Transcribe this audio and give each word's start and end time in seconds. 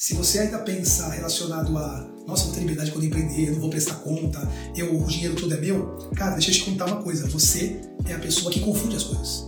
Se 0.00 0.14
você 0.14 0.38
ainda 0.38 0.58
pensa 0.60 1.08
relacionado 1.08 1.76
a, 1.76 2.08
nossa, 2.24 2.44
vou 2.44 2.54
ter 2.54 2.60
liberdade 2.60 2.92
quando 2.92 3.04
empreender, 3.04 3.48
eu 3.48 3.54
não 3.54 3.60
vou 3.62 3.68
prestar 3.68 3.96
conta, 3.96 4.40
eu, 4.76 4.96
o 4.96 5.04
dinheiro 5.08 5.34
todo 5.34 5.52
é 5.52 5.60
meu, 5.60 5.98
cara, 6.14 6.34
deixa 6.36 6.50
eu 6.50 6.54
te 6.54 6.62
contar 6.62 6.86
uma 6.86 7.02
coisa. 7.02 7.26
Você 7.26 7.80
é 8.06 8.14
a 8.14 8.18
pessoa 8.20 8.52
que 8.52 8.60
confunde 8.60 8.94
as 8.94 9.02
coisas. 9.02 9.44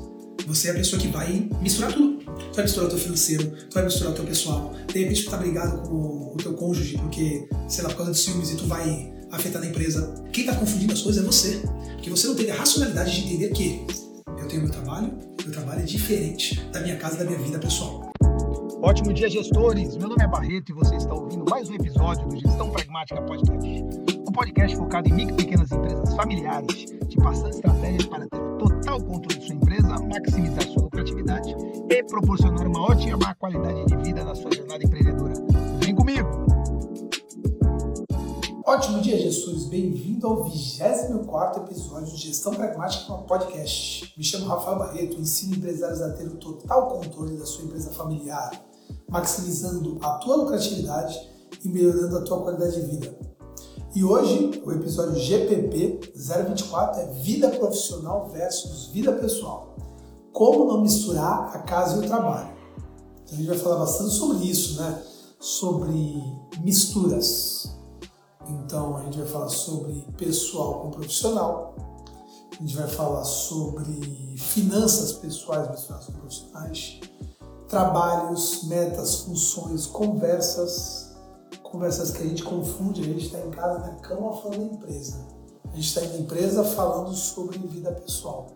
Você 0.49 0.67
é 0.67 0.71
a 0.73 0.75
pessoa 0.75 1.01
que 1.01 1.07
vai 1.07 1.49
misturar 1.63 1.93
tudo. 1.93 2.19
Tu 2.25 2.57
vai 2.57 2.65
misturar 2.65 2.89
o 2.89 2.91
teu 2.91 2.99
financeiro, 2.99 3.45
tu 3.71 3.75
vai 3.75 3.85
misturar 3.85 4.11
o 4.11 4.17
teu 4.17 4.25
pessoal. 4.25 4.75
De 4.93 4.99
repente 4.99 5.23
tu 5.23 5.31
tá 5.31 5.37
brigado 5.37 5.89
com 5.89 6.35
o 6.35 6.37
teu 6.37 6.55
cônjuge 6.55 6.99
porque, 6.99 7.49
sei 7.69 7.85
lá, 7.85 7.91
por 7.91 7.99
causa 7.99 8.11
de 8.11 8.19
ciúmes 8.19 8.51
e 8.51 8.57
tu 8.57 8.67
vai 8.67 9.15
afetar 9.31 9.63
na 9.63 9.69
empresa. 9.69 10.13
Quem 10.33 10.47
tá 10.47 10.57
confundindo 10.57 10.93
as 10.93 11.01
coisas 11.01 11.23
é 11.23 11.27
você. 11.27 11.63
Porque 11.93 12.11
você 12.11 12.27
não 12.27 12.35
teve 12.35 12.51
a 12.51 12.57
racionalidade 12.57 13.13
de 13.13 13.21
entender 13.25 13.51
que 13.51 13.87
eu 14.37 14.49
tenho 14.49 14.63
meu 14.63 14.73
trabalho, 14.73 15.17
meu 15.45 15.53
trabalho 15.53 15.83
é 15.83 15.85
diferente 15.85 16.61
da 16.73 16.81
minha 16.81 16.97
casa, 16.97 17.19
da 17.19 17.25
minha 17.25 17.39
vida 17.39 17.61
pessoal. 17.61 18.10
Ótimo 18.83 19.13
dia, 19.13 19.29
gestores! 19.29 19.95
Meu 19.99 20.09
nome 20.09 20.25
é 20.25 20.27
Barreto 20.27 20.71
e 20.71 20.73
você 20.73 20.97
está 20.97 21.13
ouvindo 21.13 21.45
mais 21.51 21.69
um 21.69 21.75
episódio 21.75 22.27
do 22.27 22.35
Gestão 22.35 22.71
Pragmática 22.71 23.21
Podcast. 23.21 23.85
Um 24.27 24.33
podcast 24.33 24.77
focado 24.79 25.07
em 25.07 25.13
micro 25.13 25.35
e 25.35 25.37
pequenas 25.37 25.71
empresas 25.71 26.15
familiares, 26.15 26.87
te 27.07 27.17
passando 27.19 27.51
estratégias 27.51 28.07
para 28.07 28.27
ter 28.27 28.41
total 28.59 29.03
controle 29.03 29.39
de 29.39 29.47
sua 29.47 29.55
empresa, 29.55 29.99
maximizar 29.99 30.67
sua 30.67 30.83
lucratividade 30.85 31.55
e 31.91 32.03
proporcionar 32.05 32.67
uma 32.67 32.81
ótima 32.91 33.35
qualidade 33.35 33.85
de 33.85 33.97
vida 33.99 34.25
na 34.25 34.35
sua 34.35 34.51
jornada 34.51 34.83
empreendedora. 34.83 35.35
Vem 35.85 35.95
comigo! 35.95 36.29
Ótimo 38.65 39.03
dia, 39.03 39.19
gestores! 39.19 39.67
Bem-vindo 39.67 40.27
ao 40.27 40.45
24 40.45 41.65
episódio 41.65 42.17
de 42.17 42.29
Gestão 42.29 42.55
Pragmática 42.55 43.13
Podcast. 43.13 44.15
Me 44.17 44.25
chamo 44.25 44.47
Rafael 44.47 44.79
Barreto, 44.79 45.21
ensino 45.21 45.57
empresários 45.57 46.01
a 46.01 46.15
ter 46.15 46.27
o 46.27 46.37
total 46.37 46.89
controle 46.89 47.37
da 47.37 47.45
sua 47.45 47.67
empresa 47.67 47.91
familiar 47.91 48.70
maximizando 49.11 49.99
a 50.01 50.11
tua 50.15 50.37
lucratividade 50.37 51.21
e 51.65 51.69
melhorando 51.69 52.19
a 52.19 52.23
tua 52.23 52.41
qualidade 52.43 52.81
de 52.81 52.87
vida. 52.87 53.19
E 53.95 54.05
hoje, 54.05 54.63
o 54.65 54.71
episódio 54.71 55.17
GPP 55.17 56.13
024 56.15 57.01
é 57.01 57.07
vida 57.23 57.51
profissional 57.51 58.29
versus 58.29 58.87
vida 58.93 59.13
pessoal. 59.13 59.75
Como 60.33 60.65
não 60.65 60.81
misturar 60.81 61.57
a 61.57 61.59
casa 61.59 61.97
e 61.97 62.07
o 62.07 62.09
trabalho. 62.09 62.51
Então, 63.25 63.35
a 63.35 63.37
gente 63.37 63.49
vai 63.49 63.59
falar 63.59 63.79
bastante 63.81 64.15
sobre 64.15 64.45
isso, 64.45 64.81
né? 64.81 65.03
Sobre 65.41 65.93
misturas. 66.63 67.77
Então, 68.49 68.97
a 68.97 69.03
gente 69.03 69.19
vai 69.19 69.27
falar 69.27 69.49
sobre 69.49 70.07
pessoal 70.17 70.83
com 70.83 70.91
profissional. 70.91 71.75
A 72.53 72.63
gente 72.63 72.77
vai 72.77 72.87
falar 72.87 73.25
sobre 73.25 74.37
finanças 74.37 75.13
pessoais 75.15 75.69
misturadas 75.69 76.07
com 76.07 76.13
profissionais 76.13 77.01
trabalhos, 77.71 78.65
metas, 78.65 79.21
funções, 79.21 79.87
conversas, 79.87 81.13
conversas 81.63 82.11
que 82.11 82.21
a 82.21 82.27
gente 82.27 82.43
confunde, 82.43 83.01
a 83.01 83.05
gente 83.05 83.27
está 83.27 83.39
em 83.39 83.51
casa, 83.51 83.79
na 83.79 83.95
cama, 84.01 84.37
falando 84.37 84.59
da 84.59 84.75
empresa. 84.75 85.25
A 85.73 85.77
gente 85.77 85.87
está 85.87 86.01
na 86.01 86.17
empresa 86.17 86.65
falando 86.65 87.15
sobre 87.15 87.59
vida 87.59 87.93
pessoal. 87.93 88.49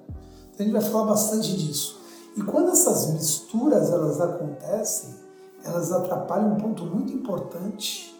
Então 0.53 0.59
a 0.59 0.63
gente 0.65 0.73
vai 0.73 0.83
falar 0.83 1.07
bastante 1.07 1.57
disso. 1.57 2.01
E 2.37 2.43
quando 2.43 2.73
essas 2.73 3.13
misturas 3.13 3.89
elas 3.91 4.21
acontecem, 4.21 5.15
elas 5.63 5.93
atrapalham 5.93 6.55
um 6.55 6.57
ponto 6.57 6.85
muito 6.85 7.13
importante, 7.13 8.13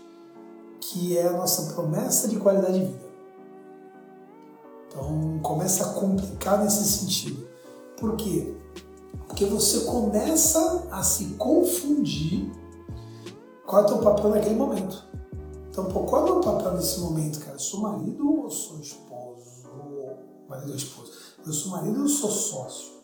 que 0.81 1.19
é 1.19 1.27
a 1.27 1.33
nossa 1.33 1.75
promessa 1.75 2.29
de 2.29 2.37
qualidade 2.37 2.79
de 2.79 2.87
vida. 2.87 3.05
Então 4.87 5.41
começa 5.43 5.85
a 5.85 5.89
complicar 5.95 6.63
nesse 6.63 6.85
sentido. 6.85 7.49
Por 7.97 8.15
quê? 8.15 8.55
Porque 9.27 9.45
você 9.45 9.81
começa 9.81 10.87
a 10.91 11.03
se 11.03 11.27
confundir 11.35 12.53
qual 13.67 13.83
é 13.83 13.85
o 13.85 13.89
teu 13.89 13.99
papel 13.99 14.31
naquele 14.31 14.55
momento. 14.55 15.05
Então, 15.71 15.87
pô, 15.87 16.01
qual 16.01 16.27
é 16.27 16.31
o 16.31 16.35
meu 16.35 16.41
papel 16.41 16.75
nesse 16.75 17.01
momento, 17.01 17.41
cara? 17.41 17.57
Eu 17.57 17.61
sou 17.61 17.81
marido 17.81 18.43
ou 18.43 18.51
sou 18.51 18.79
esposo? 18.79 19.65
Marido 20.49 20.71
ou 20.71 20.77
esposa? 20.77 21.11
Eu 21.45 21.53
sou 21.53 21.73
marido 21.73 22.03
ou 22.03 22.09
sou 22.09 22.31
sócio? 22.31 22.95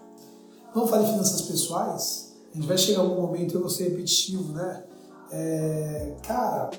Vamos 0.74 0.88
falar 0.88 1.02
de 1.02 1.10
finanças 1.10 1.42
pessoais? 1.42 2.36
A 2.52 2.56
gente 2.56 2.66
vai 2.66 2.78
chegar 2.78 3.00
algum 3.00 3.20
momento, 3.20 3.54
eu 3.54 3.60
vou 3.60 3.70
ser 3.70 3.88
repetitivo, 3.88 4.52
né? 4.52 4.84
É, 5.32 6.16
cara, 6.22 6.70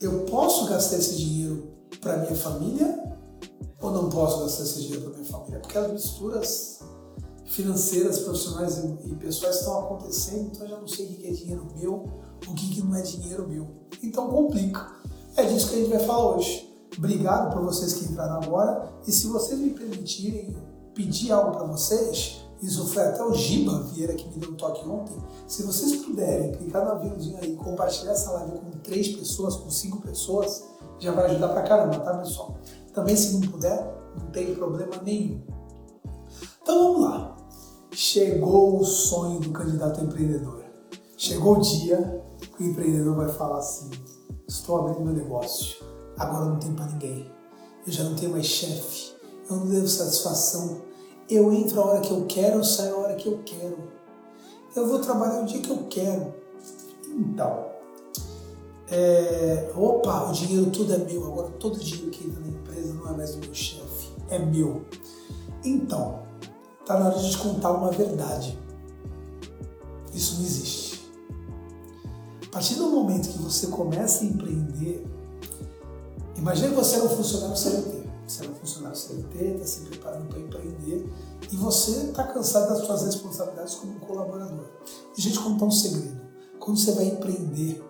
eu 0.00 0.24
posso 0.24 0.66
gastar 0.66 0.96
esse 0.96 1.16
dinheiro 1.16 1.68
para 2.00 2.18
minha 2.18 2.34
família 2.34 3.16
ou 3.80 3.90
não 3.90 4.08
posso 4.08 4.40
gastar 4.40 4.64
esse 4.64 4.80
dinheiro 4.80 5.02
para 5.02 5.18
minha 5.18 5.24
família? 5.24 5.60
Porque 5.60 5.78
as 5.78 5.92
misturas 5.92 6.79
financeiras, 7.50 8.20
profissionais 8.20 8.78
e 8.78 9.14
pessoais 9.16 9.56
estão 9.56 9.80
acontecendo, 9.80 10.50
então 10.52 10.62
eu 10.62 10.68
já 10.68 10.78
não 10.78 10.88
sei 10.88 11.06
o 11.06 11.08
que 11.08 11.26
é 11.26 11.32
dinheiro 11.32 11.66
meu, 11.76 12.08
o 12.48 12.54
que 12.54 12.82
não 12.82 12.94
é 12.94 13.02
dinheiro 13.02 13.48
meu. 13.48 13.68
Então 14.02 14.28
complica. 14.28 14.86
É 15.36 15.44
disso 15.44 15.68
que 15.68 15.74
a 15.74 15.78
gente 15.78 15.90
vai 15.90 15.98
falar 15.98 16.36
hoje. 16.36 16.70
Obrigado 16.96 17.52
por 17.52 17.62
vocês 17.62 17.94
que 17.94 18.04
entraram 18.04 18.40
agora. 18.42 18.92
E 19.06 19.12
se 19.12 19.26
vocês 19.26 19.58
me 19.58 19.70
permitirem 19.70 20.56
pedir 20.94 21.32
algo 21.32 21.56
para 21.56 21.66
vocês, 21.66 22.40
isso 22.62 22.86
foi 22.86 23.02
até 23.02 23.22
o 23.24 23.32
Giba 23.34 23.82
Vieira 23.84 24.14
que 24.14 24.28
me 24.28 24.36
deu 24.36 24.50
um 24.50 24.54
toque 24.54 24.88
ontem. 24.88 25.16
Se 25.48 25.62
vocês 25.64 25.96
puderem 26.04 26.52
clicar 26.52 26.84
no 26.84 26.92
aviãozinho 26.92 27.38
aí 27.38 27.52
e 27.52 27.56
compartilhar 27.56 28.12
essa 28.12 28.30
live 28.32 28.58
com 28.58 28.70
três 28.82 29.08
pessoas, 29.08 29.56
com 29.56 29.70
cinco 29.70 30.00
pessoas, 30.00 30.64
já 30.98 31.12
vai 31.12 31.26
ajudar 31.26 31.48
pra 31.48 31.62
caramba, 31.62 31.98
tá 31.98 32.16
pessoal? 32.18 32.56
Também 32.92 33.16
se 33.16 33.32
não 33.32 33.40
puder, 33.40 33.92
não 34.18 34.26
tem 34.30 34.54
problema 34.54 34.96
nenhum. 35.02 35.40
Então 36.62 36.92
vamos 36.92 37.00
lá. 37.02 37.39
Chegou 37.92 38.80
o 38.80 38.84
sonho 38.84 39.40
do 39.40 39.50
candidato 39.50 40.00
empreendedor. 40.00 40.62
Chegou 41.16 41.58
o 41.58 41.60
dia 41.60 42.22
que 42.56 42.62
o 42.62 42.66
empreendedor 42.66 43.16
vai 43.16 43.28
falar 43.28 43.58
assim: 43.58 43.90
estou 44.46 44.78
abrindo 44.78 45.00
meu 45.00 45.12
negócio, 45.12 45.84
agora 46.16 46.44
não 46.46 46.58
tem 46.58 46.72
para 46.72 46.86
ninguém. 46.86 47.30
Eu 47.86 47.92
já 47.92 48.04
não 48.04 48.14
tenho 48.14 48.30
mais 48.30 48.46
chefe, 48.46 49.12
eu 49.48 49.56
não 49.56 49.66
devo 49.66 49.88
satisfação. 49.88 50.82
Eu 51.28 51.52
entro 51.52 51.80
a 51.80 51.86
hora 51.86 52.00
que 52.00 52.12
eu 52.12 52.26
quero, 52.26 52.58
eu 52.58 52.64
saio 52.64 52.94
a 52.94 52.98
hora 52.98 53.14
que 53.16 53.28
eu 53.28 53.40
quero. 53.44 53.78
Eu 54.74 54.86
vou 54.86 55.00
trabalhar 55.00 55.42
o 55.42 55.46
dia 55.46 55.60
que 55.60 55.70
eu 55.70 55.86
quero. 55.88 56.32
Então, 57.08 57.66
é, 58.88 59.70
opa, 59.76 60.30
o 60.30 60.32
dinheiro 60.32 60.70
tudo 60.70 60.92
é 60.94 60.98
meu, 60.98 61.24
agora 61.26 61.48
todo 61.58 61.74
o 61.74 61.78
dinheiro 61.78 62.10
que 62.10 62.26
entra 62.26 62.40
na 62.40 62.48
empresa 62.48 62.94
não 62.94 63.08
é 63.08 63.16
mais 63.16 63.34
do 63.34 63.44
meu 63.44 63.54
chefe, 63.54 64.10
é 64.28 64.38
meu. 64.38 64.84
Então, 65.64 66.29
Está 66.90 66.98
na 66.98 67.06
hora 67.06 67.18
de 67.20 67.38
contar 67.38 67.70
uma 67.70 67.92
verdade. 67.92 68.58
Isso 70.12 70.34
não 70.34 70.40
existe. 70.42 71.08
A 72.48 72.50
partir 72.50 72.74
do 72.74 72.90
momento 72.90 73.28
que 73.28 73.38
você 73.38 73.68
começa 73.68 74.24
a 74.24 74.26
empreender, 74.26 75.06
imagine 76.36 76.74
você 76.74 76.96
era 76.96 77.04
um 77.04 77.08
funcionário 77.10 77.56
CLT. 77.56 78.10
Você 78.26 78.42
era 78.42 78.50
um 78.50 78.56
funcionário 78.56 78.96
CLT, 78.96 79.38
está 79.38 79.66
se 79.66 79.80
preparando 79.82 80.30
para 80.30 80.40
empreender 80.40 81.08
e 81.52 81.54
você 81.54 81.92
está 81.92 82.24
cansado 82.24 82.70
das 82.70 82.84
suas 82.84 83.02
responsabilidades 83.02 83.76
como 83.76 84.00
colaborador. 84.00 84.66
Deixa 85.14 85.28
eu 85.28 85.32
te 85.32 85.38
contar 85.38 85.66
um 85.66 85.70
segredo. 85.70 86.20
Quando 86.58 86.76
você 86.76 86.90
vai 86.90 87.04
empreender, 87.04 87.84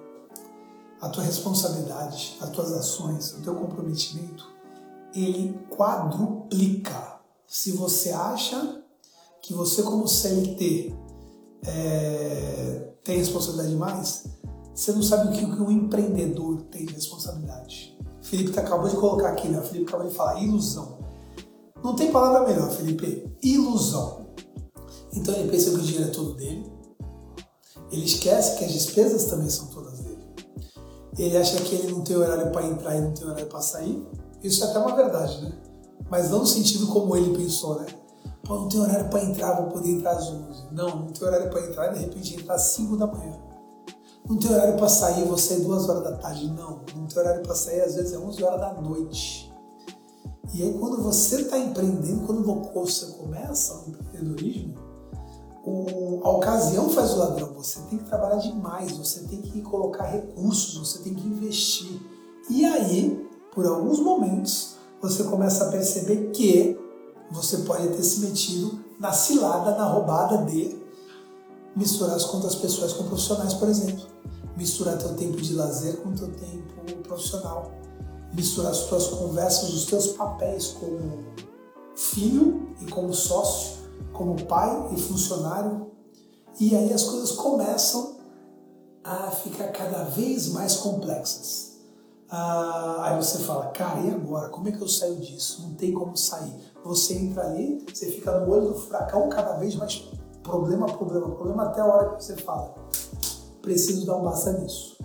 a 1.00 1.08
tua 1.08 1.24
responsabilidade, 1.24 2.36
as 2.38 2.50
tuas 2.50 2.70
ações, 2.72 3.32
o 3.32 3.40
teu 3.40 3.54
comprometimento, 3.54 4.46
ele 5.14 5.58
quadruplica. 5.70 7.18
Se 7.46 7.72
você 7.72 8.10
acha 8.10 8.80
que 9.42 9.54
você 9.54 9.82
como 9.82 10.06
CLT 10.06 10.94
é, 11.66 12.92
tem 13.04 13.18
responsabilidade 13.18 13.70
demais, 13.70 14.24
você 14.74 14.92
não 14.92 15.02
sabe 15.02 15.28
o 15.28 15.32
que 15.32 15.44
um 15.44 15.70
empreendedor 15.70 16.62
tem 16.70 16.86
de 16.86 16.94
responsabilidade. 16.94 17.98
Felipe 18.22 18.58
acabou 18.58 18.88
de 18.88 18.96
colocar 18.96 19.30
aqui, 19.30 19.48
né? 19.48 19.60
Felipe 19.62 19.88
acabou 19.88 20.08
de 20.08 20.14
falar, 20.14 20.42
ilusão. 20.42 20.98
Não 21.82 21.94
tem 21.94 22.12
palavra 22.12 22.46
melhor, 22.48 22.70
Felipe. 22.70 23.30
Ilusão. 23.42 24.26
Então 25.12 25.34
ele 25.34 25.50
pensa 25.50 25.70
que 25.70 25.76
o 25.76 25.82
dinheiro 25.82 26.08
é 26.08 26.12
todo 26.12 26.34
dele. 26.34 26.70
Ele 27.90 28.04
esquece 28.04 28.58
que 28.58 28.64
as 28.64 28.72
despesas 28.72 29.24
também 29.24 29.50
são 29.50 29.66
todas 29.66 29.98
dele. 30.00 30.24
Ele 31.18 31.36
acha 31.36 31.60
que 31.62 31.74
ele 31.74 31.90
não 31.92 32.02
tem 32.02 32.16
horário 32.16 32.52
para 32.52 32.66
entrar 32.66 32.96
e 32.96 33.00
não 33.00 33.12
tem 33.12 33.26
horário 33.26 33.46
para 33.46 33.60
sair. 33.60 34.06
Isso 34.42 34.62
é 34.64 34.68
até 34.68 34.78
uma 34.78 34.94
verdade, 34.94 35.42
né? 35.42 35.52
Mas 36.08 36.30
não 36.30 36.40
no 36.40 36.46
sentido 36.46 36.86
como 36.86 37.16
ele 37.16 37.36
pensou, 37.36 37.80
né? 37.80 37.86
Pô, 38.50 38.58
não 38.58 38.68
tem 38.68 38.80
horário 38.80 39.08
para 39.08 39.22
entrar, 39.22 39.62
vou 39.62 39.70
poder 39.70 39.92
entrar 39.92 40.10
às 40.10 40.28
11. 40.28 40.72
Não, 40.72 40.88
não 40.88 41.06
tem 41.06 41.28
horário 41.28 41.48
para 41.48 41.68
entrar 41.68 41.86
de 41.92 42.00
repente 42.00 42.34
entrar 42.34 42.54
às 42.54 42.62
5 42.62 42.96
da 42.96 43.06
manhã. 43.06 43.38
Não 44.28 44.36
tem 44.36 44.52
horário 44.52 44.76
para 44.76 44.88
sair, 44.88 45.24
vou 45.24 45.38
sair 45.38 45.60
2 45.60 45.88
horas 45.88 46.02
da 46.02 46.16
tarde. 46.16 46.50
Não, 46.50 46.80
não 46.96 47.06
tem 47.06 47.18
horário 47.20 47.44
para 47.44 47.54
sair, 47.54 47.80
às 47.82 47.94
vezes 47.94 48.12
é 48.12 48.18
11 48.18 48.42
horas 48.42 48.60
da 48.60 48.72
noite. 48.72 49.54
E 50.52 50.64
aí, 50.64 50.74
quando 50.80 51.00
você 51.00 51.42
está 51.42 51.56
empreendendo, 51.60 52.26
quando 52.26 52.42
você 52.74 53.06
começa 53.12 53.84
o 53.86 53.88
empreendedorismo, 53.88 54.74
o, 55.64 56.20
a 56.24 56.30
ocasião 56.30 56.90
faz 56.90 57.12
o 57.12 57.18
ladrão. 57.18 57.54
Você 57.54 57.78
tem 57.82 58.00
que 58.00 58.04
trabalhar 58.06 58.38
demais, 58.38 58.90
você 58.90 59.20
tem 59.28 59.40
que 59.40 59.62
colocar 59.62 60.06
recursos, 60.06 60.76
você 60.76 61.04
tem 61.04 61.14
que 61.14 61.24
investir. 61.24 62.02
E 62.50 62.64
aí, 62.64 63.30
por 63.54 63.64
alguns 63.64 64.00
momentos, 64.00 64.74
você 65.00 65.22
começa 65.22 65.68
a 65.68 65.70
perceber 65.70 66.32
que 66.32 66.79
você 67.30 67.58
pode 67.58 67.88
ter 67.88 68.02
se 68.02 68.20
metido 68.20 68.84
na 68.98 69.12
cilada, 69.12 69.76
na 69.76 69.84
roubada 69.84 70.44
de 70.44 70.78
misturar 71.74 72.16
as 72.16 72.24
contas 72.24 72.54
pessoais 72.54 72.92
com 72.92 73.04
profissionais, 73.04 73.54
por 73.54 73.68
exemplo. 73.68 74.08
misturar 74.56 74.98
teu 74.98 75.14
tempo 75.14 75.40
de 75.40 75.54
lazer 75.54 75.96
com 76.02 76.12
teu 76.12 76.30
tempo 76.32 77.02
profissional, 77.02 77.70
misturar 78.34 78.72
as 78.72 78.84
tuas 78.84 79.06
conversas, 79.06 79.72
os 79.72 79.86
teus 79.86 80.08
papéis 80.08 80.68
como 80.78 81.24
filho 81.96 82.74
e 82.80 82.90
como 82.90 83.14
sócio, 83.14 83.78
como 84.12 84.44
pai 84.44 84.90
e 84.94 85.00
funcionário. 85.00 85.90
E 86.58 86.76
aí 86.76 86.92
as 86.92 87.04
coisas 87.04 87.32
começam 87.32 88.16
a 89.02 89.30
ficar 89.30 89.68
cada 89.68 90.04
vez 90.04 90.48
mais 90.48 90.76
complexas. 90.76 91.70
Ah, 92.28 93.08
aí 93.08 93.16
você 93.16 93.38
fala, 93.38 93.68
cara, 93.68 94.00
e 94.00 94.10
agora? 94.10 94.50
Como 94.50 94.68
é 94.68 94.72
que 94.72 94.80
eu 94.80 94.88
saio 94.88 95.16
disso? 95.16 95.62
Não 95.62 95.74
tem 95.74 95.92
como 95.92 96.16
sair. 96.16 96.69
Você 96.84 97.14
entra 97.14 97.44
ali, 97.44 97.84
você 97.92 98.06
fica 98.06 98.40
no 98.40 98.50
olho 98.52 98.68
do 98.68 98.74
furacão, 98.74 99.28
cada 99.28 99.54
vez 99.54 99.76
mais 99.76 100.08
problema, 100.42 100.86
problema, 100.86 101.30
problema, 101.30 101.64
até 101.64 101.80
a 101.80 101.86
hora 101.86 102.16
que 102.16 102.24
você 102.24 102.36
fala, 102.36 102.74
preciso 103.60 104.06
dar 104.06 104.16
um 104.16 104.22
basta 104.22 104.52
nisso. 104.54 104.96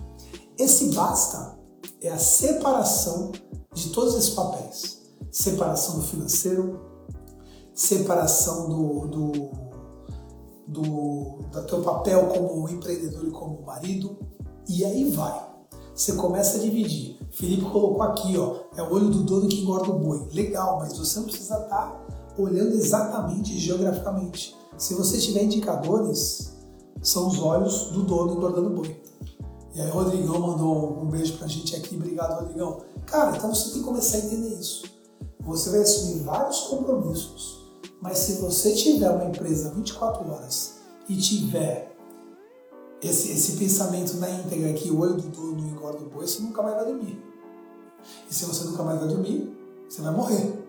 Esse 0.58 0.94
basta 0.94 1.58
é 2.00 2.08
a 2.08 2.18
separação 2.18 3.32
de 3.74 3.90
todos 3.90 4.14
esses 4.14 4.30
papéis. 4.30 5.02
Separação 5.30 5.96
do 5.98 6.02
financeiro, 6.02 6.80
separação 7.74 8.68
do, 8.70 9.06
do, 9.06 9.32
do, 10.66 11.38
do 11.52 11.62
teu 11.66 11.82
papel 11.82 12.26
como 12.28 12.68
empreendedor 12.70 13.26
e 13.26 13.30
como 13.30 13.60
marido, 13.62 14.18
e 14.66 14.82
aí 14.82 15.10
vai. 15.10 15.55
Você 15.96 16.12
começa 16.12 16.58
a 16.58 16.60
dividir. 16.60 17.18
Felipe 17.30 17.62
colocou 17.70 18.02
aqui, 18.02 18.36
ó, 18.36 18.56
é 18.76 18.82
o 18.82 18.92
olho 18.92 19.08
do 19.08 19.22
dono 19.22 19.48
que 19.48 19.62
engorda 19.62 19.90
o 19.90 19.98
boi. 19.98 20.28
Legal, 20.30 20.78
mas 20.78 20.98
você 20.98 21.18
não 21.18 21.24
precisa 21.24 21.54
estar 21.54 21.68
tá 21.68 22.06
olhando 22.36 22.74
exatamente 22.74 23.58
geograficamente. 23.58 24.54
Se 24.76 24.92
você 24.92 25.16
tiver 25.16 25.44
indicadores, 25.44 26.52
são 27.00 27.28
os 27.28 27.40
olhos 27.40 27.86
do 27.92 28.02
dono 28.02 28.34
engordando 28.34 28.68
o 28.68 28.74
boi. 28.74 29.00
E 29.74 29.80
aí 29.80 29.88
o 29.88 29.92
Rodrigão 29.92 30.38
mandou 30.38 31.02
um 31.02 31.06
beijo 31.06 31.38
pra 31.38 31.46
gente 31.46 31.74
aqui. 31.74 31.96
Obrigado, 31.96 32.40
Rodrigão. 32.40 32.82
Cara, 33.06 33.34
então 33.34 33.54
você 33.54 33.70
tem 33.70 33.78
que 33.78 33.84
começar 33.84 34.18
a 34.18 34.20
entender 34.20 34.54
isso. 34.54 34.84
Você 35.40 35.70
vai 35.70 35.80
assumir 35.80 36.24
vários 36.24 36.60
compromissos, 36.60 37.64
mas 38.02 38.18
se 38.18 38.34
você 38.42 38.74
tiver 38.74 39.08
uma 39.08 39.24
empresa 39.24 39.70
24 39.70 40.30
horas 40.30 40.74
e 41.08 41.16
tiver 41.16 41.95
esse, 43.06 43.32
esse 43.32 43.52
pensamento 43.56 44.16
na 44.16 44.30
íntegra 44.30 44.72
que 44.72 44.90
o 44.90 45.00
olho 45.00 45.14
do 45.14 45.28
dono 45.28 45.68
engorda 45.68 45.98
o 45.98 46.08
boi, 46.08 46.26
você 46.26 46.40
nunca 46.40 46.62
mais 46.62 46.76
vai 46.76 46.84
dormir. 46.86 47.22
E 48.30 48.34
se 48.34 48.44
você 48.44 48.64
nunca 48.64 48.82
mais 48.82 48.98
vai 48.98 49.08
dormir, 49.08 49.56
você 49.88 50.02
vai 50.02 50.12
morrer. 50.12 50.66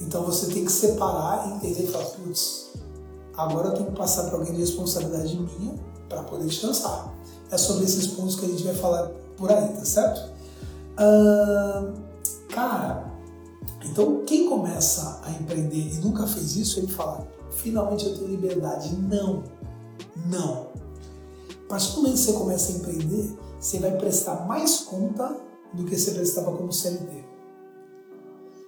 Então 0.00 0.24
você 0.24 0.46
tem 0.52 0.64
que 0.64 0.72
separar, 0.72 1.56
entender 1.56 1.84
e 1.84 1.86
falar, 1.86 2.04
putz, 2.04 2.70
agora 3.36 3.68
eu 3.68 3.74
tenho 3.74 3.90
que 3.90 3.96
passar 3.96 4.24
para 4.24 4.36
alguém 4.36 4.52
de 4.52 4.60
responsabilidade 4.60 5.36
minha 5.36 5.74
para 6.08 6.22
poder 6.24 6.46
descansar. 6.46 7.12
É 7.50 7.56
sobre 7.56 7.84
esses 7.84 8.08
pontos 8.08 8.36
que 8.36 8.46
a 8.46 8.48
gente 8.48 8.64
vai 8.64 8.74
falar 8.74 9.10
por 9.36 9.50
aí, 9.50 9.68
tá 9.68 9.84
certo? 9.84 10.32
cara, 12.48 13.10
então 13.84 14.24
quem 14.24 14.48
começa 14.48 15.20
a 15.24 15.30
empreender 15.30 15.94
e 15.94 15.98
nunca 15.98 16.26
fez 16.26 16.54
isso, 16.56 16.78
ele 16.78 16.88
fala, 16.88 17.26
finalmente 17.50 18.06
eu 18.06 18.14
tenho 18.14 18.28
liberdade. 18.28 18.94
Não, 18.94 19.42
não. 20.26 20.72
A 21.66 21.68
partir 21.68 21.92
do 21.92 21.96
momento 21.96 22.14
que 22.14 22.20
você 22.20 22.32
começa 22.32 22.72
a 22.72 22.74
empreender, 22.76 23.38
você 23.58 23.78
vai 23.78 23.96
prestar 23.96 24.46
mais 24.46 24.80
conta 24.80 25.36
do 25.72 25.84
que 25.84 25.96
você 25.96 26.10
prestava 26.12 26.56
como 26.56 26.72
CLT. 26.72 27.24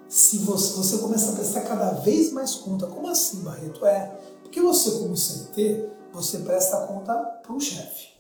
Se 0.09 0.39
você, 0.39 0.75
você 0.75 0.99
começa 0.99 1.33
a 1.33 1.35
prestar 1.35 1.63
cada 1.63 1.91
vez 2.01 2.33
mais 2.33 2.55
conta, 2.55 2.87
como 2.87 3.09
assim, 3.09 3.41
Barreto? 3.41 3.85
É, 3.85 4.17
porque 4.43 4.61
você, 4.61 4.93
como 4.93 5.17
CLT, 5.17 5.89
você 6.13 6.39
presta 6.39 6.87
conta 6.87 7.13
para 7.15 7.53
o 7.53 7.61
chefe. 7.61 8.15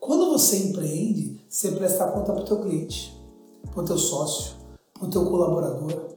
Quando 0.00 0.30
você 0.30 0.56
empreende, 0.68 1.44
você 1.48 1.72
presta 1.72 2.06
conta 2.08 2.32
para 2.32 2.42
o 2.42 2.44
teu 2.44 2.60
cliente, 2.60 3.14
para 3.70 3.82
o 3.82 3.84
teu 3.84 3.98
sócio, 3.98 4.54
para 4.94 5.06
o 5.06 5.10
teu 5.10 5.24
colaborador, 5.26 6.16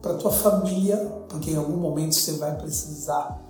para 0.00 0.14
tua 0.14 0.30
família, 0.30 0.96
porque 1.28 1.50
em 1.50 1.56
algum 1.56 1.76
momento 1.76 2.14
você 2.14 2.32
vai 2.32 2.56
precisar 2.56 3.42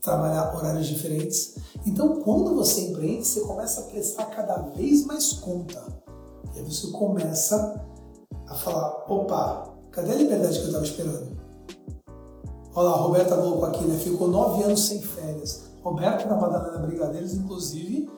trabalhar 0.00 0.54
horários 0.56 0.86
diferentes. 0.86 1.56
Então, 1.84 2.20
quando 2.20 2.54
você 2.54 2.82
empreende, 2.82 3.26
você 3.26 3.40
começa 3.40 3.80
a 3.80 3.84
prestar 3.84 4.26
cada 4.26 4.56
vez 4.70 5.04
mais 5.04 5.32
conta. 5.32 5.82
E 6.54 6.58
aí 6.58 6.64
você 6.64 6.88
começa 6.88 7.84
a 8.46 8.54
falar: 8.54 9.04
opa, 9.08 9.74
cadê 9.90 10.12
a 10.12 10.16
liberdade 10.16 10.58
que 10.58 10.64
eu 10.64 10.68
estava 10.68 10.84
esperando? 10.84 11.36
Olha 12.74 12.90
lá, 12.90 12.94
a 12.94 12.98
Roberta 12.98 13.36
colocou 13.36 13.64
aqui, 13.64 13.84
né? 13.84 13.96
Ficou 13.98 14.28
nove 14.28 14.62
anos 14.62 14.86
sem 14.86 15.00
férias. 15.00 15.62
Roberta 15.82 16.28
da 16.28 16.36
Madalena 16.36 16.86
Brigadeiros, 16.86 17.32
inclusive, 17.34 18.10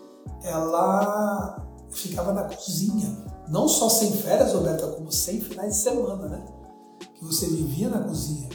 ela 0.43 1.65
ficava 1.91 2.33
na 2.33 2.45
cozinha. 2.45 3.25
Não 3.49 3.69
só 3.69 3.89
sem 3.89 4.13
férias, 4.13 4.53
Roberta, 4.53 4.87
como 4.89 5.11
sem 5.13 5.41
finais 5.41 5.77
de 5.77 5.81
semana, 5.81 6.29
né? 6.29 6.45
Que 7.15 7.25
você 7.25 7.47
vivia 7.47 7.89
na 7.89 8.01
cozinha. 8.01 8.49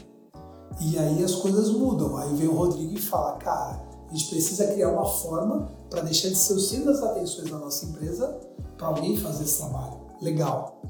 E 0.80 0.98
aí 0.98 1.24
as 1.24 1.36
coisas 1.36 1.70
mudam. 1.70 2.18
Aí 2.18 2.34
vem 2.36 2.48
o 2.48 2.56
Rodrigo 2.56 2.94
e 2.94 3.02
fala, 3.02 3.34
cara, 3.34 3.82
a 4.10 4.14
gente 4.14 4.30
precisa 4.30 4.68
criar 4.68 4.90
uma 4.90 5.06
forma 5.06 5.72
para 5.90 6.02
deixar 6.02 6.30
de 6.30 6.36
ser 6.36 6.54
o 6.54 6.60
centro 6.60 6.86
das 6.86 7.02
atenções 7.02 7.50
da 7.50 7.58
nossa 7.58 7.86
empresa 7.86 8.40
para 8.78 8.88
alguém 8.88 9.18
fazer 9.18 9.44
esse 9.44 9.58
trabalho. 9.58 10.02
Legal. 10.22 10.82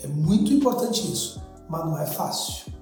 É 0.00 0.06
muito 0.06 0.52
importante 0.52 1.10
isso, 1.12 1.42
mas 1.68 1.84
não 1.84 1.98
é 1.98 2.06
fácil. 2.06 2.72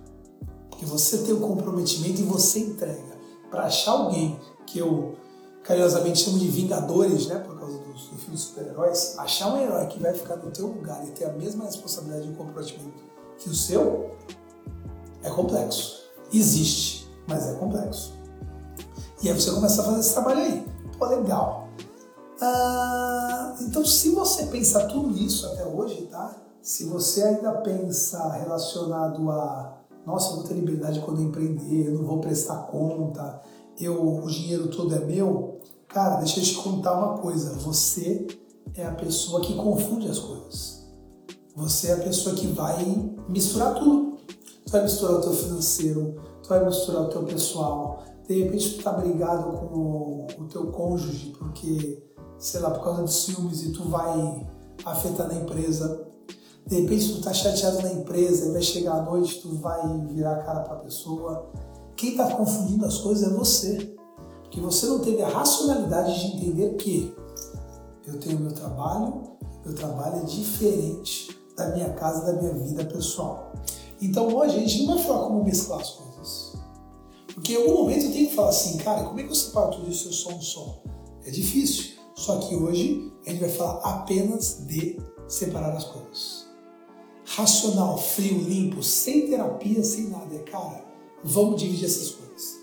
Porque 0.69 0.85
você 0.85 1.19
tem 1.19 1.33
o 1.33 1.41
comprometimento 1.41 2.21
e 2.21 2.25
você 2.25 2.61
entrega. 2.61 3.17
Para 3.51 3.65
achar 3.65 3.93
alguém 3.93 4.39
que 4.67 4.79
eu 4.79 5.15
carinhosamente 5.63 6.21
chamo 6.21 6.39
de 6.39 6.47
vingadores, 6.47 7.27
né, 7.27 7.39
por 7.39 7.59
causa 7.59 7.79
dos, 7.79 8.09
do 8.09 8.17
filme 8.17 8.39
super-heróis, 8.39 9.19
achar 9.19 9.53
um 9.53 9.59
herói 9.59 9.87
que 9.87 9.99
vai 9.99 10.13
ficar 10.15 10.37
no 10.37 10.51
teu 10.51 10.69
lugar 10.69 11.05
e 11.07 11.11
ter 11.11 11.25
a 11.25 11.33
mesma 11.33 11.65
responsabilidade 11.65 12.29
e 12.29 12.35
comprometimento 12.35 13.03
que 13.39 13.49
o 13.49 13.55
seu, 13.55 14.11
é 15.23 15.31
complexo. 15.31 16.06
Existe, 16.33 17.09
mas 17.27 17.47
é 17.47 17.55
complexo. 17.55 18.13
E 19.23 19.29
aí 19.29 19.35
você 19.41 19.51
começa 19.51 19.81
a 19.81 19.85
fazer 19.85 20.01
esse 20.01 20.13
trabalho 20.13 20.41
aí. 20.41 20.67
Pô, 20.99 21.07
legal. 21.07 21.69
Ah, 22.41 23.57
então, 23.61 23.85
se 23.85 24.11
você 24.11 24.47
pensa 24.47 24.85
tudo 24.87 25.17
isso 25.17 25.47
até 25.47 25.65
hoje, 25.65 26.03
tá? 26.11 26.37
Se 26.61 26.85
você 26.85 27.23
ainda 27.23 27.53
pensa 27.53 28.29
relacionado 28.33 29.31
a, 29.31 29.79
nossa, 30.05 30.31
eu 30.31 30.37
vou 30.37 30.45
ter 30.45 30.55
liberdade 30.55 31.01
quando 31.01 31.23
empreender, 31.23 31.89
eu 31.89 31.95
não 31.95 32.05
vou 32.05 32.19
prestar 32.19 32.67
conta, 32.67 33.41
eu, 33.79 34.23
o 34.23 34.27
dinheiro 34.27 34.69
todo 34.69 34.95
é 34.95 34.99
meu, 34.99 35.61
cara, 35.89 36.17
deixa 36.17 36.41
eu 36.41 36.45
te 36.45 36.55
contar 36.57 36.99
uma 36.99 37.19
coisa. 37.19 37.55
Você 37.61 38.27
é 38.75 38.85
a 38.85 38.93
pessoa 38.93 39.41
que 39.41 39.55
confunde 39.55 40.09
as 40.09 40.19
coisas. 40.19 40.87
Você 41.55 41.89
é 41.89 41.95
a 41.95 42.01
pessoa 42.01 42.35
que 42.35 42.47
vai 42.49 42.85
misturar 43.29 43.75
tudo. 43.75 44.06
Tu 44.67 44.73
vai 44.73 44.83
misturar 44.83 45.19
o 45.19 45.21
teu 45.21 45.33
financeiro, 45.33 46.17
tu 46.43 46.49
vai 46.49 46.65
misturar 46.65 47.03
o 47.03 47.09
teu 47.09 47.23
pessoal. 47.23 48.03
De 48.27 48.43
repente 48.43 48.77
tu 48.77 48.83
tá 48.83 48.91
brigado 48.93 49.53
com 49.53 49.79
o, 49.79 50.27
o 50.41 50.49
teu 50.49 50.67
cônjuge 50.73 51.33
porque, 51.39 52.03
sei 52.37 52.61
lá, 52.61 52.71
por 52.71 52.83
causa 52.83 53.05
de 53.05 53.13
ciúmes 53.13 53.63
e 53.63 53.71
tu 53.71 53.89
vai 53.89 54.45
afetar 54.85 55.29
na 55.29 55.35
empresa. 55.35 56.05
De 56.67 56.81
repente 56.81 57.15
tu 57.15 57.23
tá 57.23 57.33
chateado 57.33 57.81
na 57.81 57.93
empresa 57.93 58.49
e 58.49 58.53
vai 58.53 58.63
chegar 58.63 58.95
à 58.95 59.03
noite, 59.03 59.41
tu 59.41 59.55
vai 59.55 59.81
virar 60.09 60.33
a 60.33 60.43
cara 60.43 60.61
pra 60.63 60.77
pessoa. 60.77 61.49
Quem 61.97 62.11
está 62.11 62.29
confundindo 62.35 62.85
as 62.85 62.99
coisas 62.99 63.31
é 63.31 63.33
você. 63.33 63.97
Porque 64.43 64.61
você 64.61 64.87
não 64.87 64.99
teve 64.99 65.23
a 65.23 65.29
racionalidade 65.29 66.19
de 66.19 66.37
entender 66.37 66.75
que 66.75 67.15
eu 68.05 68.19
tenho 68.19 68.41
meu 68.41 68.53
trabalho, 68.53 69.23
meu 69.65 69.75
trabalho 69.75 70.23
é 70.23 70.25
diferente 70.25 71.37
da 71.57 71.69
minha 71.69 71.91
casa, 71.91 72.33
da 72.33 72.41
minha 72.41 72.53
vida 72.55 72.85
pessoal. 72.85 73.53
Então 74.01 74.35
hoje 74.35 74.57
a 74.57 74.61
gente 74.61 74.85
não 74.85 74.95
vai 74.95 75.05
falar 75.05 75.27
como 75.27 75.45
mesclar 75.45 75.81
as 75.81 75.91
coisas. 75.91 76.53
Porque 77.35 77.53
em 77.53 77.57
algum 77.57 77.83
momento 77.83 78.07
eu 78.07 78.13
tenho 78.13 78.29
que 78.29 78.35
falar 78.35 78.49
assim, 78.49 78.79
cara, 78.79 79.05
como 79.05 79.21
é 79.21 79.23
que 79.23 79.31
eu 79.31 79.35
separo 79.35 79.73
tudo 79.73 79.91
isso 79.91 80.05
se 80.05 80.07
eu 80.07 80.13
sou 80.13 80.33
um 80.33 80.41
só? 80.41 80.83
É 81.25 81.31
difícil. 81.31 81.97
Só 82.15 82.39
que 82.39 82.55
hoje 82.55 83.13
a 83.27 83.31
gente 83.31 83.41
vai 83.41 83.51
falar 83.51 83.79
apenas 83.81 84.65
de 84.67 84.99
separar 85.29 85.77
as 85.77 85.85
coisas. 85.85 86.47
Racional, 87.25 87.99
frio, 87.99 88.39
limpo, 88.39 88.83
sem 88.83 89.29
terapia, 89.29 89.85
sem 89.85 90.09
nada. 90.09 90.35
É, 90.35 90.39
cara, 90.39 90.85
vamos 91.23 91.61
dividir 91.61 91.85
essas 91.85 92.11
coisas. 92.11 92.57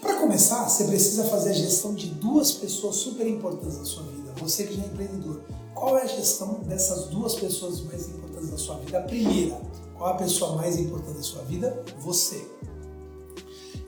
Para 0.00 0.20
começar, 0.20 0.68
você 0.68 0.84
precisa 0.84 1.24
fazer 1.24 1.50
a 1.50 1.54
gestão 1.54 1.94
de 1.94 2.06
duas 2.06 2.52
pessoas 2.52 2.96
super 2.96 3.26
importantes 3.26 3.78
na 3.78 3.84
sua 3.84 4.02
vida. 4.04 4.32
Você 4.38 4.64
que 4.64 4.74
já 4.74 4.82
é 4.82 4.86
empreendedor, 4.86 5.42
qual 5.74 5.98
é 5.98 6.02
a 6.02 6.06
gestão 6.06 6.60
dessas 6.60 7.06
duas 7.08 7.34
pessoas 7.34 7.80
mais 7.82 8.08
importantes 8.08 8.50
da 8.50 8.58
sua 8.58 8.76
vida? 8.76 8.98
A 8.98 9.02
primeira, 9.02 9.60
qual 9.96 10.10
é 10.10 10.12
a 10.12 10.16
pessoa 10.16 10.56
mais 10.56 10.78
importante 10.78 11.16
da 11.16 11.22
sua 11.22 11.42
vida? 11.42 11.84
Você. 12.00 12.46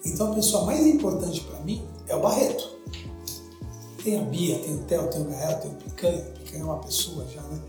Então 0.05 0.33
a 0.33 0.35
pessoa 0.35 0.65
mais 0.65 0.85
importante 0.87 1.41
para 1.43 1.61
mim 1.61 1.87
é 2.09 2.15
o 2.15 2.21
Barreto. 2.21 2.77
Tem 4.03 4.19
a 4.19 4.23
Bia, 4.23 4.59
tem 4.59 4.75
o 4.75 4.79
Theo, 4.85 5.09
tem 5.09 5.21
o 5.21 5.25
Gael, 5.25 5.61
tem 5.61 5.71
o 5.71 5.75
Picanha. 5.75 6.23
Picanha 6.23 6.63
é 6.63 6.65
uma 6.65 6.79
pessoa 6.79 7.27
já, 7.27 7.43
né? 7.43 7.61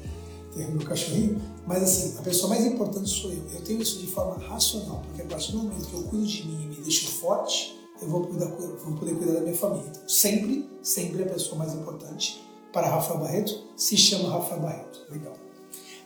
Tem 0.54 0.66
o 0.68 0.72
meu 0.72 0.88
cachorrinho. 0.88 1.42
Mas 1.66 1.84
assim, 1.84 2.18
a 2.18 2.22
pessoa 2.22 2.50
mais 2.50 2.66
importante 2.66 3.10
sou 3.10 3.32
eu. 3.32 3.42
Eu 3.54 3.62
tenho 3.62 3.82
isso 3.82 4.00
de 4.00 4.08
forma 4.08 4.38
racional, 4.46 5.02
porque 5.06 5.22
a 5.22 5.26
partir 5.26 5.52
do 5.52 5.60
momento 5.60 5.88
que 5.88 5.94
eu 5.94 6.04
cuido 6.04 6.26
de 6.26 6.48
mim 6.48 6.64
e 6.64 6.68
me 6.68 6.76
deixo 6.76 7.08
forte, 7.08 7.80
eu 8.02 8.08
vou, 8.08 8.28
cuidar, 8.28 8.46
vou 8.46 8.94
poder 8.96 9.16
cuidar 9.16 9.34
da 9.34 9.42
minha 9.42 9.56
família. 9.56 9.90
Então, 9.90 10.08
sempre, 10.08 10.70
sempre 10.84 11.24
a 11.24 11.26
pessoa 11.26 11.58
mais 11.58 11.74
importante 11.74 12.47
para 12.72 12.90
Rafael 12.90 13.20
Barreto 13.20 13.68
se 13.76 13.98
chama 13.98 14.30
Rafael 14.30 14.62
Barreto. 14.62 15.06
Legal. 15.10 15.34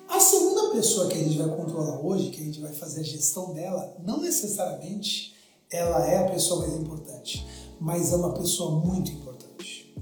A 0.07 0.19
segunda 0.19 0.71
pessoa 0.71 1.07
que 1.07 1.15
a 1.15 1.23
gente 1.23 1.37
vai 1.37 1.55
controlar 1.55 1.99
hoje, 2.05 2.31
que 2.31 2.41
a 2.41 2.45
gente 2.45 2.59
vai 2.59 2.73
fazer 2.73 2.99
a 3.01 3.03
gestão 3.03 3.53
dela, 3.53 3.95
não 4.03 4.19
necessariamente 4.19 5.33
ela 5.71 6.05
é 6.05 6.17
a 6.17 6.29
pessoa 6.29 6.67
mais 6.67 6.81
importante, 6.81 7.47
mas 7.79 8.11
é 8.11 8.17
uma 8.17 8.33
pessoa 8.33 8.79
muito 8.85 9.09
importante. 9.11 9.95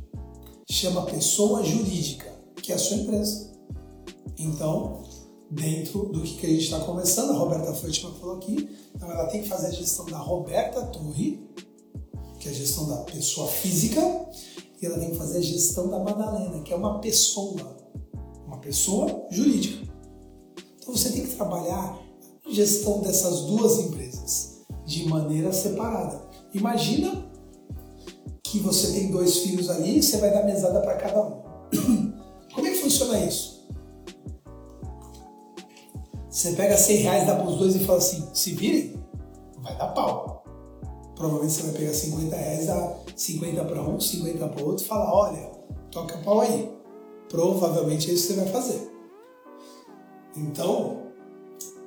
Chama 0.67 1.05
pessoa 1.05 1.63
jurídica, 1.63 2.31
que 2.55 2.71
é 2.71 2.75
a 2.75 2.79
sua 2.79 2.97
empresa. 2.97 3.51
Então, 4.37 5.03
dentro 5.51 6.05
do 6.05 6.21
que 6.21 6.45
a 6.45 6.49
gente 6.49 6.63
está 6.63 6.79
começando, 6.79 7.31
a 7.31 7.37
Roberta 7.37 7.73
Feuchtmann 7.73 8.15
falou 8.19 8.37
aqui, 8.37 8.69
então 8.95 9.11
ela 9.11 9.27
tem 9.27 9.43
que 9.43 9.49
fazer 9.49 9.67
a 9.67 9.71
gestão 9.71 10.05
da 10.05 10.17
Roberta 10.17 10.81
Torre, 10.87 11.39
que 12.39 12.47
é 12.47 12.51
a 12.51 12.53
gestão 12.53 12.87
da 12.87 12.97
pessoa 13.03 13.47
física, 13.47 14.01
e 14.81 14.85
ela 14.85 14.97
tem 14.97 15.11
que 15.11 15.17
fazer 15.17 15.39
a 15.39 15.41
gestão 15.41 15.89
da 15.89 15.99
Madalena, 15.99 16.61
que 16.61 16.73
é 16.73 16.75
uma 16.75 16.99
pessoa, 16.99 17.77
uma 18.45 18.57
pessoa 18.59 19.27
jurídica. 19.29 19.87
Então 20.77 20.95
você 20.95 21.11
tem 21.11 21.25
que 21.25 21.35
trabalhar 21.35 21.99
a 22.45 22.51
gestão 22.51 23.01
dessas 23.01 23.41
duas 23.41 23.77
empresas 23.79 24.61
de 24.85 25.07
maneira 25.07 25.51
separada. 25.51 26.21
Imagina 26.53 27.29
que 28.43 28.59
você 28.59 28.93
tem 28.93 29.11
dois 29.11 29.37
filhos 29.39 29.69
ali 29.69 29.99
e 29.99 30.03
você 30.03 30.17
vai 30.17 30.31
dar 30.31 30.43
mesada 30.43 30.79
para 30.81 30.95
cada 30.95 31.21
um. 31.21 31.41
Como 32.55 32.67
é 32.67 32.71
que 32.71 32.77
funciona 32.77 33.19
isso? 33.19 33.67
Você 36.29 36.53
pega 36.53 36.77
100 36.77 36.97
reais, 36.97 37.27
dá 37.27 37.35
para 37.35 37.47
os 37.47 37.57
dois 37.57 37.75
e 37.75 37.79
fala 37.79 37.97
assim: 37.97 38.27
se 38.33 38.53
virem, 38.53 38.95
vai 39.61 39.77
dar 39.77 39.87
pau 39.89 40.28
provavelmente 41.19 41.53
você 41.53 41.63
vai 41.63 41.71
pegar 41.73 41.93
50 41.93 42.35
reais, 42.35 42.65
dar 42.65 42.99
50 43.13 43.65
para 43.65 43.81
um, 43.81 43.99
50 43.99 44.47
para 44.47 44.63
outro 44.63 44.85
e 44.85 44.87
falar, 44.87 45.13
olha, 45.13 45.51
toca 45.91 46.17
pau 46.19 46.39
aí. 46.39 46.71
Provavelmente 47.27 48.09
é 48.09 48.13
isso 48.13 48.27
que 48.27 48.33
você 48.33 48.39
vai 48.39 48.51
fazer. 48.51 48.91
Então, 50.37 51.03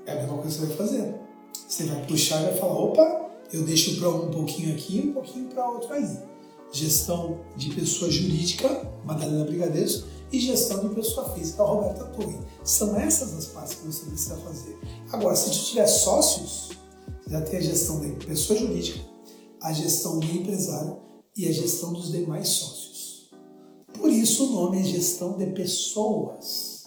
é 0.05 0.13
a 0.13 0.17
mesma 0.17 0.37
coisa 0.37 0.49
que 0.49 0.55
você 0.55 0.67
vai 0.67 0.77
fazer. 0.77 1.15
Você 1.67 1.85
vai 1.85 2.07
puxar 2.07 2.43
e 2.43 2.45
vai 2.45 2.57
falar, 2.57 2.79
opa, 2.79 3.31
eu 3.53 3.63
deixo 3.63 3.99
para 3.99 4.11
um 4.11 4.31
pouquinho 4.31 4.75
aqui 4.75 5.09
um 5.09 5.13
pouquinho 5.15 5.49
para 5.49 5.69
outro 5.69 5.93
aí. 5.95 6.19
Gestão 6.71 7.41
de 7.57 7.75
pessoa 7.75 8.11
jurídica, 8.11 8.69
Madalena 9.05 9.45
Brigadeiros, 9.45 10.05
e 10.31 10.39
gestão 10.41 10.87
de 10.87 10.95
pessoa 10.95 11.31
física, 11.31 11.63
Roberta 11.63 12.05
Torre. 12.05 12.39
São 12.63 12.95
essas 12.97 13.35
as 13.35 13.47
partes 13.47 13.75
que 13.77 13.87
você 13.87 14.05
precisa 14.07 14.37
fazer. 14.37 14.79
Agora, 15.11 15.35
se 15.35 15.49
você 15.49 15.71
tiver 15.71 15.87
sócios, 15.87 16.71
já 17.27 17.41
tem 17.41 17.59
a 17.59 17.63
gestão 17.63 18.01
da 18.01 18.27
pessoa 18.27 18.59
jurídica, 18.59 19.12
a 19.63 19.73
gestão 19.73 20.19
do 20.19 20.27
empresário 20.27 20.99
e 21.37 21.49
a 21.49 21.53
gestão 21.53 21.93
dos 21.93 22.11
demais 22.11 22.49
sócios. 22.49 23.31
Por 23.99 24.11
isso 24.11 24.47
o 24.47 24.53
nome 24.53 24.81
é 24.81 24.85
gestão 24.85 25.39
de 25.39 25.47
pessoas. 25.47 26.85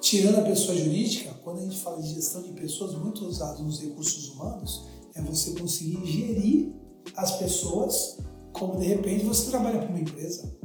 Tirando 0.00 0.38
a 0.38 0.42
pessoa 0.42 0.76
jurídica, 0.76 1.34
quando 1.42 1.58
a 1.58 1.62
gente 1.62 1.78
fala 1.80 2.00
de 2.00 2.14
gestão 2.14 2.42
de 2.42 2.52
pessoas, 2.52 2.94
muito 2.94 3.26
usado 3.26 3.62
nos 3.64 3.80
recursos 3.80 4.28
humanos, 4.28 4.86
é 5.14 5.20
você 5.20 5.52
conseguir 5.52 6.06
gerir 6.06 6.72
as 7.16 7.36
pessoas 7.36 8.18
como 8.52 8.78
de 8.78 8.86
repente 8.86 9.24
você 9.24 9.50
trabalha 9.50 9.78
para 9.78 9.88
uma 9.88 10.00
empresa. 10.00 10.56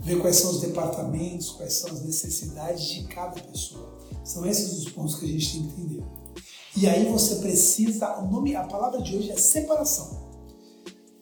Ver 0.00 0.20
quais 0.20 0.36
são 0.36 0.50
os 0.52 0.60
departamentos, 0.60 1.50
quais 1.50 1.72
são 1.72 1.90
as 1.90 2.02
necessidades 2.02 2.84
de 2.84 3.04
cada 3.08 3.40
pessoa. 3.40 3.98
São 4.24 4.46
esses 4.46 4.78
os 4.78 4.88
pontos 4.90 5.16
que 5.16 5.24
a 5.24 5.28
gente 5.28 5.52
tem 5.52 5.62
que 5.62 5.80
entender. 5.80 6.04
E 6.76 6.86
aí 6.86 7.10
você 7.10 7.36
precisa, 7.36 8.18
o 8.20 8.30
nome, 8.30 8.54
a 8.54 8.62
palavra 8.64 9.02
de 9.02 9.16
hoje 9.16 9.32
é 9.32 9.36
separação. 9.36 10.27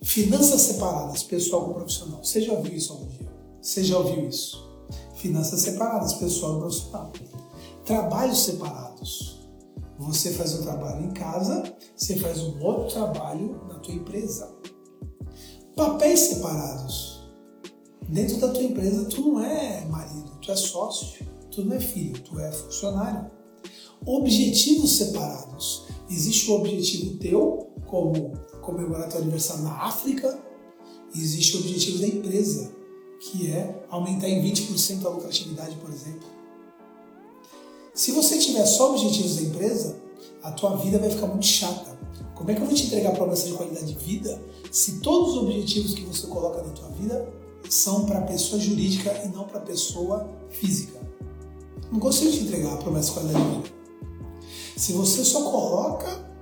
Finanças 0.02 0.60
separadas, 0.62 1.22
pessoal 1.22 1.64
com 1.64 1.74
profissional. 1.74 2.22
Você 2.22 2.40
já 2.42 2.52
ouviu 2.52 2.74
isso 2.74 2.92
algum 2.92 3.06
dia? 3.08 3.32
Você 3.60 3.82
já 3.82 3.98
ouviu 3.98 4.28
isso? 4.28 4.64
Finanças 5.16 5.60
separadas, 5.60 6.14
pessoal 6.14 6.56
e 6.56 6.60
profissional. 6.60 7.12
Trabalhos 7.84 8.40
separados. 8.40 9.36
Você 9.98 10.32
faz 10.34 10.54
um 10.54 10.62
trabalho 10.62 11.06
em 11.06 11.10
casa, 11.12 11.74
você 11.96 12.16
faz 12.16 12.42
um 12.42 12.62
outro 12.62 12.92
trabalho 12.92 13.60
na 13.66 13.78
tua 13.78 13.94
empresa. 13.94 14.54
Papéis 15.74 16.20
separados. 16.20 17.26
Dentro 18.08 18.38
da 18.38 18.48
tua 18.48 18.62
empresa, 18.62 19.06
tu 19.06 19.22
não 19.22 19.40
é 19.40 19.84
marido, 19.86 20.38
tu 20.40 20.52
é 20.52 20.56
sócio, 20.56 21.26
tu 21.50 21.64
não 21.64 21.74
é 21.74 21.80
filho, 21.80 22.20
tu 22.20 22.38
é 22.38 22.52
funcionário. 22.52 23.30
Objetivos 24.04 24.96
separados. 24.96 25.86
Existe 26.08 26.50
o 26.50 26.54
objetivo 26.54 27.16
teu 27.16 27.72
como 27.86 28.32
comemorar 28.66 29.08
teu 29.08 29.20
aniversário 29.20 29.62
na 29.62 29.84
África, 29.84 30.38
existe 31.14 31.56
o 31.56 31.60
objetivo 31.60 31.98
da 31.98 32.08
empresa, 32.08 32.72
que 33.20 33.50
é 33.50 33.86
aumentar 33.88 34.28
em 34.28 34.42
20% 34.42 35.06
a 35.06 35.08
lucratividade, 35.08 35.76
por 35.76 35.88
exemplo. 35.90 36.26
Se 37.94 38.10
você 38.10 38.38
tiver 38.38 38.66
só 38.66 38.90
objetivos 38.90 39.36
da 39.36 39.42
empresa, 39.42 39.96
a 40.42 40.50
tua 40.50 40.76
vida 40.76 40.98
vai 40.98 41.08
ficar 41.08 41.28
muito 41.28 41.46
chata. 41.46 41.96
Como 42.34 42.50
é 42.50 42.54
que 42.54 42.60
eu 42.60 42.66
vou 42.66 42.74
te 42.74 42.86
entregar 42.86 43.12
promessa 43.12 43.46
de 43.46 43.54
qualidade 43.54 43.86
de 43.86 44.04
vida 44.04 44.42
se 44.70 45.00
todos 45.00 45.34
os 45.34 45.42
objetivos 45.44 45.94
que 45.94 46.02
você 46.02 46.26
coloca 46.26 46.62
na 46.62 46.70
tua 46.70 46.88
vida 46.90 47.26
são 47.70 48.04
para 48.04 48.20
pessoa 48.22 48.60
jurídica 48.60 49.10
e 49.24 49.28
não 49.28 49.44
para 49.44 49.60
pessoa 49.60 50.28
física? 50.50 51.00
Não 51.90 51.98
consigo 51.98 52.32
te 52.32 52.40
entregar 52.40 52.74
a 52.74 52.76
promessa 52.76 53.08
de 53.08 53.14
qualidade 53.14 53.44
de 53.44 53.56
vida. 53.56 53.68
Se 54.76 54.92
você 54.92 55.24
só 55.24 55.50
coloca 55.50 56.35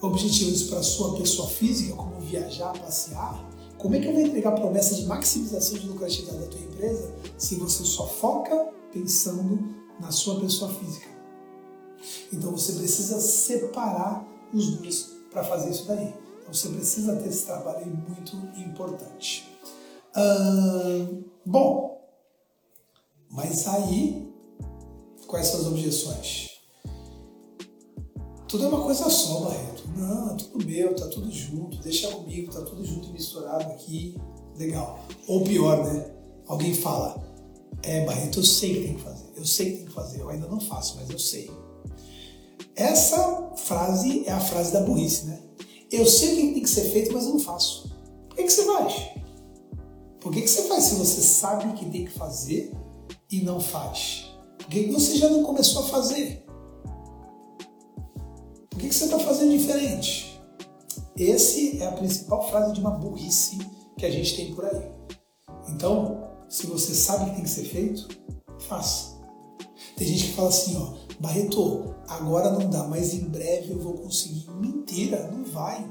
objetivos 0.00 0.64
para 0.64 0.82
sua 0.82 1.16
pessoa 1.16 1.48
física, 1.48 1.94
como 1.94 2.20
viajar, 2.20 2.72
passear, 2.78 3.44
como 3.78 3.94
é 3.94 4.00
que 4.00 4.06
eu 4.06 4.12
vou 4.12 4.22
entregar 4.22 4.52
promessa 4.52 4.94
de 4.94 5.06
maximização 5.06 5.78
de 5.78 5.86
lucratividade 5.86 6.38
da 6.38 6.46
tua 6.46 6.60
empresa 6.60 7.14
se 7.36 7.56
você 7.56 7.84
só 7.84 8.06
foca 8.06 8.72
pensando 8.92 9.74
na 10.00 10.10
sua 10.10 10.40
pessoa 10.40 10.72
física? 10.72 11.08
Então 12.32 12.50
você 12.50 12.72
precisa 12.72 13.20
separar 13.20 14.26
os 14.52 14.76
dois 14.76 15.10
para 15.30 15.44
fazer 15.44 15.70
isso 15.70 15.86
daí. 15.86 16.14
Então 16.40 16.52
você 16.54 16.68
precisa 16.68 17.16
ter 17.16 17.28
esse 17.28 17.44
trabalho 17.44 17.86
muito 17.86 18.36
importante. 18.58 19.48
Hum, 20.16 21.24
bom, 21.44 22.00
mas 23.30 23.66
aí, 23.68 24.32
quais 25.26 25.48
são 25.48 25.60
as 25.60 25.66
objeções? 25.66 26.50
Tudo 28.48 28.64
é 28.64 28.68
uma 28.68 28.82
coisa 28.82 29.10
só, 29.10 29.40
Barreto. 29.40 29.75
Não, 29.96 30.32
é 30.32 30.36
tudo 30.36 30.66
meu, 30.66 30.94
tá 30.94 31.08
tudo 31.08 31.30
junto, 31.30 31.78
deixa 31.78 32.08
comigo, 32.08 32.52
tá 32.52 32.60
tudo 32.60 32.84
junto 32.84 33.08
e 33.08 33.12
misturado 33.12 33.64
aqui. 33.72 34.14
Legal. 34.56 35.04
Ou 35.26 35.42
pior, 35.42 35.84
né? 35.84 36.10
Alguém 36.46 36.74
fala, 36.74 37.24
é, 37.82 38.04
Barreto, 38.04 38.40
eu 38.40 38.44
sei 38.44 38.74
que 38.74 38.80
tem 38.82 38.94
que 38.94 39.02
fazer, 39.02 39.26
eu 39.36 39.44
sei 39.44 39.70
que 39.70 39.76
tem 39.78 39.86
que 39.86 39.92
fazer, 39.92 40.20
eu 40.20 40.28
ainda 40.28 40.46
não 40.46 40.60
faço, 40.60 40.96
mas 40.96 41.10
eu 41.10 41.18
sei. 41.18 41.50
Essa 42.74 43.52
frase 43.56 44.24
é 44.26 44.32
a 44.32 44.40
frase 44.40 44.72
da 44.72 44.80
burrice, 44.80 45.26
né? 45.26 45.40
Eu 45.90 46.04
sei 46.04 46.32
o 46.32 46.36
que 46.36 46.52
tem 46.52 46.62
que 46.62 46.68
ser 46.68 46.90
feito, 46.90 47.12
mas 47.12 47.24
eu 47.24 47.30
não 47.30 47.40
faço. 47.40 47.90
Por 48.28 48.36
que, 48.36 48.44
que 48.44 48.52
você 48.52 48.64
faz? 48.64 48.94
Por 50.20 50.32
que, 50.32 50.42
que 50.42 50.48
você 50.48 50.62
faz 50.64 50.84
se 50.84 50.94
você 50.96 51.22
sabe 51.22 51.68
o 51.68 51.74
que 51.74 51.86
tem 51.86 52.04
que 52.04 52.10
fazer 52.10 52.72
e 53.30 53.40
não 53.40 53.60
faz? 53.60 54.26
Por 54.58 54.66
que, 54.66 54.84
que 54.84 54.92
você 54.92 55.16
já 55.16 55.30
não 55.30 55.42
começou 55.42 55.82
a 55.82 55.86
fazer? 55.86 56.45
O 58.76 58.78
que, 58.78 58.90
que 58.90 58.94
você 58.94 59.04
está 59.04 59.18
fazendo 59.18 59.56
diferente? 59.56 60.38
Esse 61.16 61.80
é 61.80 61.86
a 61.86 61.92
principal 61.92 62.46
frase 62.46 62.74
de 62.74 62.80
uma 62.80 62.90
burrice 62.90 63.56
que 63.96 64.04
a 64.04 64.10
gente 64.10 64.36
tem 64.36 64.54
por 64.54 64.66
aí. 64.66 64.82
Então, 65.70 66.28
se 66.46 66.66
você 66.66 66.92
sabe 66.92 67.24
o 67.24 67.28
que 67.28 67.36
tem 67.36 67.44
que 67.44 67.48
ser 67.48 67.64
feito, 67.64 68.06
faça. 68.68 69.16
Tem 69.96 70.06
gente 70.06 70.24
que 70.24 70.32
fala 70.34 70.50
assim, 70.50 70.76
ó, 70.76 70.92
Barreto, 71.18 71.94
agora 72.06 72.50
não 72.50 72.68
dá, 72.68 72.84
mas 72.84 73.14
em 73.14 73.20
breve 73.20 73.72
eu 73.72 73.78
vou 73.78 73.94
conseguir. 73.94 74.46
Mentira, 74.50 75.30
não 75.32 75.42
vai. 75.42 75.82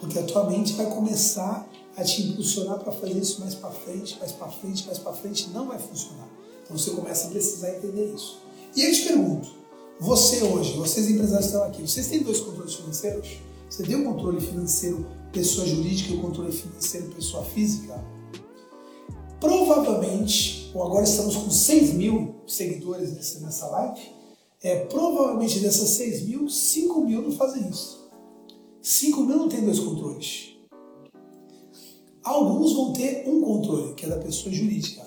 Porque 0.00 0.18
a 0.18 0.22
tua 0.22 0.48
mente 0.48 0.72
vai 0.72 0.86
começar 0.86 1.68
a 1.98 2.02
te 2.02 2.22
impulsionar 2.22 2.78
para 2.78 2.92
fazer 2.92 3.18
isso 3.18 3.40
mais 3.40 3.54
para 3.54 3.70
frente, 3.70 4.18
mais 4.18 4.32
para 4.32 4.48
frente, 4.48 4.86
mais 4.86 4.98
para 4.98 5.12
frente, 5.12 5.50
não 5.50 5.68
vai 5.68 5.78
funcionar. 5.78 6.30
Então 6.64 6.78
você 6.78 6.92
começa 6.92 7.28
a 7.28 7.30
precisar 7.30 7.76
entender 7.76 8.14
isso. 8.14 8.38
E 8.74 8.84
eu 8.84 8.94
te 8.94 9.02
pergunto, 9.02 9.49
você 10.00 10.42
hoje, 10.42 10.78
vocês 10.78 11.10
empresários 11.10 11.46
estão 11.46 11.62
aqui, 11.62 11.82
vocês 11.82 12.06
têm 12.06 12.22
dois 12.22 12.40
controles 12.40 12.74
financeiros? 12.74 13.36
Você 13.68 13.82
tem 13.82 13.96
um 13.96 14.04
controle 14.04 14.40
financeiro 14.40 15.06
pessoa 15.30 15.66
jurídica 15.66 16.12
e 16.12 16.16
o 16.16 16.20
controle 16.22 16.50
financeiro 16.50 17.08
pessoa 17.08 17.44
física? 17.44 18.02
Provavelmente, 19.38 20.70
ou 20.74 20.82
agora 20.82 21.04
estamos 21.04 21.36
com 21.36 21.50
6 21.50 21.92
mil 21.94 22.34
seguidores 22.46 23.12
nessa 23.40 23.66
live, 23.66 24.00
é, 24.62 24.86
provavelmente 24.86 25.60
dessas 25.60 25.90
6 25.90 26.22
mil, 26.26 26.48
5 26.48 27.04
mil 27.04 27.20
não 27.20 27.32
fazem 27.32 27.68
isso. 27.68 28.08
5 28.82 29.20
mil 29.20 29.36
não 29.36 29.48
tem 29.50 29.62
dois 29.62 29.78
controles. 29.78 30.56
Alguns 32.24 32.72
vão 32.72 32.92
ter 32.94 33.28
um 33.28 33.42
controle, 33.42 33.94
que 33.94 34.06
é 34.06 34.08
da 34.08 34.18
pessoa 34.18 34.54
jurídica, 34.54 35.02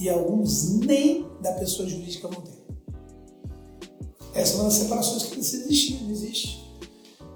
e 0.00 0.08
alguns 0.08 0.78
nem 0.80 1.26
da 1.42 1.52
pessoa 1.52 1.86
jurídica 1.86 2.28
vão 2.28 2.40
ter. 2.40 2.57
Essa 4.38 4.52
é 4.52 4.56
uma 4.56 4.64
das 4.64 4.74
separações 4.74 5.24
que 5.24 5.30
precisa 5.32 5.64
existir, 5.64 6.02
não 6.04 6.10
existe. 6.10 6.64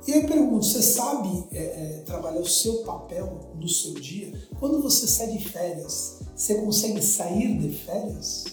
E 0.07 0.13
eu 0.13 0.27
pergunto, 0.27 0.65
você 0.65 0.81
sabe 0.81 1.45
é, 1.51 1.59
é, 1.59 2.03
trabalhar 2.07 2.41
o 2.41 2.49
seu 2.49 2.79
papel 2.85 3.53
no 3.61 3.69
seu 3.69 3.95
dia? 3.95 4.33
Quando 4.59 4.81
você 4.81 5.09
sai 5.09 5.37
de 5.37 5.49
férias, 5.49 6.21
você 6.35 6.55
consegue 6.57 7.03
sair 7.03 7.59
de 7.59 7.71
férias? 7.71 8.45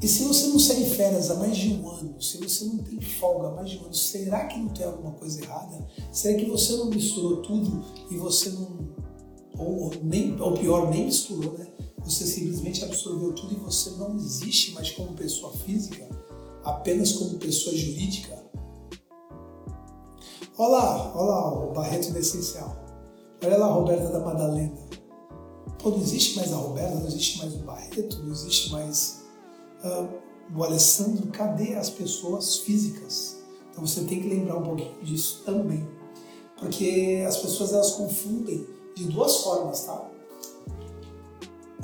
E 0.00 0.08
se 0.08 0.24
você 0.24 0.46
não 0.46 0.58
sai 0.58 0.76
de 0.76 0.90
férias 0.90 1.30
há 1.30 1.34
mais 1.34 1.56
de 1.56 1.74
um 1.74 1.88
ano, 1.90 2.22
se 2.22 2.38
você 2.38 2.64
não 2.64 2.78
tem 2.78 2.98
folga 3.00 3.48
há 3.48 3.54
mais 3.54 3.68
de 3.68 3.78
um 3.78 3.84
ano, 3.84 3.94
será 3.94 4.46
que 4.46 4.58
não 4.58 4.68
tem 4.68 4.86
alguma 4.86 5.12
coisa 5.12 5.42
errada? 5.42 5.86
Será 6.10 6.38
que 6.38 6.46
você 6.46 6.76
não 6.76 6.86
misturou 6.86 7.42
tudo 7.42 7.84
e 8.10 8.16
você 8.16 8.50
não. 8.50 8.96
Ou 9.58 9.90
nem, 10.02 10.40
ou 10.40 10.52
pior, 10.52 10.88
nem 10.90 11.06
misturou, 11.06 11.58
né? 11.58 11.66
Você 12.04 12.26
simplesmente 12.26 12.84
absorveu 12.84 13.34
tudo 13.34 13.52
e 13.52 13.56
você 13.56 13.90
não 13.90 14.16
existe 14.16 14.72
mais 14.72 14.90
como 14.92 15.14
pessoa 15.14 15.52
física, 15.52 16.08
apenas 16.68 17.12
como 17.12 17.38
pessoa 17.38 17.74
jurídica? 17.74 18.36
Olá, 20.56 21.12
olá, 21.16 21.64
o 21.64 21.72
Barreto 21.72 22.12
do 22.12 22.18
Essencial. 22.18 22.76
Olha 23.42 23.56
lá 23.56 23.66
a 23.66 23.72
Roberta 23.72 24.08
da 24.10 24.20
Madalena. 24.20 24.76
Pô, 25.78 25.90
não 25.90 25.98
existe 25.98 26.36
mais 26.36 26.52
a 26.52 26.56
Roberta, 26.56 26.96
não 26.96 27.06
existe 27.06 27.38
mais 27.38 27.54
o 27.54 27.58
Barreto, 27.58 28.22
não 28.22 28.32
existe 28.32 28.72
mais 28.72 29.22
uh, 29.84 30.08
o 30.54 30.64
Alessandro. 30.64 31.28
Cadê 31.28 31.74
as 31.74 31.88
pessoas 31.88 32.58
físicas? 32.58 33.36
Então 33.70 33.86
você 33.86 34.02
tem 34.02 34.20
que 34.20 34.28
lembrar 34.28 34.58
um 34.58 34.62
pouquinho 34.62 35.02
disso 35.02 35.42
também. 35.46 35.88
Porque 36.58 37.24
as 37.26 37.36
pessoas 37.36 37.72
elas 37.72 37.92
confundem 37.92 38.66
de 38.94 39.04
duas 39.04 39.38
formas, 39.38 39.84
tá? 39.84 40.10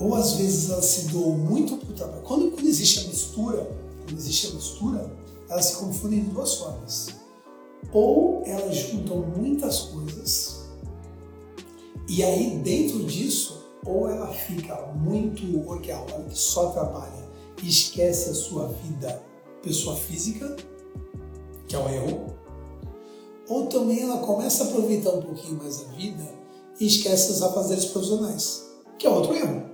Ou 0.01 0.15
às 0.17 0.33
vezes 0.33 0.71
elas 0.71 0.85
se 0.85 1.09
doam 1.09 1.39
muito 1.39 1.77
para 1.77 1.91
o 1.91 1.95
trabalho. 1.95 2.23
Quando, 2.23 2.51
quando 2.51 2.67
existe 2.67 2.99
a 2.99 3.09
mistura, 3.09 3.84
existe 4.13 4.49
a 4.49 4.55
mistura, 4.55 5.17
elas 5.49 5.67
se 5.67 5.77
confundem 5.77 6.25
de 6.25 6.31
duas 6.31 6.55
formas 6.55 7.09
ou 7.93 8.43
elas 8.45 8.77
juntam 8.77 9.19
muitas 9.37 9.81
coisas 9.81 10.65
e 12.09 12.23
aí 12.23 12.59
dentro 12.59 13.05
disso 13.05 13.65
ou 13.87 14.09
ela 14.09 14.29
fica 14.29 14.75
muito 14.95 15.45
workaholic, 15.67 16.37
só 16.37 16.71
trabalha 16.71 17.25
e 17.63 17.69
esquece 17.69 18.31
a 18.31 18.35
sua 18.35 18.69
vida 18.69 19.23
pessoa 19.63 19.97
física, 19.97 20.57
que 21.67 21.75
é 21.75 21.79
um 21.79 21.89
erro, 21.89 22.35
ou 23.49 23.67
também 23.67 24.03
ela 24.03 24.19
começa 24.19 24.65
a 24.65 24.67
aproveitar 24.67 25.11
um 25.11 25.23
pouquinho 25.23 25.57
mais 25.57 25.81
a 25.83 25.93
vida 25.93 26.25
e 26.79 26.87
esquece 26.87 27.33
os 27.33 27.43
afazeres 27.43 27.87
profissionais, 27.87 28.65
que 28.99 29.07
é 29.07 29.11
outro 29.11 29.35
erro. 29.35 29.71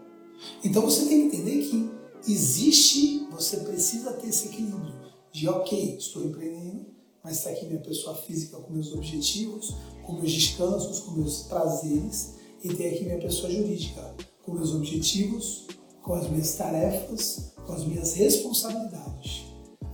Então 0.63 0.83
você 0.83 1.05
tem 1.07 1.29
que 1.29 1.37
entender 1.37 1.63
que 1.63 1.91
existe, 2.29 3.27
você 3.41 3.59
precisa 3.59 4.13
ter 4.13 4.29
esse 4.29 4.49
equilíbrio 4.49 4.93
de 5.33 5.49
ok, 5.49 5.97
estou 5.97 6.25
empreendendo, 6.25 6.87
mas 7.25 7.39
está 7.39 7.51
aqui 7.51 7.67
minha 7.67 7.81
pessoa 7.81 8.15
física 8.15 8.59
com 8.59 8.73
meus 8.73 8.93
objetivos, 8.93 9.75
com 10.05 10.13
meus 10.13 10.31
descansos, 10.31 11.01
com 11.01 11.13
meus 11.13 11.43
prazeres, 11.45 12.35
e 12.63 12.69
tem 12.69 12.89
aqui 12.89 13.05
minha 13.05 13.19
pessoa 13.19 13.51
jurídica 13.51 14.15
com 14.43 14.53
meus 14.53 14.75
objetivos, 14.75 15.67
com 16.03 16.15
as 16.15 16.29
minhas 16.29 16.55
tarefas, 16.55 17.53
com 17.67 17.73
as 17.73 17.85
minhas 17.85 18.15
responsabilidades. 18.15 19.47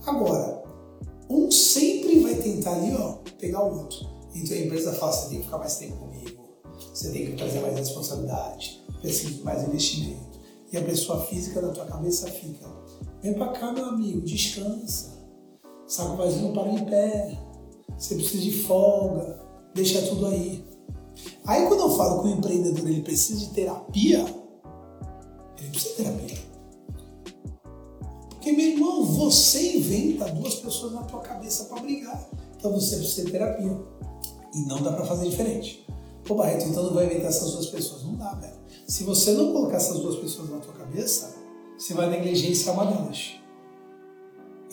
Agora, 0.05 0.63
um 1.29 1.49
sempre 1.51 2.19
vai 2.19 2.35
tentar 2.35 2.75
ali, 2.75 2.93
ó, 2.95 3.19
pegar 3.39 3.63
o 3.63 3.79
outro. 3.79 4.07
Então 4.33 4.55
a 4.57 4.59
empresa 4.59 4.93
fala, 4.93 5.11
você 5.11 5.29
tem 5.29 5.39
que 5.39 5.45
ficar 5.45 5.57
mais 5.57 5.77
tempo 5.77 5.97
comigo, 5.97 6.43
você 6.93 7.11
tem 7.11 7.27
que 7.27 7.37
trazer 7.37 7.59
mais 7.61 7.77
responsabilidade, 7.77 8.83
preciso 9.01 9.35
de 9.35 9.43
mais 9.43 9.67
investimento. 9.67 10.37
E 10.71 10.77
a 10.77 10.83
pessoa 10.83 11.25
física 11.25 11.61
da 11.61 11.69
tua 11.69 11.85
cabeça 11.85 12.29
fica, 12.29 12.67
vem 13.21 13.33
pra 13.33 13.49
cá, 13.49 13.71
meu 13.71 13.85
amigo, 13.85 14.21
descansa 14.21 15.17
saco 15.87 16.17
vazio 16.17 16.41
não 16.41 16.53
para 16.53 16.69
em 16.69 16.85
pé, 16.85 17.39
você 17.97 18.15
precisa 18.15 18.43
de 18.43 18.63
folga, 18.63 19.39
deixa 19.73 20.01
tudo 20.01 20.27
aí. 20.27 20.63
Aí 21.45 21.65
quando 21.67 21.79
eu 21.79 21.91
falo 21.91 22.21
que 22.21 22.27
o 22.27 22.31
empreendedor 22.31 22.87
ele 22.87 23.01
precisa 23.01 23.39
de 23.39 23.49
terapia, 23.53 24.25
ele 25.57 25.69
precisa 25.69 25.89
de 25.89 26.03
terapia. 26.03 26.37
Porque, 28.29 28.51
meu 28.51 28.65
irmão, 28.67 29.03
você 29.03 29.77
inventa 29.77 30.25
duas 30.25 30.55
pessoas 30.55 30.93
na 30.93 31.03
tua 31.03 31.21
cabeça 31.21 31.65
para 31.65 31.81
brigar. 31.81 32.29
Então 32.55 32.71
você 32.71 32.97
precisa 32.97 33.25
de 33.25 33.31
terapia. 33.31 33.77
E 34.53 34.59
não 34.61 34.81
dá 34.81 34.91
para 34.91 35.05
fazer 35.05 35.29
diferente. 35.29 35.85
Pô, 36.23 36.35
Barreto, 36.35 36.65
então 36.65 36.83
não 36.83 36.93
vai 36.93 37.05
inventar 37.05 37.27
essas 37.27 37.51
duas 37.51 37.67
pessoas. 37.67 38.03
Não 38.03 38.15
dá, 38.15 38.33
velho. 38.35 38.53
Se 38.87 39.03
você 39.03 39.31
não 39.33 39.51
colocar 39.51 39.77
essas 39.77 39.99
duas 39.99 40.17
pessoas 40.17 40.49
na 40.49 40.59
tua 40.59 40.73
cabeça, 40.73 41.35
você 41.77 41.93
vai 41.93 42.09
negligenciar 42.09 42.73
uma 42.73 42.85
delas. 42.85 43.35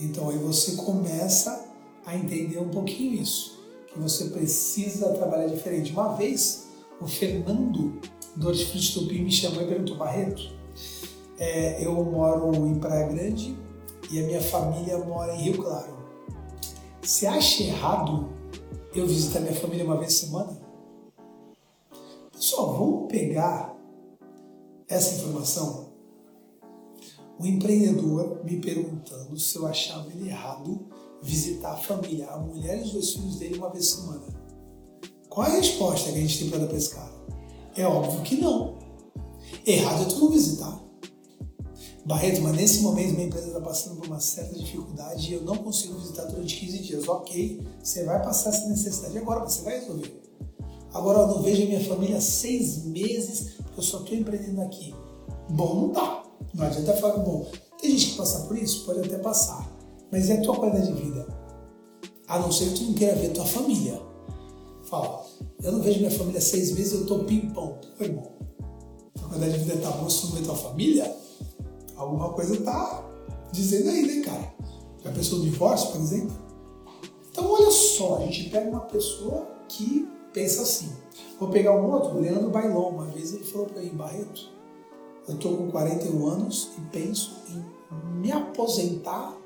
Então 0.01 0.31
aí 0.31 0.39
você 0.39 0.77
começa 0.77 1.69
a 2.05 2.17
entender 2.17 2.59
um 2.59 2.71
pouquinho 2.71 3.23
isso, 3.23 3.63
que 3.87 3.99
você 3.99 4.31
precisa 4.31 5.13
trabalhar 5.13 5.47
diferente. 5.47 5.93
Uma 5.93 6.17
vez, 6.17 6.69
o 7.01 7.07
Fernando 7.07 8.01
do 8.35 8.49
Hortifruti 8.49 8.95
Tupi 8.95 9.21
me 9.21 9.31
chamou 9.31 9.63
e 9.63 9.67
perguntou, 9.67 9.97
Barreto, 9.97 10.53
é, 11.39 11.85
eu 11.85 11.93
moro 12.05 12.55
em 12.67 12.79
Praia 12.79 13.07
Grande 13.09 13.57
e 14.11 14.19
a 14.19 14.27
minha 14.27 14.41
família 14.41 14.99
mora 14.99 15.35
em 15.35 15.43
Rio 15.43 15.63
Claro. 15.63 15.95
Você 17.01 17.27
acha 17.27 17.63
errado 17.63 18.29
eu 18.95 19.07
visitar 19.07 19.41
minha 19.41 19.55
família 19.55 19.85
uma 19.85 19.99
vez 19.99 20.21
por 20.21 20.27
semana? 20.27 20.61
Pessoal, 22.33 22.73
vamos 22.73 23.09
pegar 23.09 23.77
essa 24.89 25.15
informação 25.17 25.94
o 27.39 27.47
empreendedor 27.47 28.45
me 28.45 28.59
perguntando 28.61 29.39
se 29.39 29.57
eu 29.57 29.67
achava 29.67 30.09
ele 30.11 30.29
errado 30.29 30.87
visitar 31.23 31.73
a 31.73 31.77
família, 31.77 32.29
a 32.29 32.39
mulher 32.39 32.79
e 32.79 32.83
os 32.83 32.93
dois 32.93 33.13
filhos 33.13 33.37
dele 33.37 33.59
uma 33.59 33.71
vez 33.71 33.93
por 33.93 34.03
semana. 34.03 34.45
Qual 35.29 35.47
é 35.47 35.51
a 35.51 35.57
resposta 35.57 36.13
que 36.13 36.19
a 36.19 36.21
gente 36.21 36.39
tem 36.39 36.51
para 36.51 36.61
dar 36.61 36.67
para 36.67 36.77
esse 36.77 36.95
cara? 36.95 37.13
É 37.77 37.87
óbvio 37.87 38.23
que 38.23 38.37
não. 38.37 38.79
Errado 39.67 40.03
é 40.03 40.05
tu 40.07 40.19
não 40.21 40.31
visitar. 40.31 40.81
Barreto, 42.05 42.43
mas 42.43 42.55
nesse 42.55 42.83
momento 42.83 43.15
minha 43.15 43.27
empresa 43.27 43.47
está 43.49 43.61
passando 43.61 43.97
por 43.97 44.07
uma 44.07 44.21
certa 44.21 44.55
dificuldade 44.55 45.31
e 45.31 45.35
eu 45.35 45.43
não 45.43 45.57
consigo 45.57 45.99
visitar 45.99 46.25
durante 46.25 46.61
15 46.61 46.79
dias. 46.81 47.09
Ok, 47.09 47.67
você 47.83 48.05
vai 48.05 48.23
passar 48.23 48.51
essa 48.51 48.69
necessidade 48.69 49.17
agora, 49.17 49.41
você 49.41 49.63
vai 49.63 49.81
resolver. 49.81 50.23
Agora 50.93 51.21
eu 51.21 51.27
não 51.29 51.43
vejo 51.43 51.63
a 51.63 51.67
minha 51.67 51.85
família 51.85 52.19
há 52.19 52.21
seis 52.21 52.85
meses 52.85 53.55
porque 53.57 53.81
eu 53.81 53.83
só 53.83 54.01
estou 54.01 54.17
empreendendo 54.17 54.61
aqui. 54.61 54.95
Bom, 55.49 55.75
não 55.75 55.93
dá. 55.93 56.24
Não 56.55 56.67
adianta 56.67 56.93
falar, 56.95 57.19
bom, 57.19 57.51
tem 57.81 57.91
gente 57.91 58.13
que 58.13 58.17
passa 58.17 58.47
por 58.47 58.57
isso? 58.57 58.85
Pode 58.85 59.01
até 59.01 59.19
passar. 59.19 59.69
Mas 60.11 60.31
é 60.31 60.39
a 60.39 60.43
tua 60.43 60.55
qualidade 60.55 60.93
de 60.93 61.03
vida. 61.03 61.27
A 62.29 62.39
não 62.39 62.53
ser 62.53 62.71
que 62.71 62.75
tu 62.75 62.85
não 62.85 62.95
queira 62.95 63.17
ver 63.17 63.33
tua 63.33 63.45
família. 63.45 64.01
Fala, 64.85 65.27
eu 65.63 65.73
não 65.73 65.83
vejo 65.83 65.99
minha 65.99 66.11
família 66.11 66.41
seis 66.41 66.73
meses, 66.73 66.93
eu 66.93 67.07
tô 67.07 67.21
pimpão. 67.21 67.79
Pô, 67.99 68.05
irmão, 68.05 68.31
tua 69.15 69.29
qualidade 69.29 69.59
de 69.59 69.65
vida 69.65 69.81
tá 69.81 69.91
boa 69.91 70.09
se 70.09 70.21
tu 70.21 70.27
não 70.29 70.35
vê 70.37 70.43
tua 70.43 70.55
família? 70.55 71.17
Alguma 71.97 72.33
coisa 72.33 72.57
tá 72.63 73.05
dizendo 73.53 73.91
aí, 73.91 74.07
né, 74.07 74.23
cara? 74.23 74.55
Já 75.03 75.11
pensou 75.11 75.39
no 75.39 75.45
divórcio, 75.45 75.91
por 75.91 76.01
exemplo? 76.01 76.37
Então, 77.31 77.51
olha 77.51 77.71
só, 77.71 78.19
a 78.19 78.21
gente 78.21 78.49
pega 78.51 78.71
uma 78.71 78.81
pessoa 78.81 79.49
que 79.69 80.09
pensa 80.33 80.63
assim. 80.63 80.91
Vou 81.39 81.49
pegar 81.49 81.77
um 81.77 81.91
outro, 81.91 82.17
o 82.17 82.21
Leandro 82.21 82.51
Bailon. 82.51 82.91
Uma 82.91 83.07
vez 83.07 83.35
ele 83.35 83.45
falou 83.45 83.67
para 83.67 83.83
mim, 83.83 83.91
Barreto, 83.91 84.54
eu 85.27 85.35
estou 85.35 85.57
com 85.57 85.71
41 85.71 86.27
anos 86.27 86.71
e 86.77 86.81
penso 86.93 87.33
em 87.49 88.21
me 88.21 88.33
aposentar 88.33 89.37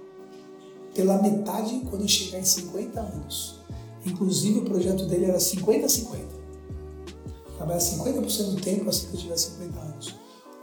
pela 0.94 1.22
metade 1.22 1.80
quando 1.88 2.02
eu 2.02 2.08
chegar 2.08 2.40
em 2.40 2.44
50 2.44 3.00
anos. 3.00 3.60
Inclusive 4.04 4.60
o 4.60 4.64
projeto 4.64 5.06
dele 5.06 5.26
era 5.26 5.38
50-50. 5.38 6.26
Trabalhar 7.56 7.78
50% 7.78 8.54
do 8.54 8.60
tempo 8.60 8.88
assim 8.88 9.08
que 9.08 9.14
eu 9.14 9.20
tiver 9.20 9.36
50 9.36 9.80
anos. 9.80 10.14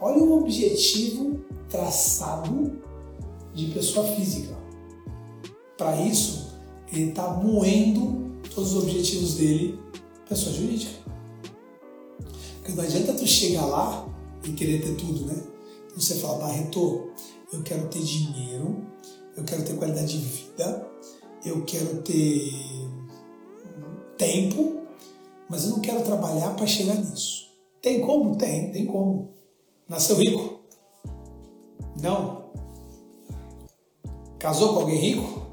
Olha 0.01 0.17
o 0.17 0.37
objetivo 0.39 1.39
traçado 1.69 2.81
de 3.53 3.67
pessoa 3.67 4.05
física. 4.15 4.55
Para 5.77 5.95
isso, 6.01 6.53
ele 6.91 7.09
está 7.09 7.27
moendo 7.33 8.25
todos 8.53 8.73
os 8.73 8.83
objetivos 8.83 9.35
dele, 9.35 9.79
pessoa 10.27 10.53
jurídica. 10.53 10.91
Porque 12.57 12.73
não 12.73 12.83
adianta 12.83 13.13
tu 13.13 13.27
chegar 13.27 13.65
lá 13.65 14.07
e 14.45 14.53
querer 14.53 14.81
ter 14.81 14.95
tudo, 14.95 15.25
né? 15.25 15.43
Então 15.85 15.99
você 15.99 16.15
fala, 16.15 16.39
Barreto, 16.39 17.09
eu 17.51 17.63
quero 17.63 17.87
ter 17.87 18.01
dinheiro, 18.01 18.85
eu 19.35 19.43
quero 19.43 19.63
ter 19.63 19.75
qualidade 19.75 20.19
de 20.19 20.25
vida, 20.25 20.87
eu 21.45 21.63
quero 21.63 22.01
ter 22.01 22.51
tempo, 24.17 24.81
mas 25.49 25.63
eu 25.65 25.71
não 25.71 25.79
quero 25.79 26.03
trabalhar 26.03 26.55
para 26.55 26.67
chegar 26.67 26.95
nisso. 26.95 27.45
Tem 27.81 28.01
como? 28.01 28.35
Tem, 28.35 28.71
tem 28.71 28.85
como. 28.85 29.33
Nasceu 29.87 30.17
rico? 30.17 30.61
Não. 32.01 32.45
Casou 34.39 34.73
com 34.73 34.79
alguém 34.81 34.99
rico? 34.99 35.45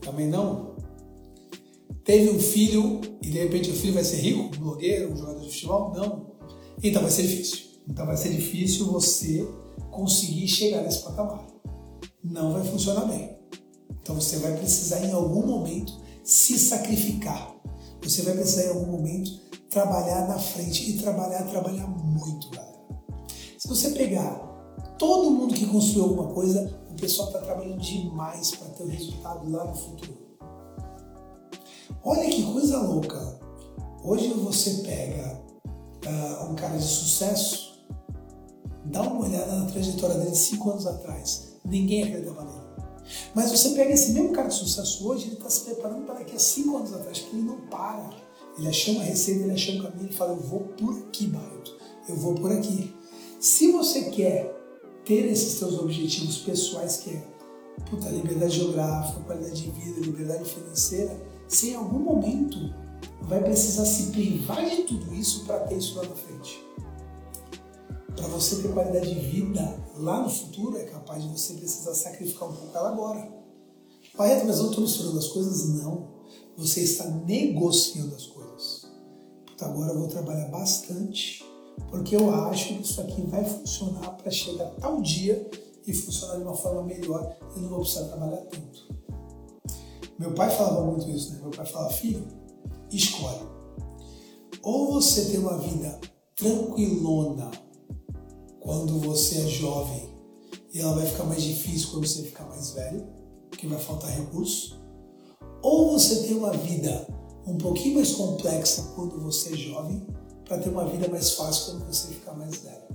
Também 0.00 0.28
não. 0.28 0.76
Teve 2.04 2.30
um 2.30 2.38
filho 2.38 3.00
e 3.20 3.28
de 3.28 3.38
repente 3.38 3.70
o 3.70 3.74
filho 3.74 3.94
vai 3.94 4.04
ser 4.04 4.16
rico? 4.16 4.44
Um 4.56 4.60
blogueiro, 4.60 5.12
um 5.12 5.16
jogador 5.16 5.40
de 5.40 5.50
futebol? 5.50 5.92
Não. 5.94 6.26
Então 6.82 7.02
vai 7.02 7.10
ser 7.10 7.22
difícil. 7.22 7.67
Então 7.88 8.06
vai 8.06 8.16
ser 8.16 8.30
difícil 8.30 8.92
você 8.92 9.48
conseguir 9.90 10.46
chegar 10.46 10.82
nesse 10.82 11.02
patamar. 11.02 11.46
Não 12.22 12.52
vai 12.52 12.64
funcionar 12.64 13.06
bem. 13.06 13.36
Então 14.02 14.14
você 14.14 14.36
vai 14.38 14.56
precisar 14.56 15.04
em 15.04 15.12
algum 15.12 15.46
momento 15.46 15.92
se 16.22 16.58
sacrificar. 16.58 17.54
Você 18.02 18.22
vai 18.22 18.34
precisar 18.34 18.64
em 18.64 18.68
algum 18.68 18.92
momento 18.92 19.30
trabalhar 19.70 20.28
na 20.28 20.38
frente 20.38 20.90
e 20.90 20.98
trabalhar, 20.98 21.42
trabalhar 21.44 21.86
muito, 21.86 22.50
galera. 22.50 22.78
Se 23.58 23.68
você 23.68 23.90
pegar 23.90 24.48
todo 24.98 25.30
mundo 25.30 25.54
que 25.54 25.66
construiu 25.66 26.04
alguma 26.04 26.32
coisa, 26.32 26.80
o 26.90 26.94
pessoal 26.94 27.28
está 27.28 27.40
trabalhando 27.40 27.80
demais 27.80 28.50
para 28.52 28.68
ter 28.68 28.82
o 28.82 28.88
resultado 28.88 29.50
lá 29.50 29.64
no 29.64 29.74
futuro. 29.74 30.16
Olha 32.04 32.28
que 32.30 32.42
coisa 32.52 32.80
louca. 32.80 33.40
Hoje 34.02 34.28
você 34.28 34.82
pega 34.84 35.42
uh, 36.06 36.50
um 36.50 36.54
cara 36.54 36.76
de 36.76 36.84
sucesso, 36.84 37.67
dá 38.90 39.02
uma 39.02 39.26
olhada 39.26 39.52
na 39.52 39.66
trajetória 39.66 40.16
dele 40.16 40.34
cinco 40.34 40.70
anos 40.70 40.86
atrás. 40.86 41.48
Ninguém 41.64 42.04
acreditava 42.04 42.44
nele. 42.44 42.68
Mas 43.34 43.50
você 43.50 43.70
pega 43.70 43.92
esse 43.92 44.12
mesmo 44.12 44.32
cara 44.32 44.48
de 44.48 44.54
sucesso 44.54 45.08
hoje, 45.08 45.26
ele 45.26 45.34
está 45.34 45.48
se 45.48 45.64
preparando 45.64 46.04
para 46.04 46.16
daqui 46.16 46.36
a 46.36 46.38
cinco 46.38 46.76
anos 46.76 46.92
atrás, 46.92 47.18
porque 47.20 47.36
ele 47.36 47.46
não 47.46 47.60
para. 47.68 48.10
Ele 48.58 48.68
achou 48.68 48.94
uma 48.94 49.04
receita, 49.04 49.44
ele 49.44 49.52
achou 49.52 49.74
um 49.76 49.82
caminho, 49.82 50.06
ele 50.06 50.12
fala, 50.12 50.32
eu 50.32 50.40
vou 50.40 50.60
por 50.60 50.98
aqui, 50.98 51.26
Bailton. 51.26 51.72
Eu 52.08 52.16
vou 52.16 52.34
por 52.34 52.52
aqui. 52.52 52.94
Se 53.38 53.70
você 53.70 54.10
quer 54.10 54.54
ter 55.04 55.26
esses 55.26 55.58
seus 55.58 55.78
objetivos 55.78 56.38
pessoais, 56.38 56.98
que 56.98 57.10
é 57.10 57.22
puta, 57.88 58.08
liberdade 58.08 58.56
geográfica, 58.56 59.20
qualidade 59.20 59.62
de 59.62 59.70
vida, 59.70 60.00
liberdade 60.00 60.44
financeira, 60.44 61.18
você 61.46 61.70
em 61.70 61.74
algum 61.76 62.00
momento 62.00 62.58
vai 63.22 63.42
precisar 63.42 63.84
se 63.84 64.10
privar 64.10 64.68
de 64.68 64.82
tudo 64.82 65.14
isso 65.14 65.44
para 65.44 65.60
ter 65.60 65.78
isso 65.78 65.96
lá 65.96 66.02
na 66.02 66.14
frente. 66.14 66.62
Para 68.18 68.26
você 68.26 68.56
ter 68.56 68.72
qualidade 68.72 69.14
de 69.14 69.20
vida 69.20 69.62
lá 69.96 70.20
no 70.22 70.28
futuro, 70.28 70.76
é 70.76 70.84
capaz 70.84 71.22
de 71.22 71.28
você 71.28 71.54
precisar 71.54 71.94
sacrificar 71.94 72.48
um 72.48 72.52
pouco 72.52 72.76
ela 72.76 72.90
agora. 72.90 73.32
Barreto, 74.16 74.44
mas 74.44 74.58
eu 74.58 74.70
estou 74.70 74.82
misturando 74.82 75.18
as 75.18 75.28
coisas? 75.28 75.68
Não. 75.68 76.08
Você 76.56 76.80
está 76.80 77.04
negociando 77.04 78.16
as 78.16 78.26
coisas. 78.26 78.86
Puta, 79.46 79.66
agora 79.66 79.92
eu 79.92 80.00
vou 80.00 80.08
trabalhar 80.08 80.48
bastante 80.48 81.44
porque 81.90 82.16
eu 82.16 82.34
acho 82.34 82.74
que 82.74 82.82
isso 82.82 83.00
aqui 83.00 83.22
vai 83.22 83.44
funcionar 83.44 84.16
para 84.16 84.30
chegar 84.32 84.66
tal 84.80 85.00
dia 85.00 85.48
e 85.86 85.94
funcionar 85.94 86.36
de 86.36 86.42
uma 86.42 86.56
forma 86.56 86.82
melhor 86.82 87.36
e 87.56 87.60
não 87.60 87.68
vou 87.68 87.80
precisar 87.80 88.06
trabalhar 88.06 88.42
tanto. 88.46 88.88
Meu 90.18 90.34
pai 90.34 90.50
falava 90.50 90.84
muito 90.84 91.08
isso, 91.08 91.34
né? 91.34 91.38
Meu 91.40 91.52
pai 91.52 91.64
falava, 91.64 91.94
filho, 91.94 92.26
escolhe. 92.90 93.46
Ou 94.60 94.92
você 94.94 95.26
tem 95.26 95.38
uma 95.38 95.56
vida 95.58 96.00
tranquilona 96.34 97.67
quando 98.60 98.98
você 99.00 99.40
é 99.40 99.46
jovem 99.46 100.08
e 100.72 100.80
ela 100.80 100.94
vai 100.94 101.06
ficar 101.06 101.24
mais 101.24 101.42
difícil 101.42 101.90
quando 101.90 102.06
você 102.06 102.22
ficar 102.22 102.44
mais 102.44 102.70
velho, 102.70 103.06
porque 103.50 103.66
vai 103.66 103.78
faltar 103.78 104.10
recursos. 104.10 104.78
Ou 105.62 105.92
você 105.92 106.22
tem 106.22 106.36
uma 106.36 106.52
vida 106.52 107.06
um 107.46 107.56
pouquinho 107.56 107.96
mais 107.96 108.12
complexa 108.12 108.92
quando 108.94 109.20
você 109.20 109.54
é 109.54 109.56
jovem 109.56 110.06
para 110.44 110.58
ter 110.58 110.68
uma 110.68 110.86
vida 110.86 111.08
mais 111.08 111.32
fácil 111.32 111.72
quando 111.72 111.86
você 111.86 112.08
ficar 112.08 112.34
mais 112.34 112.56
velho. 112.58 112.88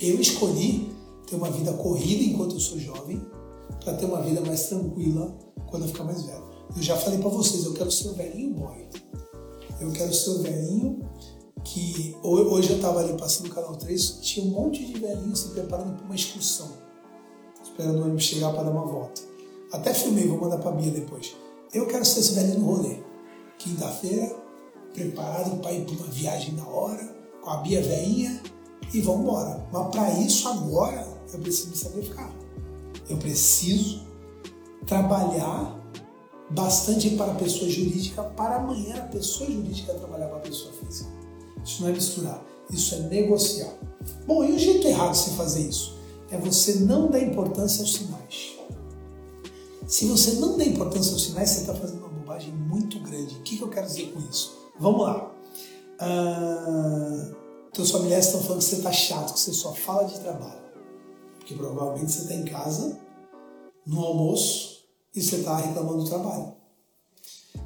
Eu 0.00 0.20
escolhi 0.20 0.90
ter 1.26 1.36
uma 1.36 1.50
vida 1.50 1.72
corrida 1.74 2.24
enquanto 2.24 2.54
eu 2.54 2.60
sou 2.60 2.78
jovem, 2.78 3.20
para 3.84 3.94
ter 3.94 4.06
uma 4.06 4.20
vida 4.22 4.40
mais 4.40 4.64
tranquila 4.64 5.36
quando 5.70 5.84
eu 5.84 5.88
ficar 5.88 6.04
mais 6.04 6.22
velho. 6.22 6.44
Eu 6.76 6.82
já 6.82 6.96
falei 6.96 7.18
para 7.18 7.28
vocês, 7.28 7.64
eu 7.64 7.74
quero 7.74 7.90
ser 7.90 8.08
o 8.08 8.14
velhinho 8.14 8.54
boy. 8.54 8.88
Eu 9.80 9.90
quero 9.92 10.12
ser 10.14 10.30
o 10.30 10.42
velhinho 10.42 11.00
que 11.64 12.16
hoje 12.22 12.70
eu 12.70 12.76
estava 12.76 13.00
ali 13.00 13.16
passando 13.18 13.48
no 13.48 13.54
canal 13.54 13.76
3, 13.76 14.18
tinha 14.20 14.46
um 14.46 14.50
monte 14.50 14.84
de 14.84 14.98
velhinhos 14.98 15.40
se 15.40 15.48
preparando 15.50 15.96
para 15.96 16.04
uma 16.04 16.14
excursão, 16.14 16.70
esperando 17.62 17.98
o 17.98 18.02
ônibus 18.02 18.24
chegar 18.24 18.52
para 18.52 18.64
dar 18.64 18.70
uma 18.70 18.86
volta. 18.86 19.22
Até 19.72 19.94
filmei, 19.94 20.26
vou 20.26 20.40
mandar 20.40 20.58
para 20.58 20.70
a 20.70 20.74
Bia 20.74 20.90
depois. 20.90 21.34
Eu 21.72 21.86
quero 21.86 22.04
ser 22.04 22.20
esse 22.20 22.34
velhinho 22.34 22.60
no 22.60 22.66
rolê. 22.66 22.98
Quinta-feira, 23.58 24.34
preparado 24.92 25.60
para 25.60 25.72
ir 25.72 25.84
para 25.84 25.94
uma 25.94 26.06
viagem 26.06 26.54
na 26.54 26.66
hora, 26.66 27.04
com 27.42 27.50
a 27.50 27.58
Bia 27.58 27.82
veinha 27.82 28.42
e 28.92 29.00
vamos 29.00 29.22
embora. 29.22 29.66
Mas 29.72 29.88
para 29.88 30.10
isso 30.18 30.48
agora 30.48 31.06
eu 31.32 31.38
preciso 31.38 31.70
me 31.70 31.76
sacrificar. 31.76 32.34
Eu 33.08 33.16
preciso 33.18 34.02
trabalhar 34.86 35.78
bastante 36.50 37.10
para 37.10 37.32
a 37.32 37.34
pessoa 37.36 37.70
jurídica 37.70 38.22
para 38.22 38.56
amanhã 38.56 38.96
a 38.96 39.06
pessoa 39.06 39.48
jurídica 39.48 39.94
trabalhar 39.94 40.26
para 40.26 40.38
a 40.38 40.40
pessoa 40.40 40.72
física. 40.72 41.19
Isso 41.64 41.82
não 41.82 41.88
é 41.88 41.92
misturar, 41.92 42.44
isso 42.70 42.94
é 42.94 42.98
negociar. 43.00 43.72
Bom, 44.26 44.44
e 44.44 44.52
o 44.52 44.58
jeito 44.58 44.86
errado 44.86 45.12
de 45.12 45.18
se 45.18 45.30
fazer 45.30 45.68
isso 45.68 45.98
é 46.30 46.38
você 46.38 46.74
não 46.80 47.10
dar 47.10 47.20
importância 47.20 47.82
aos 47.82 47.94
sinais. 47.94 48.56
Se 49.86 50.06
você 50.06 50.34
não 50.34 50.56
dá 50.56 50.64
importância 50.64 51.12
aos 51.12 51.24
sinais, 51.24 51.50
você 51.50 51.60
está 51.62 51.74
fazendo 51.74 51.98
uma 51.98 52.08
bobagem 52.08 52.52
muito 52.52 53.00
grande. 53.00 53.34
O 53.34 53.42
que, 53.42 53.56
que 53.56 53.62
eu 53.62 53.68
quero 53.68 53.86
dizer 53.86 54.12
com 54.12 54.20
isso? 54.20 54.56
Vamos 54.78 55.02
lá. 55.02 55.34
Uh, 56.00 57.34
teus 57.72 57.90
familiares 57.90 58.26
estão 58.26 58.40
falando 58.40 58.60
que 58.60 58.66
você 58.66 58.76
está 58.76 58.92
chato, 58.92 59.34
que 59.34 59.40
você 59.40 59.52
só 59.52 59.74
fala 59.74 60.04
de 60.04 60.20
trabalho. 60.20 60.60
Porque 61.38 61.54
provavelmente 61.54 62.12
você 62.12 62.20
está 62.20 62.34
em 62.34 62.44
casa, 62.44 63.00
no 63.84 64.04
almoço, 64.04 64.84
e 65.12 65.20
você 65.20 65.36
está 65.36 65.56
reclamando 65.56 66.04
do 66.04 66.08
trabalho. 66.08 66.54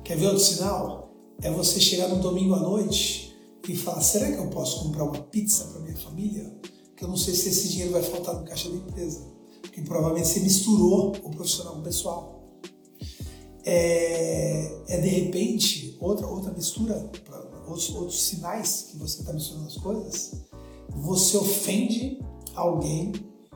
Quer 0.02 0.16
ver 0.16 0.28
outro 0.28 0.42
sinal? 0.42 1.12
É 1.42 1.50
você 1.50 1.78
chegar 1.78 2.08
no 2.08 2.22
domingo 2.22 2.54
à 2.54 2.60
noite 2.60 3.33
e 3.68 3.76
falar: 3.76 4.00
será 4.00 4.30
que 4.30 4.38
eu 4.38 4.48
posso 4.48 4.82
comprar 4.82 5.04
uma 5.04 5.22
pizza 5.24 5.64
para 5.64 5.80
minha 5.80 5.96
família? 5.96 6.52
Porque 6.88 7.04
eu 7.04 7.08
não 7.08 7.16
sei 7.16 7.34
se 7.34 7.48
esse 7.48 7.68
dinheiro 7.68 7.92
vai 7.92 8.02
faltar 8.02 8.34
no 8.34 8.44
caixa 8.44 8.68
da 8.68 8.76
empresa. 8.76 9.32
Porque 9.62 9.80
provavelmente 9.82 10.28
você 10.28 10.40
misturou 10.40 11.12
o 11.22 11.30
profissional 11.30 11.74
com 11.74 11.80
o 11.80 11.82
pessoal 11.82 12.34
é, 13.64 14.82
é 14.88 15.00
de 15.00 15.08
repente 15.08 15.96
outra, 16.00 16.26
outra 16.26 16.52
mistura, 16.52 17.10
outros, 17.66 17.94
outros 17.94 18.22
sinais 18.22 18.88
que 18.90 18.98
você 18.98 19.20
está 19.20 19.32
misturando 19.32 19.66
as 19.66 19.76
coisas, 19.76 20.32
você 20.90 21.36
ofende 21.36 22.20
alguém 22.54 23.12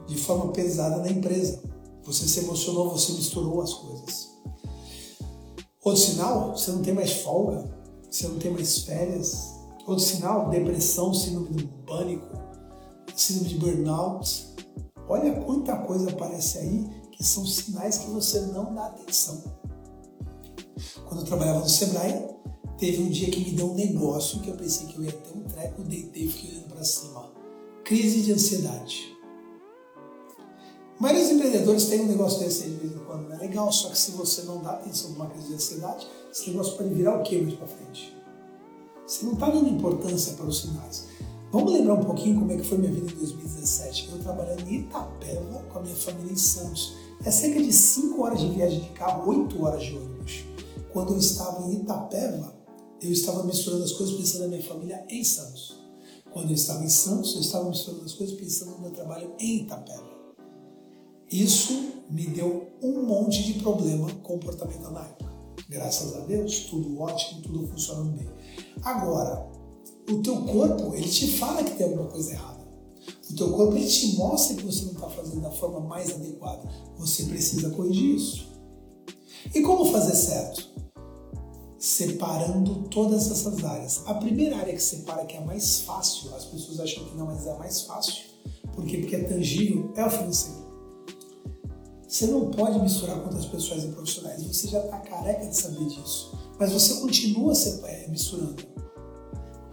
de 0.07 0.17
forma 0.17 0.51
pesada 0.53 0.97
na 0.99 1.11
empresa. 1.11 1.63
Você 2.05 2.27
se 2.27 2.41
emocionou, 2.41 2.89
você 2.91 3.13
misturou 3.13 3.61
as 3.61 3.75
coisas. 3.75 4.29
Outro 5.85 6.01
sinal, 6.01 6.57
você 6.57 6.71
não 6.71 6.83
tem 6.83 6.95
mais 6.95 7.13
folga, 7.13 7.71
você 8.11 8.27
não 8.27 8.39
tem 8.39 8.51
mais 8.51 8.79
férias. 8.79 9.58
Outro 9.89 10.05
sinal, 10.05 10.51
depressão, 10.51 11.15
síndrome 11.15 11.49
do 11.49 11.67
pânico, 11.87 12.29
síndrome 13.17 13.49
de 13.49 13.59
burnout. 13.59 14.55
Olha 15.09 15.33
quanta 15.41 15.79
coisa 15.79 16.11
aparece 16.11 16.59
aí 16.59 16.91
que 17.11 17.25
são 17.25 17.47
sinais 17.47 17.97
que 17.97 18.11
você 18.11 18.39
não 18.53 18.75
dá 18.75 18.85
atenção. 18.85 19.43
Quando 21.07 21.21
eu 21.21 21.25
trabalhava 21.27 21.61
no 21.61 21.69
Sebrae, 21.71 22.23
teve 22.77 23.03
um 23.03 23.09
dia 23.09 23.31
que 23.31 23.41
me 23.41 23.53
deu 23.53 23.71
um 23.71 23.75
negócio 23.75 24.41
que 24.41 24.51
eu 24.51 24.57
pensei 24.57 24.89
que 24.89 24.99
eu 24.99 25.05
ia 25.05 25.13
ter 25.13 25.35
um 25.35 25.45
treco, 25.45 25.83
deitei 25.83 26.25
e 26.25 26.29
fiquei 26.29 26.51
olhando 26.51 26.75
para 26.75 26.85
cima. 26.85 27.33
Crise 27.83 28.21
de 28.21 28.33
ansiedade. 28.35 29.17
Vários 31.01 31.31
empreendedores 31.31 31.87
têm 31.87 32.03
um 32.03 32.09
negócio 32.09 32.41
desse 32.41 32.65
aí 32.65 32.71
de 32.73 32.77
vez 32.77 32.93
em 32.93 33.05
quando, 33.07 33.33
é 33.33 33.39
legal, 33.39 33.73
só 33.73 33.89
que 33.89 33.97
se 33.97 34.11
você 34.11 34.43
não 34.43 34.63
dá 34.63 34.73
atenção 34.73 35.15
para 35.15 35.25
uma 35.25 35.31
crise 35.31 35.49
de 35.49 35.55
ansiedade, 35.55 36.07
esse 36.31 36.51
negócio 36.51 36.77
pode 36.77 36.93
virar 36.93 37.19
o 37.19 37.23
quê 37.23 37.41
mais 37.41 37.55
para 37.55 37.67
frente? 37.67 38.18
Você 39.09 39.25
não 39.25 39.33
está 39.33 39.49
dando 39.49 39.71
importância 39.71 40.35
para 40.35 40.45
os 40.45 40.61
sinais. 40.61 41.07
Vamos 41.51 41.73
lembrar 41.73 41.95
um 41.95 42.05
pouquinho 42.05 42.41
como 42.41 42.53
é 42.53 42.59
que 42.59 42.63
foi 42.63 42.77
minha 42.77 42.93
vida 42.93 43.11
em 43.11 43.17
2017. 43.17 44.11
Eu 44.13 44.19
trabalhando 44.19 44.69
em 44.69 44.81
Itapeva 44.81 45.65
com 45.73 45.79
a 45.79 45.83
minha 45.83 45.97
família 45.97 46.31
em 46.31 46.37
Santos. 46.37 46.93
É 47.25 47.31
cerca 47.31 47.63
de 47.63 47.73
5 47.73 48.23
horas 48.23 48.39
de 48.39 48.51
viagem 48.51 48.81
de 48.81 48.91
carro, 48.91 49.31
8 49.31 49.65
horas 49.65 49.83
de 49.83 49.97
ônibus. 49.97 50.45
Quando 50.93 51.15
eu 51.15 51.19
estava 51.19 51.67
em 51.67 51.77
Itapeva, 51.77 52.55
eu 53.01 53.11
estava 53.11 53.45
misturando 53.45 53.85
as 53.85 53.93
coisas 53.93 54.15
pensando 54.15 54.43
na 54.43 54.49
minha 54.49 54.63
família 54.63 55.03
em 55.09 55.25
Santos. 55.25 55.79
Quando 56.31 56.51
eu 56.51 56.55
estava 56.55 56.85
em 56.85 56.91
Santos, 56.91 57.35
eu 57.35 57.41
estava 57.41 57.67
misturando 57.67 58.05
as 58.05 58.13
coisas 58.13 58.39
pensando 58.39 58.73
no 58.73 58.81
meu 58.81 58.91
trabalho 58.91 59.33
em 59.41 59.63
Itapeva. 59.63 60.07
Isso 61.33 61.95
me 62.11 62.27
deu 62.27 62.69
um 62.83 63.07
monte 63.07 63.43
de 63.43 63.55
problema 63.55 64.13
comportamental 64.23 64.93
na 64.93 65.01
época. 65.01 65.33
Graças 65.67 66.15
a 66.15 66.21
Deus, 66.21 66.61
tudo 66.61 67.01
ótimo, 67.01 67.41
tudo 67.41 67.67
funcionando 67.69 68.13
bem. 68.13 68.38
Agora, 68.83 69.49
o 70.11 70.23
teu 70.23 70.43
corpo, 70.43 70.95
ele 70.95 71.09
te 71.09 71.39
fala 71.39 71.63
que 71.63 71.77
tem 71.77 71.87
alguma 71.87 72.09
coisa 72.09 72.33
errada. 72.33 72.67
O 73.31 73.35
teu 73.35 73.53
corpo, 73.53 73.77
ele 73.77 73.87
te 73.87 74.17
mostra 74.17 74.57
que 74.57 74.65
você 74.65 74.85
não 74.87 74.93
está 74.93 75.09
fazendo 75.11 75.43
da 75.43 75.51
forma 75.51 75.81
mais 75.81 76.11
adequada. 76.11 76.69
Você 76.97 77.25
precisa 77.25 77.71
corrigir 77.71 78.17
isso. 78.17 78.49
E 79.55 79.61
como 79.61 79.93
fazer 79.93 80.15
certo? 80.15 80.67
Separando 81.79 82.89
todas 82.89 83.31
essas 83.31 83.63
áreas. 83.65 84.03
A 84.07 84.15
primeira 84.15 84.57
área 84.57 84.75
que 84.75 84.83
separa, 84.83 85.25
que 85.27 85.37
é 85.37 85.39
a 85.39 85.45
mais 85.45 85.81
fácil, 85.83 86.35
as 86.35 86.45
pessoas 86.47 86.81
acham 86.81 87.05
que 87.05 87.17
não, 87.17 87.27
mas 87.27 87.47
é 87.47 87.53
a 87.53 87.59
mais 87.59 87.83
fácil. 87.83 88.25
Por 88.75 88.85
quê? 88.87 88.99
Porque 88.99 89.17
é 89.17 89.25
tangível, 89.25 89.93
é 89.97 90.05
o 90.05 90.11
financeiro. 90.11 90.69
Você 92.09 92.27
não 92.29 92.51
pode 92.51 92.79
misturar 92.81 93.19
com 93.19 93.27
outras 93.27 93.45
pessoas 93.45 93.85
e 93.85 93.89
profissionais. 93.89 94.43
Você 94.43 94.69
já 94.69 94.83
está 94.83 94.99
careca 95.01 95.47
de 95.47 95.55
saber 95.55 95.85
disso. 95.85 96.38
Mas 96.59 96.73
você 96.73 96.95
continua 97.01 97.53
é, 97.85 98.09
misturando. 98.09 98.63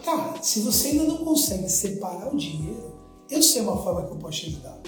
Tá, 0.03 0.39
se 0.41 0.59
você 0.59 0.89
ainda 0.89 1.05
não 1.05 1.17
consegue 1.17 1.67
separar 1.67 2.33
o 2.33 2.37
dinheiro, 2.37 2.95
eu 3.29 3.41
sei 3.41 3.61
uma 3.61 3.81
forma 3.81 4.05
que 4.05 4.13
eu 4.13 4.17
posso 4.17 4.41
te 4.41 4.47
ajudar. 4.47 4.79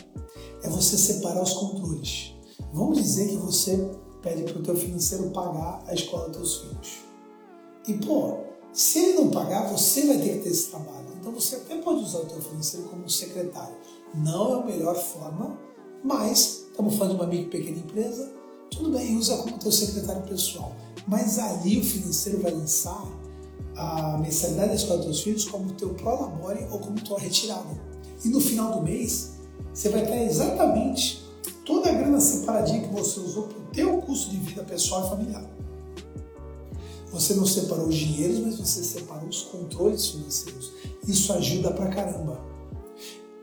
É 0.62 0.70
você 0.70 0.98
separar 0.98 1.42
os 1.42 1.54
controles. 1.54 2.34
Vamos 2.72 2.98
dizer 2.98 3.30
que 3.30 3.38
você 3.38 3.90
pede 4.22 4.44
para 4.44 4.60
o 4.60 4.64
teu 4.64 4.76
financeiro 4.76 5.32
pagar 5.32 5.84
a 5.88 5.94
escola 5.94 6.30
dos 6.30 6.58
filhos. 6.58 6.98
E, 7.88 7.94
pô, 7.94 8.38
se 8.72 9.00
ele 9.00 9.14
não 9.14 9.32
pagar, 9.32 9.72
você 9.72 10.06
vai 10.06 10.18
ter 10.18 10.38
que 10.38 10.44
ter 10.44 10.50
esse 10.50 10.70
trabalho. 10.70 11.08
Então 11.20 11.32
você 11.32 11.56
até 11.56 11.78
pode 11.78 12.04
usar 12.04 12.20
o 12.20 12.26
teu 12.26 12.42
financeiro 12.42 12.88
como 12.90 13.10
secretário. 13.10 13.76
Não 14.14 14.56
é 14.56 14.62
a 14.62 14.66
melhor 14.66 14.96
forma, 14.96 15.58
mas 16.04 16.66
estamos 16.70 16.96
falando 16.96 17.16
de 17.16 17.22
uma 17.22 17.28
micro 17.28 17.50
pequena 17.50 17.78
empresa, 17.78 18.32
tudo 18.70 18.92
bem, 18.92 19.18
usa 19.18 19.38
como 19.38 19.58
teu 19.58 19.72
secretário 19.72 20.22
pessoal. 20.24 20.76
Mas 21.08 21.40
ali 21.40 21.80
o 21.80 21.84
financeiro 21.84 22.42
vai 22.42 22.52
lançar 22.52 23.06
a 23.76 24.18
mensalidade 24.18 24.70
da 24.70 24.76
escola 24.76 24.98
dos 24.98 25.06
teus 25.06 25.22
filhos 25.22 25.46
como 25.46 25.72
teu 25.74 25.94
prolabore 25.94 26.68
ou 26.72 26.80
como 26.80 27.00
tua 27.02 27.20
retirada. 27.20 27.80
E 28.26 28.30
no 28.30 28.42
final 28.42 28.74
do 28.74 28.82
mês, 28.82 29.34
você 29.74 29.90
vai 29.90 30.06
ter 30.06 30.24
exatamente 30.24 31.24
toda 31.66 31.90
a 31.90 31.94
grana 31.94 32.20
separadinha 32.20 32.88
que 32.88 32.94
você 32.94 33.20
usou 33.20 33.44
para 33.44 33.58
o 33.58 33.66
teu 33.72 34.02
custo 34.02 34.32
de 34.32 34.38
vida 34.38 34.64
pessoal 34.64 35.06
e 35.06 35.10
familiar. 35.10 35.58
Você 37.12 37.36
não 37.36 37.46
separou 37.46 37.88
os 37.88 37.96
dinheiros, 37.96 38.40
mas 38.40 38.58
você 38.58 38.84
separou 38.84 39.30
os 39.30 39.44
controles 39.44 40.08
financeiros. 40.08 40.72
Isso 41.08 41.32
ajuda 41.34 41.72
pra 41.72 41.88
caramba. 41.88 42.40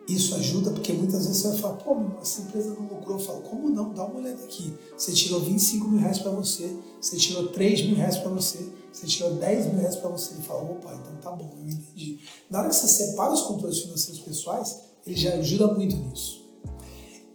Isso 0.06 0.34
ajuda 0.34 0.70
porque 0.70 0.92
muitas 0.92 1.26
vezes 1.26 1.40
você 1.40 1.48
vai 1.48 1.58
falar, 1.58 1.74
pô, 1.76 1.96
essa 2.20 2.42
empresa 2.42 2.74
não 2.74 2.82
lucrou. 2.82 3.18
Eu 3.18 3.24
falo, 3.24 3.40
como 3.40 3.70
não? 3.70 3.94
Dá 3.94 4.04
uma 4.04 4.18
olhada 4.20 4.42
aqui. 4.44 4.74
Você 4.96 5.12
tirou 5.12 5.40
25 5.40 5.88
mil 5.88 6.00
reais 6.00 6.18
para 6.18 6.30
você, 6.30 6.76
você 7.00 7.16
tirou 7.16 7.48
3 7.48 7.86
mil 7.86 7.96
reais 7.96 8.18
para 8.18 8.30
você, 8.30 8.68
você 8.92 9.06
tirou 9.06 9.34
10 9.34 9.66
mil 9.66 9.80
reais 9.80 9.96
para 9.96 10.10
você. 10.10 10.34
Ele 10.34 10.42
fala, 10.42 10.62
opa, 10.62 10.94
então 10.94 11.16
tá 11.22 11.30
bom, 11.32 11.50
eu 11.58 11.68
entendi. 11.68 12.20
Na 12.50 12.60
hora 12.60 12.68
que 12.68 12.76
você 12.76 12.86
separa 12.86 13.32
os 13.32 13.42
controles 13.42 13.78
financeiros 13.78 14.20
pessoais, 14.20 14.80
ele 15.06 15.16
já 15.16 15.34
ajuda 15.34 15.68
muito 15.68 15.96
nisso. 15.96 16.44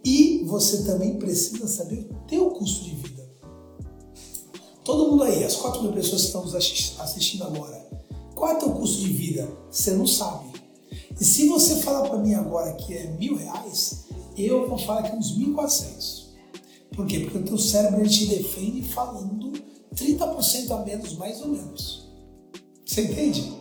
E 0.05 0.43
você 0.45 0.83
também 0.83 1.17
precisa 1.17 1.67
saber 1.67 2.07
o 2.11 2.27
teu 2.27 2.51
custo 2.51 2.83
de 2.83 2.95
vida. 2.95 3.29
Todo 4.83 5.11
mundo 5.11 5.23
aí, 5.23 5.43
as 5.43 5.55
4 5.55 5.81
mil 5.81 5.91
pessoas 5.91 6.21
que 6.21 6.27
estão 6.27 6.43
nos 6.43 6.55
assistindo 6.55 7.43
agora, 7.43 7.89
qual 8.35 8.51
é 8.51 8.55
o 8.55 8.59
teu 8.59 8.71
custo 8.71 8.97
de 9.01 9.11
vida? 9.11 9.47
Você 9.69 9.91
não 9.91 10.07
sabe. 10.07 10.48
E 11.19 11.25
se 11.25 11.47
você 11.47 11.75
falar 11.77 12.07
para 12.07 12.17
mim 12.17 12.33
agora 12.33 12.73
que 12.73 12.95
é 12.95 13.07
mil 13.11 13.35
reais, 13.35 14.05
eu 14.37 14.67
vou 14.67 14.77
falar 14.77 15.03
que 15.03 15.11
é 15.11 15.15
uns 15.15 15.37
1.400. 15.37 16.29
Por 16.95 17.05
quê? 17.05 17.19
Porque 17.19 17.37
o 17.37 17.43
teu 17.43 17.57
cérebro 17.57 18.07
te 18.07 18.25
defende 18.27 18.81
falando 18.83 19.51
30% 19.93 20.71
a 20.71 20.85
menos, 20.85 21.17
mais 21.17 21.41
ou 21.41 21.49
menos. 21.49 22.09
Você 22.85 23.01
entende? 23.01 23.53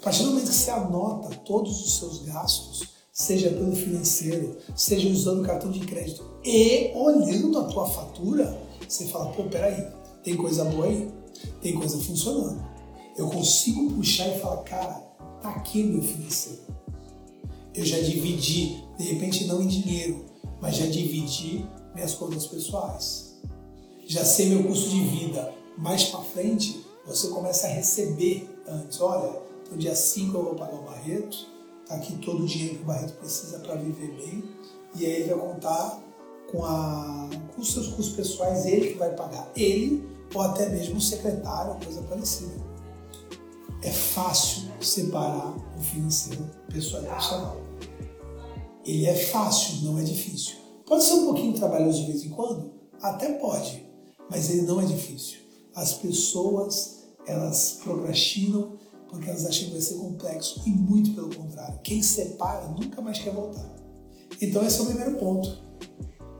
A 0.00 0.04
partir 0.04 0.22
do 0.22 0.30
momento 0.30 0.48
que 0.48 0.54
você 0.54 0.70
anota 0.70 1.36
todos 1.44 1.84
os 1.84 1.98
seus 1.98 2.22
gastos, 2.22 2.88
seja 3.12 3.50
pelo 3.50 3.74
financeiro, 3.74 4.56
seja 4.74 5.08
usando 5.08 5.46
cartão 5.46 5.70
de 5.70 5.80
crédito 5.80 6.24
e 6.44 6.92
olhando 6.94 7.58
a 7.58 7.64
tua 7.64 7.86
fatura, 7.86 8.56
você 8.88 9.06
fala, 9.06 9.32
pô, 9.32 9.44
peraí, 9.44 9.86
tem 10.22 10.36
coisa 10.36 10.64
boa 10.64 10.86
aí, 10.86 11.10
tem 11.60 11.74
coisa 11.74 11.98
funcionando. 11.98 12.64
Eu 13.16 13.28
consigo 13.28 13.92
puxar 13.92 14.28
e 14.28 14.38
falar, 14.38 14.62
cara, 14.62 15.05
tá 15.52 15.60
aqui 15.60 15.82
meu 15.82 16.02
financeiro 16.02 16.66
eu 17.76 17.84
já 17.84 18.00
dividi, 18.00 18.82
de 18.98 19.04
repente 19.04 19.44
não 19.44 19.60
em 19.60 19.66
dinheiro, 19.66 20.24
mas 20.60 20.76
já 20.76 20.86
dividi 20.86 21.66
minhas 21.94 22.14
contas 22.14 22.46
pessoais. 22.46 23.36
Já 24.06 24.24
sei 24.24 24.48
meu 24.48 24.64
custo 24.64 24.88
de 24.88 25.00
vida. 25.04 25.52
Mais 25.76 26.04
para 26.04 26.20
frente, 26.20 26.86
você 27.04 27.28
começa 27.28 27.66
a 27.66 27.70
receber 27.70 28.48
antes. 28.66 28.98
Olha, 29.00 29.38
no 29.70 29.76
dia 29.76 29.94
5 29.94 30.36
eu 30.36 30.42
vou 30.42 30.54
pagar 30.54 30.74
o 30.74 30.82
Barreto, 30.84 31.46
tá 31.86 31.96
aqui 31.96 32.16
todo 32.16 32.44
o 32.44 32.46
dinheiro 32.46 32.76
que 32.76 32.82
o 32.82 32.86
Barreto 32.86 33.12
precisa 33.18 33.58
para 33.58 33.74
viver 33.74 34.10
bem, 34.16 34.44
e 34.94 35.04
aí 35.04 35.12
ele 35.12 35.34
vai 35.34 35.38
contar 35.38 36.02
com, 36.50 36.64
a, 36.64 37.28
com 37.54 37.60
os 37.60 37.72
seus 37.72 37.88
custos 37.88 38.16
pessoais, 38.16 38.64
ele 38.64 38.92
que 38.92 38.98
vai 38.98 39.14
pagar. 39.14 39.50
Ele 39.54 40.02
ou 40.34 40.40
até 40.40 40.68
mesmo 40.70 40.96
o 40.96 41.00
secretário, 41.00 41.76
coisa 41.84 42.00
parecida. 42.02 42.65
É 43.82 43.90
fácil 43.90 44.62
separar 44.80 45.54
o 45.78 45.82
financeiro 45.82 46.44
pessoal 46.68 47.02
e 47.02 47.06
profissional 47.06 47.66
ele 48.86 49.04
é 49.04 49.14
fácil, 49.14 49.84
não 49.84 49.98
é 49.98 50.04
difícil. 50.04 50.54
Pode 50.86 51.04
ser 51.04 51.14
um 51.14 51.24
pouquinho 51.24 51.52
trabalhoso 51.54 52.00
de 52.04 52.12
vez 52.12 52.24
em 52.24 52.30
quando? 52.30 52.70
Até 53.02 53.32
pode, 53.32 53.84
mas 54.30 54.48
ele 54.48 54.62
não 54.62 54.80
é 54.80 54.84
difícil. 54.84 55.38
As 55.74 55.94
pessoas, 55.94 57.04
elas 57.26 57.80
procrastinam 57.82 58.76
porque 59.08 59.28
elas 59.28 59.44
acham 59.44 59.66
que 59.66 59.72
vai 59.72 59.80
ser 59.80 59.94
complexo 59.96 60.62
e 60.64 60.70
muito 60.70 61.14
pelo 61.14 61.34
contrário. 61.34 61.78
Quem 61.82 62.00
separa 62.00 62.68
nunca 62.68 63.02
mais 63.02 63.18
quer 63.18 63.34
voltar. 63.34 63.74
Então 64.40 64.64
esse 64.64 64.78
é 64.78 64.82
o 64.82 64.86
primeiro 64.86 65.16
ponto. 65.16 65.64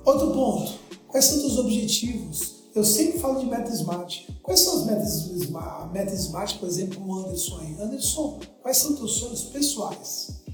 Outro 0.05 0.33
ponto, 0.33 0.73
quais 1.09 1.25
são 1.25 1.45
os 1.45 1.59
objetivos? 1.59 2.56
Eu 2.77 2.85
sempre 2.85 3.19
falo 3.19 3.41
de 3.41 3.47
meta 3.47 3.73
smart. 3.73 4.39
Quais 4.43 4.61
são 4.61 4.81
as 4.81 4.85
metas 4.85 5.31
smart? 5.31 5.91
Meta 5.95 6.15
smart, 6.15 6.59
por 6.59 6.69
exemplo, 6.69 7.03
o 7.07 7.21
Anderson 7.21 7.59
aí. 7.61 7.75
Anderson, 7.81 8.39
quais 8.61 8.77
são 8.77 8.91
os 8.91 8.99
teus 8.99 9.13
sonhos 9.13 9.45
pessoais? 9.45 10.45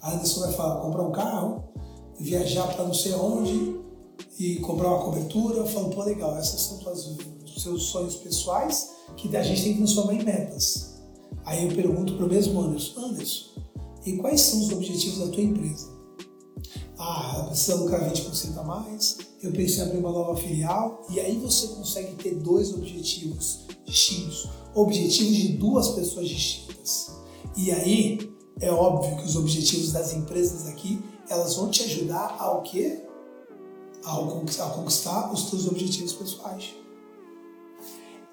A 0.00 0.14
Anderson 0.14 0.40
vai 0.40 0.52
falar, 0.54 0.80
comprar 0.80 1.02
um 1.02 1.12
carro, 1.12 1.64
viajar 2.18 2.74
para 2.74 2.86
não 2.86 2.94
sei 2.94 3.12
onde 3.12 3.78
e 4.38 4.56
comprar 4.60 4.88
uma 4.88 5.04
cobertura. 5.04 5.58
Eu 5.58 5.66
falo, 5.66 5.90
pô, 5.90 6.02
legal, 6.04 6.38
esses 6.38 6.58
são 6.58 6.78
os 6.78 7.62
seus 7.62 7.82
sonhos 7.82 8.16
pessoais 8.16 8.92
que 9.18 9.36
a 9.36 9.42
gente 9.42 9.62
tem 9.62 9.72
que 9.74 9.78
transformar 9.80 10.14
em 10.14 10.24
metas. 10.24 10.94
Aí 11.44 11.68
eu 11.68 11.76
pergunto 11.76 12.16
para 12.16 12.24
o 12.24 12.28
mesmo 12.30 12.58
Anderson, 12.58 12.98
Anderson, 12.98 13.60
e 14.06 14.16
quais 14.16 14.40
são 14.40 14.58
os 14.58 14.72
objetivos 14.72 15.18
da 15.18 15.28
tua 15.28 15.42
empresa? 15.42 15.93
Ah, 16.98 17.32
ela 17.34 17.44
precisa 17.48 17.74
lucrar 17.76 18.08
20% 18.08 18.56
a 18.56 18.62
mais, 18.62 19.18
eu 19.42 19.50
penso 19.52 19.80
em 19.80 19.82
abrir 19.82 19.98
uma 19.98 20.12
nova 20.12 20.36
filial, 20.36 21.04
e 21.10 21.18
aí 21.18 21.36
você 21.38 21.68
consegue 21.68 22.14
ter 22.14 22.36
dois 22.36 22.72
objetivos 22.72 23.66
distintos, 23.84 24.48
objetivos 24.74 25.36
de 25.36 25.48
duas 25.54 25.88
pessoas 25.88 26.28
distintas. 26.28 27.10
E 27.56 27.72
aí 27.72 28.32
é 28.60 28.70
óbvio 28.70 29.16
que 29.16 29.24
os 29.24 29.36
objetivos 29.36 29.92
das 29.92 30.12
empresas 30.14 30.66
aqui, 30.68 31.02
elas 31.28 31.56
vão 31.56 31.68
te 31.68 31.82
ajudar 31.82 32.36
ao 32.38 32.62
quê? 32.62 33.02
Ao 34.04 34.28
conquistar, 34.28 34.70
conquistar 34.70 35.32
os 35.32 35.50
teus 35.50 35.66
objetivos 35.66 36.12
pessoais. 36.12 36.74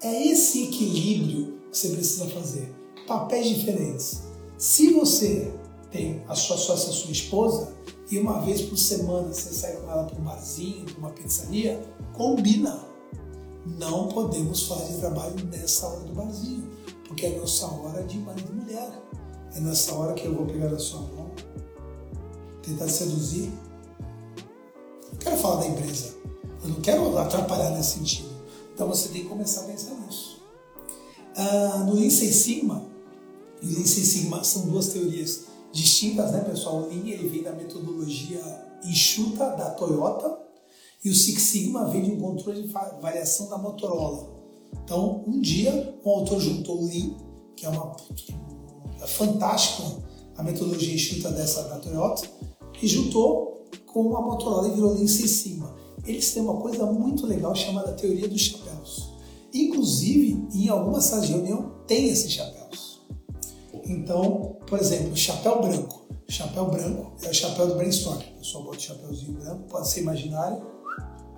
É 0.02 0.26
esse 0.28 0.64
equilíbrio 0.64 1.60
que 1.70 1.78
você 1.78 1.88
precisa 1.88 2.28
fazer. 2.28 2.74
Papéis 3.06 3.48
diferentes. 3.48 4.22
Se 4.58 4.92
você 4.92 5.52
tem 5.90 6.22
a 6.28 6.34
sua 6.34 6.56
sócia, 6.56 6.90
a 6.90 6.92
sua 6.92 7.10
esposa, 7.10 7.74
e 8.10 8.18
uma 8.18 8.40
vez 8.40 8.62
por 8.62 8.76
semana 8.76 9.32
você 9.32 9.52
sai 9.54 9.76
com 9.76 9.90
ela 9.90 10.04
para 10.04 10.18
um 10.18 10.24
barzinho, 10.24 10.84
para 10.84 10.98
uma 10.98 11.10
pizzaria, 11.10 11.82
combina. 12.12 12.84
Não 13.64 14.08
podemos 14.08 14.60
de 14.60 14.98
trabalho 14.98 15.44
nessa 15.46 15.86
hora 15.86 16.00
do 16.00 16.12
barzinho, 16.12 16.68
porque 17.06 17.26
é 17.26 17.38
nossa 17.38 17.66
hora 17.66 18.02
de 18.02 18.18
marido 18.18 18.52
e 18.52 18.54
mulher. 18.54 19.02
É 19.54 19.60
nessa 19.60 19.94
hora 19.94 20.14
que 20.14 20.26
eu 20.26 20.34
vou 20.34 20.46
pegar 20.46 20.68
a 20.68 20.78
sua 20.78 21.00
mão, 21.00 21.30
tentar 22.62 22.88
seduzir. 22.88 23.52
Não 25.12 25.18
quero 25.18 25.36
falar 25.36 25.60
da 25.60 25.66
empresa. 25.68 26.14
Eu 26.62 26.68
não 26.70 26.80
quero 26.80 27.18
atrapalhar 27.18 27.70
nesse 27.70 27.98
sentido. 27.98 28.30
Então 28.74 28.88
você 28.88 29.08
tem 29.08 29.22
que 29.22 29.28
começar 29.28 29.62
a 29.62 29.64
pensar 29.64 29.94
nisso. 29.94 30.42
Ah, 31.36 31.84
no 31.86 31.94
Lean 31.94 32.10
Sigma, 32.10 32.84
e 33.62 33.66
Lean 33.66 33.86
Sigma 33.86 34.42
são 34.42 34.66
duas 34.66 34.88
teorias 34.88 35.51
distintas, 35.72 36.30
né, 36.32 36.40
pessoal? 36.40 36.82
O 36.82 36.86
Lean 36.88 37.06
ele 37.06 37.28
vem 37.28 37.42
da 37.42 37.52
metodologia 37.52 38.40
enxuta 38.84 39.50
da 39.50 39.70
Toyota 39.70 40.38
e 41.04 41.10
o 41.10 41.14
Six 41.14 41.42
Sigma 41.42 41.88
vem 41.88 42.02
de 42.02 42.10
um 42.12 42.20
controle 42.20 42.62
de 42.62 42.68
variação 43.00 43.48
da 43.48 43.58
Motorola. 43.58 44.30
Então, 44.84 45.24
um 45.26 45.40
dia, 45.40 45.98
um 46.04 46.10
autor 46.10 46.40
juntou 46.40 46.82
o 46.82 46.86
Lean, 46.86 47.16
que 47.56 47.66
é 47.66 47.68
uma 47.68 47.96
é 49.00 49.06
fantástico 49.06 50.02
a 50.36 50.42
metodologia 50.42 50.94
enxuta 50.94 51.30
dessa 51.30 51.64
da 51.64 51.78
Toyota 51.78 52.28
e 52.80 52.86
juntou 52.86 53.66
com 53.86 54.16
a 54.16 54.22
Motorola 54.22 54.68
e 54.68 54.74
virou 54.74 54.94
Lince 54.94 55.24
em 55.24 55.28
cima. 55.28 55.74
Eles 56.06 56.32
têm 56.32 56.42
uma 56.42 56.60
coisa 56.60 56.86
muito 56.86 57.26
legal 57.26 57.54
chamada 57.54 57.92
teoria 57.92 58.28
dos 58.28 58.40
chapéus. 58.40 59.12
Inclusive, 59.52 60.46
em 60.54 60.68
algumas 60.68 61.04
salas 61.04 61.26
de 61.26 61.32
reunião 61.32 61.72
tem 61.86 62.08
esses 62.08 62.32
chapéus. 62.32 63.00
Então, 63.84 64.56
por 64.72 64.80
exemplo, 64.80 65.14
chapéu 65.14 65.60
branco. 65.60 66.06
Chapéu 66.30 66.64
branco 66.64 67.12
é 67.22 67.28
o 67.28 67.34
chapéu 67.34 67.66
do 67.66 67.74
brainstorm. 67.74 68.16
O 68.16 68.38
pessoal 68.38 68.64
bota 68.64 68.78
chapéuzinho 68.78 69.32
branco, 69.34 69.68
pode 69.68 69.86
ser 69.86 70.00
imaginário. 70.00 70.62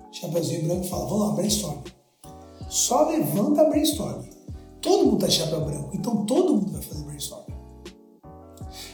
Chapéuzinho 0.09 0.63
branco 0.63 0.85
fala, 0.85 1.05
vamos 1.05 1.27
lá, 1.27 1.33
brainstorm. 1.33 1.79
Só 2.69 3.09
levanta 3.09 3.65
brainstorm. 3.65 4.23
Todo 4.81 5.05
mundo 5.07 5.19
tá 5.19 5.29
chapéu 5.29 5.65
branco, 5.65 5.89
então 5.93 6.25
todo 6.25 6.55
mundo 6.55 6.71
vai 6.71 6.81
fazer 6.81 7.03
brainstorm. 7.03 7.43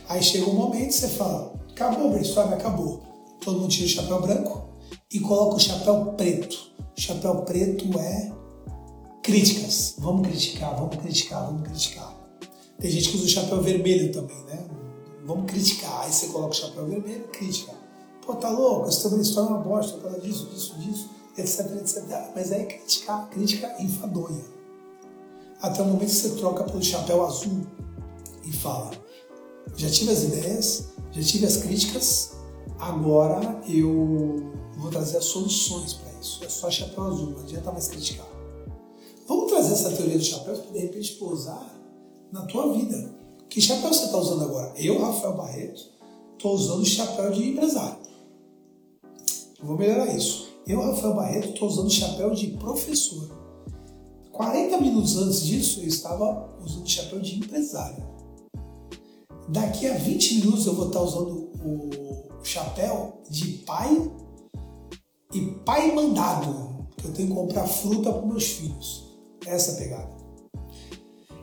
Aí 0.10 0.24
chega 0.24 0.50
um 0.50 0.56
momento 0.56 0.92
você 0.92 1.10
fala, 1.10 1.54
acabou 1.70 2.08
o 2.08 2.10
brainstorm, 2.10 2.52
acabou. 2.52 3.04
Todo 3.46 3.60
mundo 3.60 3.70
tira 3.70 3.86
o 3.86 3.90
chapéu 3.90 4.22
branco 4.24 4.70
e 5.14 5.20
coloca 5.20 5.58
o 5.58 5.60
chapéu 5.60 6.14
preto. 6.18 6.58
O 6.98 7.00
chapéu 7.00 7.44
preto 7.44 7.86
é 8.00 8.32
críticas. 9.22 9.98
Vamos 10.00 10.28
criticar, 10.28 10.76
vamos 10.76 10.96
criticar, 10.96 11.46
vamos 11.46 11.62
criticar. 11.62 12.21
Tem 12.82 12.90
gente 12.90 13.10
que 13.10 13.18
usa 13.18 13.26
o 13.26 13.30
chapéu 13.30 13.62
vermelho 13.62 14.12
também, 14.12 14.44
né? 14.46 14.68
Vamos 15.24 15.46
criticar. 15.52 16.02
Aí 16.02 16.12
você 16.12 16.28
coloca 16.28 16.52
o 16.52 16.56
chapéu 16.56 16.88
vermelho, 16.88 17.28
crítica. 17.28 17.74
Pô, 18.26 18.36
tá 18.36 18.50
louco, 18.50 18.90
teu 18.90 19.12
brainstorm 19.12 19.48
é 19.48 19.50
uma 19.52 19.60
bosta, 19.60 19.94
por 19.94 20.04
causa 20.04 20.20
disso, 20.20 20.48
disso, 20.48 20.76
disso. 20.80 21.10
etc, 21.38 21.72
etc. 21.80 22.32
Mas 22.36 22.52
aí 22.52 22.62
é 22.62 22.66
crítica, 22.66 23.18
crítica 23.32 23.76
enfadonha. 23.80 24.44
Até 25.62 25.84
o 25.84 25.86
momento 25.86 26.10
que 26.10 26.16
você 26.16 26.30
troca 26.32 26.64
pelo 26.64 26.84
chapéu 26.84 27.24
azul 27.24 27.62
e 28.44 28.52
fala: 28.52 28.92
já 29.76 29.90
tive 29.90 30.12
as 30.12 30.24
ideias, 30.24 30.86
já 31.12 31.22
tive 31.22 31.46
as 31.46 31.58
críticas, 31.58 32.32
agora 32.80 33.62
eu 33.68 34.52
vou 34.78 34.90
trazer 34.90 35.18
as 35.18 35.26
soluções 35.26 35.94
para 35.94 36.12
isso. 36.20 36.44
É 36.44 36.50
só 36.50 36.70
chapéu 36.72 37.04
azul, 37.04 37.32
não 37.32 37.42
adianta 37.42 37.72
mais 37.72 37.88
criticar. 37.88 38.28
Vamos 39.28 39.52
trazer 39.52 39.74
essa 39.74 39.92
teoria 39.92 40.18
do 40.18 40.24
chapéu 40.24 40.58
para 40.58 40.72
de 40.72 40.80
repente 40.80 41.14
pousar 41.14 41.81
na 42.32 42.46
tua 42.46 42.74
vida. 42.74 43.14
Que 43.50 43.60
chapéu 43.60 43.94
você 43.94 44.06
está 44.06 44.18
usando 44.18 44.44
agora? 44.44 44.74
Eu, 44.78 45.02
Rafael 45.02 45.36
Barreto, 45.36 45.92
estou 46.34 46.54
usando 46.54 46.82
o 46.82 46.86
chapéu 46.86 47.32
de 47.32 47.50
empresário. 47.50 47.98
vou 49.62 49.78
melhorar 49.78 50.16
isso. 50.16 50.50
Eu, 50.66 50.82
Rafael 50.82 51.16
Barreto, 51.16 51.50
estou 51.50 51.68
usando 51.68 51.88
o 51.88 51.92
chapéu 51.92 52.32
de 52.32 52.48
professor. 52.52 53.30
40 54.32 54.78
minutos 54.78 55.18
antes 55.18 55.44
disso, 55.44 55.82
eu 55.82 55.88
estava 55.88 56.50
usando 56.64 56.86
o 56.86 56.90
chapéu 56.90 57.20
de 57.20 57.38
empresário. 57.38 58.04
Daqui 59.50 59.88
a 59.88 59.98
20 59.98 60.36
minutos 60.36 60.66
eu 60.66 60.74
vou 60.74 60.88
estar 60.88 61.02
usando 61.02 61.50
o 61.64 62.44
chapéu 62.44 63.22
de 63.30 63.46
pai 63.66 64.12
e 65.34 65.42
pai 65.66 65.94
mandado, 65.94 66.88
eu 67.04 67.14
tenho 67.14 67.30
que 67.30 67.34
comprar 67.34 67.68
fruta 67.68 68.12
para 68.12 68.26
meus 68.26 68.46
filhos. 68.46 69.12
Essa 69.46 69.74
pegada. 69.74 70.21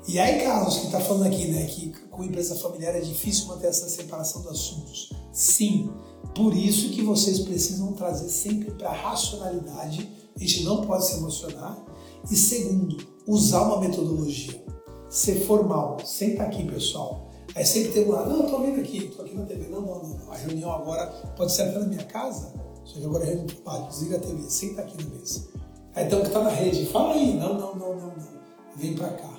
E 0.08 0.18
aí, 0.18 0.42
Carlos, 0.42 0.78
que 0.78 0.86
está 0.86 0.98
falando 1.00 1.26
aqui, 1.26 1.48
né, 1.48 1.66
que 1.66 1.90
com 2.10 2.24
empresa 2.24 2.56
familiar 2.56 2.96
é 2.96 3.00
difícil 3.00 3.46
manter 3.46 3.66
essa 3.66 3.86
separação 3.90 4.40
dos 4.40 4.52
assuntos. 4.52 5.12
Sim, 5.30 5.90
por 6.34 6.56
isso 6.56 6.88
que 6.88 7.02
vocês 7.02 7.40
precisam 7.40 7.92
trazer 7.92 8.30
sempre 8.30 8.70
para 8.70 8.88
a 8.88 8.94
racionalidade. 8.94 10.08
A 10.34 10.38
gente 10.40 10.64
não 10.64 10.80
pode 10.80 11.04
se 11.04 11.18
emocionar. 11.18 11.78
E 12.30 12.34
segundo, 12.34 12.96
usar 13.26 13.64
uma 13.64 13.80
metodologia. 13.80 14.64
Ser 15.10 15.44
formal. 15.44 15.98
Senta 16.02 16.44
aqui, 16.44 16.64
pessoal. 16.64 17.28
Aí 17.54 17.66
sempre 17.66 17.92
tem 17.92 18.06
um 18.06 18.12
lado, 18.12 18.30
não, 18.30 18.46
estou 18.46 18.62
vendo 18.62 18.80
aqui, 18.80 19.04
estou 19.04 19.26
aqui 19.26 19.34
na 19.34 19.44
TV. 19.44 19.68
Não, 19.68 19.82
não, 19.82 20.02
não. 20.02 20.32
A 20.32 20.36
reunião 20.36 20.72
agora 20.72 21.06
pode 21.36 21.52
ser 21.52 21.62
até 21.62 21.78
na 21.80 21.86
minha 21.86 22.04
casa, 22.04 22.54
só 22.82 22.98
que 22.98 23.04
agora 23.04 23.24
é 23.24 23.26
reunião 23.26 23.46
de 23.46 23.56
trabalho. 23.56 23.88
Desliga 23.88 24.16
a 24.16 24.20
TV, 24.20 24.42
senta 24.48 24.80
aqui 24.80 25.04
na 25.04 25.10
mesa. 25.10 25.48
Aí 25.94 26.06
então 26.06 26.22
que 26.22 26.28
está 26.28 26.42
na 26.42 26.50
rede, 26.50 26.86
fala 26.86 27.12
aí. 27.12 27.34
Não, 27.34 27.52
não, 27.52 27.74
não, 27.74 27.94
não, 27.94 28.06
não. 28.06 28.38
Vem 28.74 28.94
para 28.94 29.10
cá. 29.10 29.37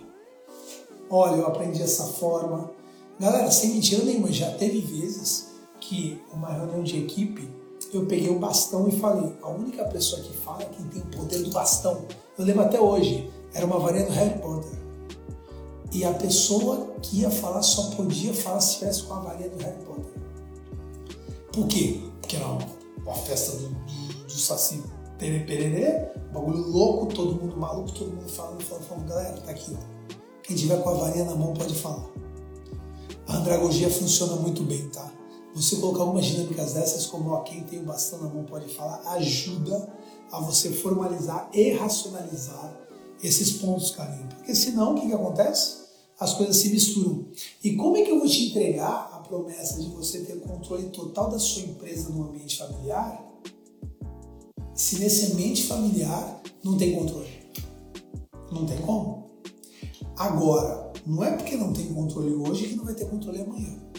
Olha, 1.10 1.38
eu 1.38 1.48
aprendi 1.48 1.82
essa 1.82 2.06
forma. 2.06 2.72
Galera, 3.19 3.50
sem 3.52 3.72
mentira 3.72 4.04
nenhuma, 4.04 4.32
já 4.32 4.52
teve 4.52 4.80
vezes 4.80 5.50
que 5.80 6.22
uma 6.32 6.52
reunião 6.52 6.84
de 6.84 6.98
equipe, 6.98 7.50
eu 7.91 8.06
peguei 8.06 8.30
o 8.30 8.39
bastão 8.39 8.88
e 8.88 8.91
falei, 9.00 9.34
a 9.41 9.50
única 9.50 9.84
pessoa 9.86 10.22
que 10.22 10.32
fala 10.38 10.62
é 10.62 10.65
quem 10.65 10.86
tem 10.86 11.02
o 11.02 11.06
poder 11.06 11.39
do 11.39 11.50
bastão. 11.50 12.06
Eu 12.38 12.45
lembro 12.45 12.63
até 12.63 12.80
hoje, 12.80 13.30
era 13.54 13.65
uma 13.65 13.80
varinha 13.80 14.06
do 14.06 14.12
Harry 14.12 14.39
Potter. 14.39 14.80
E 15.91 16.06
a 16.06 16.13
pessoa 16.13 16.93
que 17.02 17.22
ia 17.22 17.32
falar 17.32 17.63
só 17.63 17.89
podia 17.95 18.34
falar 18.34 18.62
se 18.62 18.74
estivesse 18.74 19.04
com 19.04 19.15
a 19.15 19.19
varinha 19.19 19.50
do 19.50 19.58
Harry 19.63 19.84
Potter. 19.84 20.13
Por 21.52 21.67
quê? 21.67 22.00
Porque 22.22 22.36
era 22.36 22.45
uma, 22.45 22.60
uma 23.04 23.15
festa 23.15 23.54
do, 23.54 23.69
do, 23.69 24.24
do 24.26 24.32
Saci 24.32 24.84
bagulho 26.32 26.67
louco, 26.67 27.08
todo 27.08 27.36
mundo 27.36 27.58
maluco, 27.58 27.91
todo 27.91 28.12
mundo 28.12 28.30
falando, 28.30 28.63
falando, 28.63 28.84
falando, 28.86 29.08
galera, 29.08 29.38
tá 29.41 29.52
aqui, 29.52 29.76
ó. 29.76 29.98
Quem 30.49 30.57
tiver 30.57 30.81
com 30.81 30.89
a 30.89 30.93
varinha 30.95 31.25
na 31.25 31.35
mão 31.35 31.53
pode 31.53 31.75
falar. 31.75 32.09
A 33.27 33.38
andragogia 33.38 33.88
funciona 33.88 34.35
muito 34.38 34.63
bem, 34.63 34.89
tá? 34.89 35.13
Você 35.53 35.75
colocar 35.75 36.01
algumas 36.01 36.25
dinâmicas 36.25 36.73
dessas, 36.73 37.05
como 37.05 37.29
ó, 37.29 37.41
quem 37.41 37.62
tem 37.65 37.81
o 37.81 37.83
bastão 37.83 38.17
na 38.23 38.29
mão 38.29 38.43
pode 38.45 38.73
falar, 38.73 38.99
ajuda 39.12 39.93
a 40.31 40.39
você 40.39 40.71
formalizar 40.71 41.51
e 41.53 41.73
racionalizar 41.73 42.75
esses 43.21 43.59
pontos, 43.59 43.91
carinho. 43.91 44.27
Porque 44.29 44.55
senão, 44.55 44.95
o 44.95 44.99
que, 44.99 45.05
que 45.05 45.13
acontece? 45.13 45.83
As 46.19 46.33
coisas 46.33 46.57
se 46.57 46.69
misturam. 46.69 47.27
E 47.63 47.75
como 47.75 47.97
é 47.97 48.01
que 48.01 48.09
eu 48.09 48.17
vou 48.17 48.27
te 48.27 48.49
entregar 48.49 49.12
a 49.13 49.19
promessa 49.19 49.79
de 49.79 49.89
você 49.89 50.21
ter 50.21 50.39
controle 50.39 50.89
total 50.89 51.29
da 51.29 51.38
sua 51.38 51.62
empresa 51.62 52.09
no 52.09 52.23
ambiente 52.23 52.57
familiar, 52.57 53.23
se 54.73 54.97
nesse 54.97 55.31
ambiente 55.31 55.67
familiar 55.67 56.41
não 56.63 56.75
tem 56.75 56.95
controle? 56.95 57.29
Não 58.51 58.65
tem 58.65 58.79
como. 58.81 59.29
Agora, 60.17 60.91
não 61.05 61.23
é 61.23 61.35
porque 61.35 61.55
não 61.55 61.73
tem 61.73 61.93
controle 61.93 62.33
hoje 62.33 62.67
que 62.67 62.75
não 62.75 62.85
vai 62.85 62.93
ter 62.93 63.05
controle 63.05 63.41
amanhã 63.41 63.89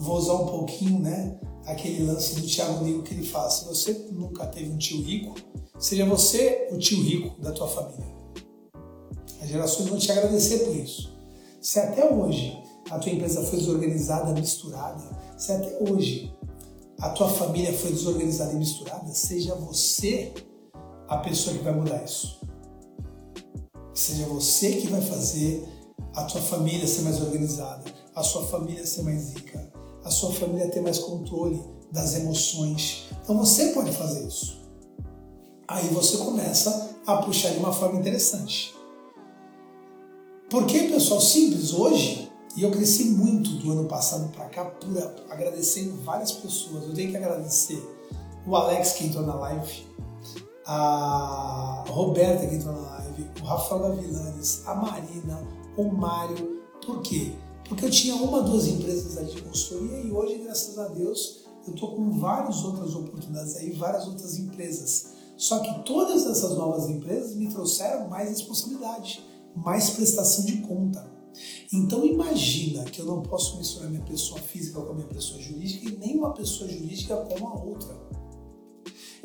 vou 0.00 0.16
usar 0.16 0.34
um 0.34 0.46
pouquinho, 0.46 0.98
né, 0.98 1.38
aquele 1.66 2.04
lance 2.04 2.40
do 2.40 2.46
Thiago 2.46 2.82
Nigo 2.82 3.02
que 3.02 3.14
ele 3.14 3.26
fala, 3.26 3.50
se 3.50 3.66
você 3.66 4.08
nunca 4.12 4.46
teve 4.46 4.70
um 4.70 4.78
tio 4.78 5.02
rico, 5.02 5.34
seja 5.78 6.06
você 6.06 6.68
o 6.72 6.78
tio 6.78 7.02
rico 7.02 7.40
da 7.40 7.52
tua 7.52 7.68
família. 7.68 8.06
As 9.40 9.48
gerações 9.48 9.88
vão 9.88 9.98
te 9.98 10.10
agradecer 10.10 10.58
por 10.60 10.76
isso. 10.76 11.16
Se 11.60 11.78
até 11.78 12.10
hoje 12.10 12.58
a 12.90 12.98
tua 12.98 13.12
empresa 13.12 13.42
foi 13.44 13.58
desorganizada, 13.58 14.32
misturada, 14.32 15.02
se 15.36 15.52
até 15.52 15.78
hoje 15.88 16.34
a 16.98 17.10
tua 17.10 17.28
família 17.28 17.72
foi 17.72 17.90
desorganizada 17.92 18.52
e 18.52 18.56
misturada, 18.56 19.08
seja 19.08 19.54
você 19.54 20.32
a 21.08 21.18
pessoa 21.18 21.56
que 21.56 21.62
vai 21.62 21.74
mudar 21.74 22.02
isso. 22.04 22.40
Seja 24.00 24.24
você 24.24 24.76
que 24.76 24.86
vai 24.86 25.02
fazer 25.02 25.62
a 26.14 26.24
tua 26.24 26.40
família 26.40 26.88
ser 26.88 27.02
mais 27.02 27.20
organizada, 27.20 27.84
a 28.14 28.22
sua 28.22 28.46
família 28.46 28.86
ser 28.86 29.02
mais 29.02 29.34
rica, 29.34 29.70
a 30.02 30.10
sua 30.10 30.32
família 30.32 30.70
ter 30.70 30.80
mais 30.80 30.98
controle 30.98 31.62
das 31.92 32.14
emoções. 32.14 33.10
Então 33.22 33.36
você 33.36 33.74
pode 33.74 33.92
fazer 33.92 34.26
isso. 34.26 34.58
Aí 35.68 35.86
você 35.88 36.16
começa 36.16 36.96
a 37.06 37.18
puxar 37.18 37.50
de 37.50 37.58
uma 37.58 37.74
forma 37.74 38.00
interessante. 38.00 38.74
Porque, 40.48 40.84
pessoal, 40.84 41.20
simples, 41.20 41.74
hoje, 41.74 42.32
e 42.56 42.62
eu 42.62 42.70
cresci 42.70 43.04
muito 43.04 43.50
do 43.50 43.70
ano 43.70 43.86
passado 43.86 44.32
para 44.32 44.46
cá, 44.46 44.64
por 44.64 44.88
agradecendo 45.28 46.02
várias 46.02 46.32
pessoas. 46.32 46.84
Eu 46.84 46.94
tenho 46.94 47.10
que 47.10 47.18
agradecer 47.18 47.86
o 48.46 48.56
Alex 48.56 48.92
que 48.92 49.04
entrou 49.04 49.26
na 49.26 49.34
live, 49.34 49.86
a 50.64 51.84
Roberta 51.86 52.46
que 52.46 52.54
entrou 52.54 52.74
na 52.74 52.80
live, 52.80 52.99
o 53.40 53.44
Rafael 53.44 53.82
Gavilanes, 53.82 54.62
a 54.66 54.74
Marina, 54.74 55.46
o 55.76 55.84
Mário. 55.84 56.60
Por 56.84 57.02
quê? 57.02 57.32
Porque 57.68 57.84
eu 57.84 57.90
tinha 57.90 58.14
uma, 58.16 58.42
duas 58.42 58.66
empresas 58.66 59.32
de 59.32 59.42
consultoria 59.42 60.00
e 60.00 60.10
hoje, 60.10 60.38
graças 60.38 60.78
a 60.78 60.88
Deus, 60.88 61.44
eu 61.66 61.74
estou 61.74 61.94
com 61.94 62.18
várias 62.18 62.64
outras 62.64 62.94
oportunidades 62.94 63.56
aí, 63.56 63.72
várias 63.72 64.06
outras 64.06 64.38
empresas. 64.38 65.12
Só 65.36 65.60
que 65.60 65.84
todas 65.84 66.26
essas 66.26 66.56
novas 66.56 66.88
empresas 66.90 67.34
me 67.34 67.48
trouxeram 67.48 68.08
mais 68.08 68.28
responsabilidade, 68.28 69.24
mais 69.54 69.90
prestação 69.90 70.44
de 70.44 70.58
conta. 70.58 71.10
Então 71.72 72.04
imagina 72.04 72.84
que 72.84 73.00
eu 73.00 73.06
não 73.06 73.22
posso 73.22 73.56
misturar 73.56 73.88
minha 73.88 74.02
pessoa 74.02 74.40
física 74.40 74.80
com 74.80 74.92
a 74.92 74.94
minha 74.94 75.06
pessoa 75.06 75.40
jurídica 75.40 75.88
e 75.88 75.96
nem 75.96 76.18
uma 76.18 76.34
pessoa 76.34 76.68
jurídica 76.68 77.16
com 77.16 77.48
a 77.48 77.54
outra. 77.54 77.96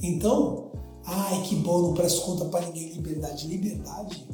Então, 0.01 0.71
ai 1.05 1.41
que 1.43 1.55
bom, 1.55 1.81
não 1.81 1.93
presto 1.93 2.21
conta 2.21 2.45
para 2.45 2.65
ninguém, 2.65 2.93
liberdade. 2.93 3.47
Liberdade, 3.47 4.27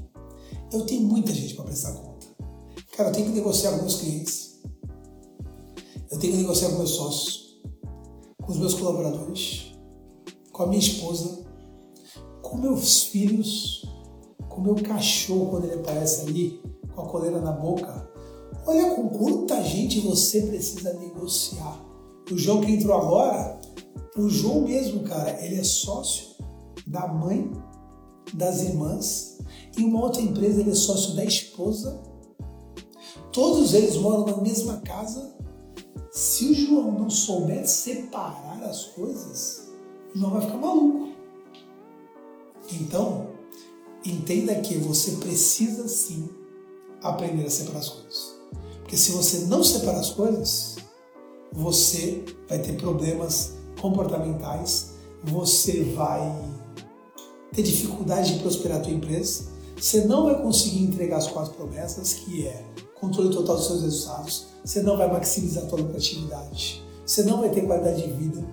eu 0.71 0.86
tenho 0.86 1.01
muita 1.01 1.34
gente 1.34 1.53
para 1.55 1.65
prestar 1.65 1.93
conta. 1.93 2.27
Cara, 2.95 3.10
eu 3.10 3.13
tenho 3.13 3.27
que 3.27 3.34
negociar 3.34 3.71
com 3.71 3.81
meus 3.81 3.95
clientes. 3.95 4.62
Eu 6.10 6.19
tenho 6.19 6.34
que 6.34 6.39
negociar 6.39 6.69
com 6.69 6.77
meus 6.77 6.91
sócios, 6.91 7.62
com 8.41 8.51
os 8.51 8.57
meus 8.57 8.73
colaboradores, 8.73 9.73
com 10.51 10.63
a 10.63 10.67
minha 10.67 10.79
esposa, 10.79 11.45
com 12.41 12.57
meus 12.57 13.03
filhos, 13.03 13.86
com 14.49 14.62
meu 14.62 14.75
cachorro 14.75 15.51
quando 15.51 15.65
ele 15.65 15.75
aparece 15.75 16.27
ali 16.27 16.62
com 16.93 17.01
a 17.01 17.05
coleira 17.07 17.39
na 17.39 17.51
boca. 17.51 18.10
Olha 18.65 18.93
com 18.93 19.10
quanta 19.10 19.63
gente 19.63 20.01
você 20.01 20.41
precisa 20.41 20.93
negociar. 20.93 21.81
O 22.29 22.38
João 22.38 22.62
que 22.62 22.71
entrou 22.71 22.95
agora, 22.95 23.60
o 24.17 24.29
João 24.29 24.62
mesmo, 24.62 25.01
cara, 25.03 25.43
ele 25.43 25.55
é 25.55 25.63
sócio 25.63 26.30
da 26.85 27.07
mãe, 27.07 27.51
das 28.33 28.61
irmãs, 28.61 29.39
e 29.77 29.83
uma 29.83 30.01
outra 30.01 30.21
empresa 30.21 30.61
ele 30.61 30.71
é 30.71 30.75
sócio 30.75 31.15
da 31.15 31.23
esposa 31.23 32.11
Todos 33.32 33.73
eles 33.73 33.95
moram 33.95 34.25
na 34.25 34.41
mesma 34.41 34.82
casa. 34.82 35.34
Se 36.11 36.45
o 36.45 36.53
João 36.53 36.91
não 36.91 37.09
souber 37.09 37.65
separar 37.65 38.61
as 38.63 38.88
coisas, 38.88 39.69
o 40.13 40.19
João 40.19 40.32
vai 40.32 40.41
ficar 40.41 40.57
maluco. 40.57 41.09
Então, 42.73 43.29
entenda 44.05 44.55
que 44.55 44.77
você 44.77 45.11
precisa 45.11 45.88
sim 45.88 46.29
aprender 47.01 47.45
a 47.45 47.49
separar 47.49 47.79
as 47.79 47.89
coisas. 47.89 48.36
Porque 48.79 48.97
se 48.97 49.13
você 49.13 49.45
não 49.45 49.63
separar 49.63 49.99
as 49.99 50.09
coisas, 50.09 50.75
você 51.53 52.25
vai 52.49 52.59
ter 52.59 52.73
problemas 52.73 53.53
comportamentais, 53.79 54.91
você 55.23 55.86
vai 55.95 56.21
ter 57.54 57.64
dificuldade 57.64 58.34
de 58.34 58.39
prosperar 58.39 58.78
a 58.78 58.82
tua 58.82 58.93
empresa, 58.93 59.45
você 59.78 60.06
não 60.06 60.26
vai 60.26 60.41
conseguir 60.41 60.84
entregar 60.84 61.18
as 61.18 61.28
quatro 61.28 61.54
promessas, 61.54 62.14
que 62.14 62.47
é 62.47 62.66
controle 62.99 63.34
total 63.34 63.56
dos 63.56 63.66
seus 63.66 63.82
resultados, 63.82 64.45
você 64.64 64.82
não 64.82 64.95
vai 64.95 65.12
maximizar 65.12 65.66
a 65.66 65.70
sua 65.70 65.80
lucratividade, 65.80 66.84
você 67.06 67.24
não 67.24 67.39
vai 67.39 67.49
ter 67.49 67.66
qualidade 67.66 68.04
de 68.04 68.12
vida, 68.14 68.45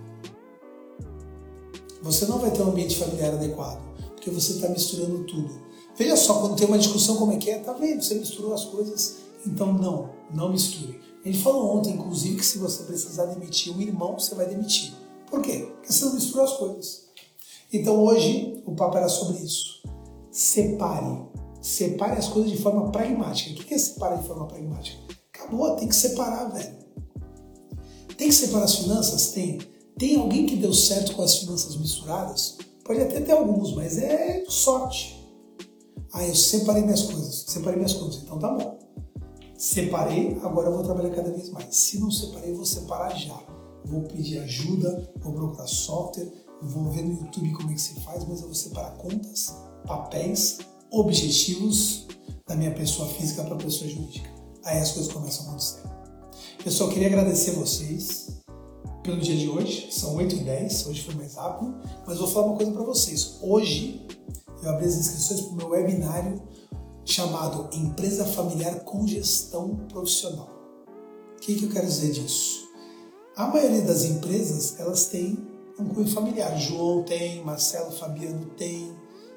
você 2.03 2.27
não 2.27 2.39
vai 2.39 2.51
ter 2.51 2.63
um 2.63 2.71
ambiente 2.71 2.99
familiar 2.99 3.35
adequado. 3.35 3.87
porque 4.15 4.31
você 4.31 4.55
está 4.55 4.69
misturando 4.69 5.25
tudo. 5.25 5.51
Veja 5.97 6.17
só, 6.17 6.41
quando 6.41 6.57
tem 6.57 6.67
uma 6.67 6.79
discussão 6.79 7.17
como 7.17 7.33
é 7.33 7.37
que 7.37 7.51
é, 7.51 7.59
tá 7.59 7.73
vendo? 7.73 8.03
Você 8.03 8.15
misturou 8.15 8.55
as 8.55 8.65
coisas, 8.65 9.19
então 9.47 9.73
não, 9.73 10.11
não 10.33 10.51
misture. 10.51 11.01
Gente 11.25 11.43
falou 11.43 11.77
ontem, 11.77 11.95
inclusive, 11.95 12.37
que 12.37 12.47
se 12.47 12.59
você 12.59 12.85
precisar 12.85 13.27
demitir 13.27 13.77
um 13.77 13.81
irmão, 13.81 14.19
você 14.19 14.35
vai 14.35 14.47
demitir. 14.47 14.93
Por 15.29 15.43
quê? 15.43 15.69
Porque 15.75 15.93
você 15.93 16.05
não 16.05 16.15
misturou 16.15 16.45
as 16.45 16.53
coisas. 16.57 17.08
Então 17.73 18.03
hoje 18.03 18.62
o 18.66 18.75
papo 18.75 18.97
era 18.97 19.09
sobre 19.09 19.39
isso. 19.39 19.83
Separe. 20.31 21.29
Separe 21.61 22.19
as 22.19 22.29
coisas 22.29 22.51
de 22.51 22.59
forma 22.59 22.91
pragmática. 22.91 23.61
O 23.61 23.64
que 23.64 23.75
é 23.75 23.79
separar 23.79 24.16
de 24.16 24.27
forma 24.27 24.47
pragmática? 24.47 24.99
Acabou, 25.35 25.77
tem 25.77 25.89
que 25.89 25.97
separar, 25.97 26.47
velho. 26.51 26.77
Tem 28.16 28.29
que 28.29 28.35
separar 28.35 28.64
as 28.64 28.77
finanças? 28.77 29.31
Tem. 29.33 29.59
Tem 29.99 30.16
alguém 30.16 30.47
que 30.47 30.57
deu 30.57 30.73
certo 30.73 31.14
com 31.14 31.23
as 31.23 31.37
finanças 31.37 31.77
misturadas? 31.77 32.57
Pode 32.85 33.01
até 33.01 33.21
ter 33.21 33.33
alguns, 33.33 33.75
mas 33.75 33.99
é 33.99 34.45
sorte. 34.49 35.19
Ah, 36.12 36.27
eu 36.27 36.35
separei 36.35 36.83
minhas 36.83 37.03
coisas, 37.03 37.45
separei 37.49 37.77
minhas 37.77 37.93
contas, 37.93 38.23
então 38.23 38.39
tá 38.39 38.51
bom. 38.51 38.79
Separei, 39.57 40.39
agora 40.43 40.69
eu 40.69 40.75
vou 40.75 40.83
trabalhar 40.83 41.11
cada 41.11 41.31
vez 41.31 41.51
mais. 41.51 41.77
Se 41.77 41.99
não 41.99 42.11
separei, 42.11 42.55
vou 42.55 42.64
separar 42.64 43.14
já. 43.14 43.39
Vou 43.85 44.03
pedir 44.03 44.39
ajuda, 44.39 45.12
vou 45.21 45.33
procurar 45.33 45.66
software, 45.66 46.33
vou 46.63 46.91
ver 46.91 47.03
no 47.03 47.21
YouTube 47.21 47.53
como 47.53 47.71
é 47.71 47.75
que 47.75 47.81
se 47.81 48.01
faz, 48.01 48.25
mas 48.27 48.41
eu 48.41 48.47
vou 48.47 48.55
separar 48.55 48.93
contas, 48.93 49.55
papéis, 49.87 50.59
objetivos 50.91 52.07
da 52.47 52.57
minha 52.57 52.73
pessoa 52.73 53.09
física 53.09 53.45
para 53.45 53.55
a 53.55 53.59
pessoa 53.59 53.89
jurídica. 53.89 54.29
Aí 54.65 54.79
as 54.79 54.93
coisas 54.93 55.13
começam 55.13 55.47
a 55.47 55.49
acontecer. 55.49 55.83
Pessoal, 56.63 56.91
queria 56.91 57.09
agradecer 57.09 57.53
vocês 57.53 58.39
pelo 59.03 59.21
dia 59.21 59.37
de 59.37 59.49
hoje. 59.49 59.89
São 59.93 60.17
8 60.17 60.35
e 60.35 60.39
10, 60.41 60.87
hoje 60.87 61.03
foi 61.03 61.15
mais 61.15 61.35
rápido, 61.35 61.75
mas 62.07 62.19
vou 62.19 62.29
falar 62.29 62.47
uma 62.47 62.57
coisa 62.57 62.73
para 62.73 62.83
vocês. 62.83 63.39
Hoje 63.41 64.07
eu 64.63 64.71
abri 64.71 64.87
as 64.87 64.97
inscrições 64.97 65.41
para 65.43 65.53
o 65.53 65.57
meu 65.57 65.69
webinário 65.71 66.43
chamado 67.05 67.75
Empresa 67.75 68.25
Familiar 68.27 68.81
com 68.81 69.07
Gestão 69.07 69.77
Profissional. 69.89 70.49
O 71.37 71.41
que, 71.41 71.55
que 71.55 71.65
eu 71.65 71.71
quero 71.71 71.87
dizer 71.87 72.13
disso? 72.13 72.69
A 73.35 73.47
maioria 73.47 73.83
das 73.83 74.05
empresas 74.05 74.79
elas 74.79 75.07
têm 75.07 75.48
um 75.79 75.87
cunho 75.87 76.09
familiar. 76.09 76.57
João 76.59 77.03
tem, 77.03 77.43
Marcelo, 77.45 77.93
Fabiano 77.93 78.47
tem. 78.57 78.93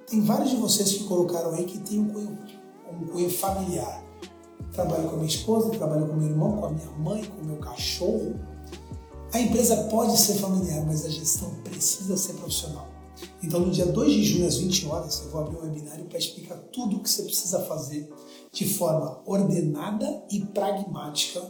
Tem 0.08 0.22
vários 0.22 0.50
de 0.50 0.58
vocês 0.58 0.92
que 0.94 1.04
colocaram 1.06 1.54
aí 1.54 1.66
que 1.66 1.80
tem 1.80 2.00
um 2.00 2.10
cunho, 2.10 2.38
um 2.92 3.06
cunho 3.08 3.30
familiar. 3.30 4.04
Trabalho 4.74 5.08
com 5.10 5.16
a 5.16 5.18
minha 5.18 5.28
esposa, 5.28 5.70
trabalho 5.70 6.08
com 6.08 6.16
meu 6.16 6.30
irmão, 6.30 6.58
com 6.58 6.66
a 6.66 6.70
minha 6.70 6.92
mãe, 6.92 7.24
com 7.26 7.42
o 7.42 7.46
meu 7.46 7.58
cachorro. 7.58 8.36
A 9.34 9.40
empresa 9.40 9.88
pode 9.90 10.18
ser 10.18 10.36
familiar, 10.36 10.86
mas 10.86 11.06
a 11.06 11.10
gestão 11.10 11.50
precisa 11.64 12.18
ser 12.18 12.34
profissional. 12.34 12.88
Então, 13.44 13.60
no 13.60 13.72
dia 13.72 13.86
2 13.86 14.12
de 14.12 14.24
junho, 14.24 14.48
às 14.48 14.58
20 14.58 14.88
horas, 14.88 15.22
eu 15.22 15.30
vou 15.30 15.42
abrir 15.42 15.58
um 15.58 15.62
webinário 15.62 16.06
para 16.06 16.18
explicar 16.18 16.58
tudo 16.74 16.98
o 16.98 17.00
que 17.04 17.10
você 17.10 17.24
precisa 17.24 17.60
fazer 17.62 18.12
de 18.52 18.68
forma 18.68 19.22
ordenada 19.26 20.24
e 20.30 20.40
pragmática 20.40 21.42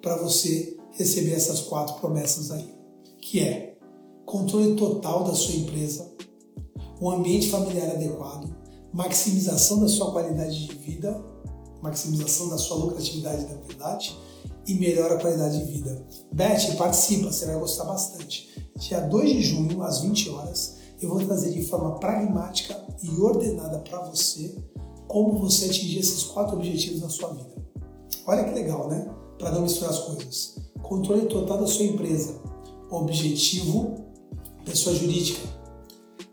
para 0.00 0.16
você 0.16 0.76
receber 0.92 1.32
essas 1.32 1.60
quatro 1.60 1.96
promessas 1.96 2.50
aí, 2.50 2.74
que 3.20 3.40
é 3.40 3.67
controle 4.28 4.76
total 4.76 5.24
da 5.24 5.34
sua 5.34 5.54
empresa, 5.54 6.06
um 7.00 7.10
ambiente 7.10 7.48
familiar 7.48 7.90
adequado, 7.90 8.54
maximização 8.92 9.80
da 9.80 9.88
sua 9.88 10.12
qualidade 10.12 10.66
de 10.66 10.74
vida, 10.74 11.24
maximização 11.82 12.50
da 12.50 12.58
sua 12.58 12.76
lucratividade 12.76 13.46
na 13.46 13.54
verdade 13.66 14.18
e 14.66 14.74
melhora 14.74 15.14
a 15.14 15.20
qualidade 15.20 15.58
de 15.58 15.72
vida. 15.72 16.06
Beth, 16.30 16.76
participa, 16.76 17.32
você 17.32 17.46
vai 17.46 17.58
gostar 17.58 17.84
bastante. 17.84 18.70
Dia 18.76 19.00
2 19.00 19.30
de 19.30 19.42
junho, 19.42 19.82
às 19.82 20.00
20 20.02 20.28
horas, 20.30 20.76
eu 21.00 21.08
vou 21.08 21.24
trazer 21.24 21.52
de 21.52 21.64
forma 21.64 21.98
pragmática 21.98 22.78
e 23.02 23.08
ordenada 23.20 23.78
para 23.78 24.02
você 24.10 24.58
como 25.06 25.38
você 25.38 25.66
atingir 25.66 26.00
esses 26.00 26.24
quatro 26.24 26.56
objetivos 26.56 27.00
na 27.00 27.08
sua 27.08 27.30
vida. 27.30 27.56
Olha 28.26 28.44
que 28.44 28.50
legal, 28.50 28.88
né? 28.88 29.08
Para 29.38 29.52
não 29.52 29.62
misturar 29.62 29.90
as 29.90 30.00
coisas. 30.00 30.56
Controle 30.82 31.26
total 31.28 31.58
da 31.58 31.66
sua 31.66 31.86
empresa. 31.86 32.38
Objetivo 32.90 34.07
pessoa 34.68 34.94
jurídica. 34.94 35.40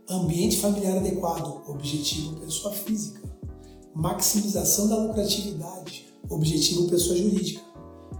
Ambiente 0.09 0.57
familiar 0.57 0.97
adequado, 0.97 1.63
objetivo 1.67 2.35
pessoa 2.35 2.73
física. 2.73 3.21
Maximização 3.95 4.89
da 4.89 4.97
lucratividade, 4.97 6.05
objetivo 6.29 6.89
pessoa 6.89 7.17
jurídica. 7.17 7.61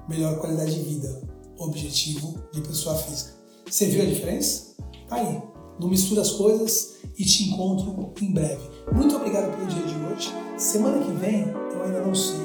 Melhor 0.08 0.40
qualidade 0.40 0.74
de 0.74 0.82
vida, 0.82 1.22
objetivo 1.58 2.36
de 2.54 2.62
pessoa 2.62 2.96
física. 2.96 3.34
Você 3.70 3.88
viu 3.88 4.04
a 4.04 4.06
diferença? 4.06 4.76
Tá 5.08 5.18
aí. 5.18 5.42
Não 5.80 5.90
mistura 5.90 6.22
as 6.22 6.32
coisas 6.32 6.96
e 7.18 7.26
te 7.26 7.50
encontro 7.50 8.14
em 8.22 8.32
breve. 8.32 8.70
Muito 8.94 9.16
obrigado 9.16 9.54
pelo 9.56 9.68
dia 9.68 9.84
de 9.84 9.96
hoje. 10.06 10.32
Semana 10.58 11.04
que 11.04 11.12
vem, 11.12 11.42
eu 11.74 11.84
ainda 11.84 12.02
não 12.02 12.16
sei 12.16 12.38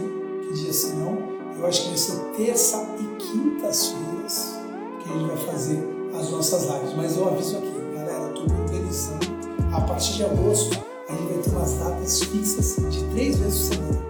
que 0.42 0.54
dia 0.60 0.72
serão. 0.72 1.16
Eu 1.56 1.66
acho 1.66 1.82
que 1.82 1.88
vai 1.88 1.98
ser 1.98 2.36
terça 2.36 2.82
e 2.98 3.22
quintas-feiras 3.22 4.54
que 5.02 5.08
a 5.08 5.12
gente 5.12 5.26
vai 5.28 5.46
fazer 5.46 5.99
as 6.18 6.30
nossas 6.30 6.62
lives. 6.64 6.94
Mas 6.96 7.16
eu 7.16 7.28
aviso 7.28 7.58
aqui, 7.58 7.72
galera, 7.94 8.18
eu 8.18 8.28
estou 8.28 8.44
me 8.44 8.62
organizando. 8.62 9.26
A 9.72 9.80
partir 9.82 10.14
de 10.14 10.24
agosto, 10.24 10.78
a 11.08 11.12
gente 11.12 11.32
vai 11.32 11.42
ter 11.42 11.50
umas 11.50 11.72
datas 11.74 12.22
fixas 12.22 12.76
de 12.90 13.04
três 13.04 13.38
vezes 13.38 13.68
por 13.68 13.74
semana. 13.74 14.00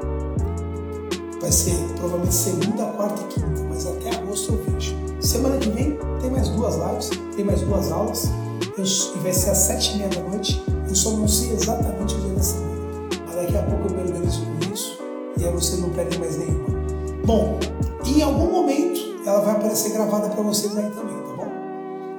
Vai 1.40 1.52
ser 1.52 1.76
provavelmente 1.96 2.34
segunda, 2.34 2.84
quarta 2.86 3.22
e 3.22 3.24
quinta, 3.26 3.62
mas 3.68 3.86
até 3.86 4.10
agosto 4.10 4.52
eu 4.52 4.72
vejo. 4.72 4.94
Semana 5.20 5.56
que 5.58 5.70
vem 5.70 5.98
tem 6.20 6.30
mais 6.30 6.48
duas 6.50 6.76
lives, 6.76 7.10
tem 7.34 7.44
mais 7.44 7.60
duas 7.62 7.90
aulas, 7.90 8.28
eu, 8.76 8.84
e 8.84 9.18
vai 9.18 9.32
ser 9.32 9.50
às 9.50 9.58
sete 9.58 9.94
e 9.94 9.98
meia 9.98 10.08
da 10.08 10.20
noite. 10.22 10.62
Eu 10.88 10.94
só 10.94 11.10
não 11.10 11.28
sei 11.28 11.52
exatamente 11.52 12.14
o 12.14 12.20
dia 12.20 12.34
da 12.34 12.42
semana, 12.42 12.80
mas 13.26 13.36
daqui 13.36 13.56
a 13.56 13.62
pouco 13.62 13.88
eu 13.88 13.94
me 13.96 14.02
organizo 14.02 14.42
com 14.44 14.74
isso 14.74 14.98
e 15.36 15.44
aí 15.44 15.52
você 15.52 15.76
não 15.76 15.90
perde 15.90 16.18
mais 16.18 16.36
nenhuma. 16.36 16.68
Bom, 17.24 17.58
em 18.04 18.22
algum 18.22 18.50
momento 18.50 19.00
ela 19.24 19.40
vai 19.40 19.56
aparecer 19.56 19.92
gravada 19.92 20.28
para 20.28 20.42
vocês 20.42 20.76
aí 20.76 20.90
também. 20.90 21.29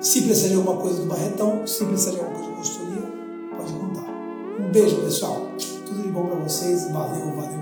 Se 0.01 0.23
precisar 0.23 0.47
de 0.47 0.55
alguma 0.55 0.77
coisa 0.77 0.99
do 0.99 1.05
Barretão, 1.05 1.67
se 1.67 1.85
precisar 1.85 2.11
de 2.11 2.19
alguma 2.21 2.39
coisa 2.39 2.49
de 2.49 2.57
consultoria, 2.57 3.03
pode 3.55 3.71
contar. 3.71 4.09
Um 4.59 4.71
beijo, 4.71 4.95
pessoal. 5.03 5.51
Tudo 5.85 6.01
de 6.01 6.07
bom 6.09 6.25
para 6.25 6.39
vocês. 6.39 6.91
Valeu, 6.91 7.35
valeu. 7.35 7.60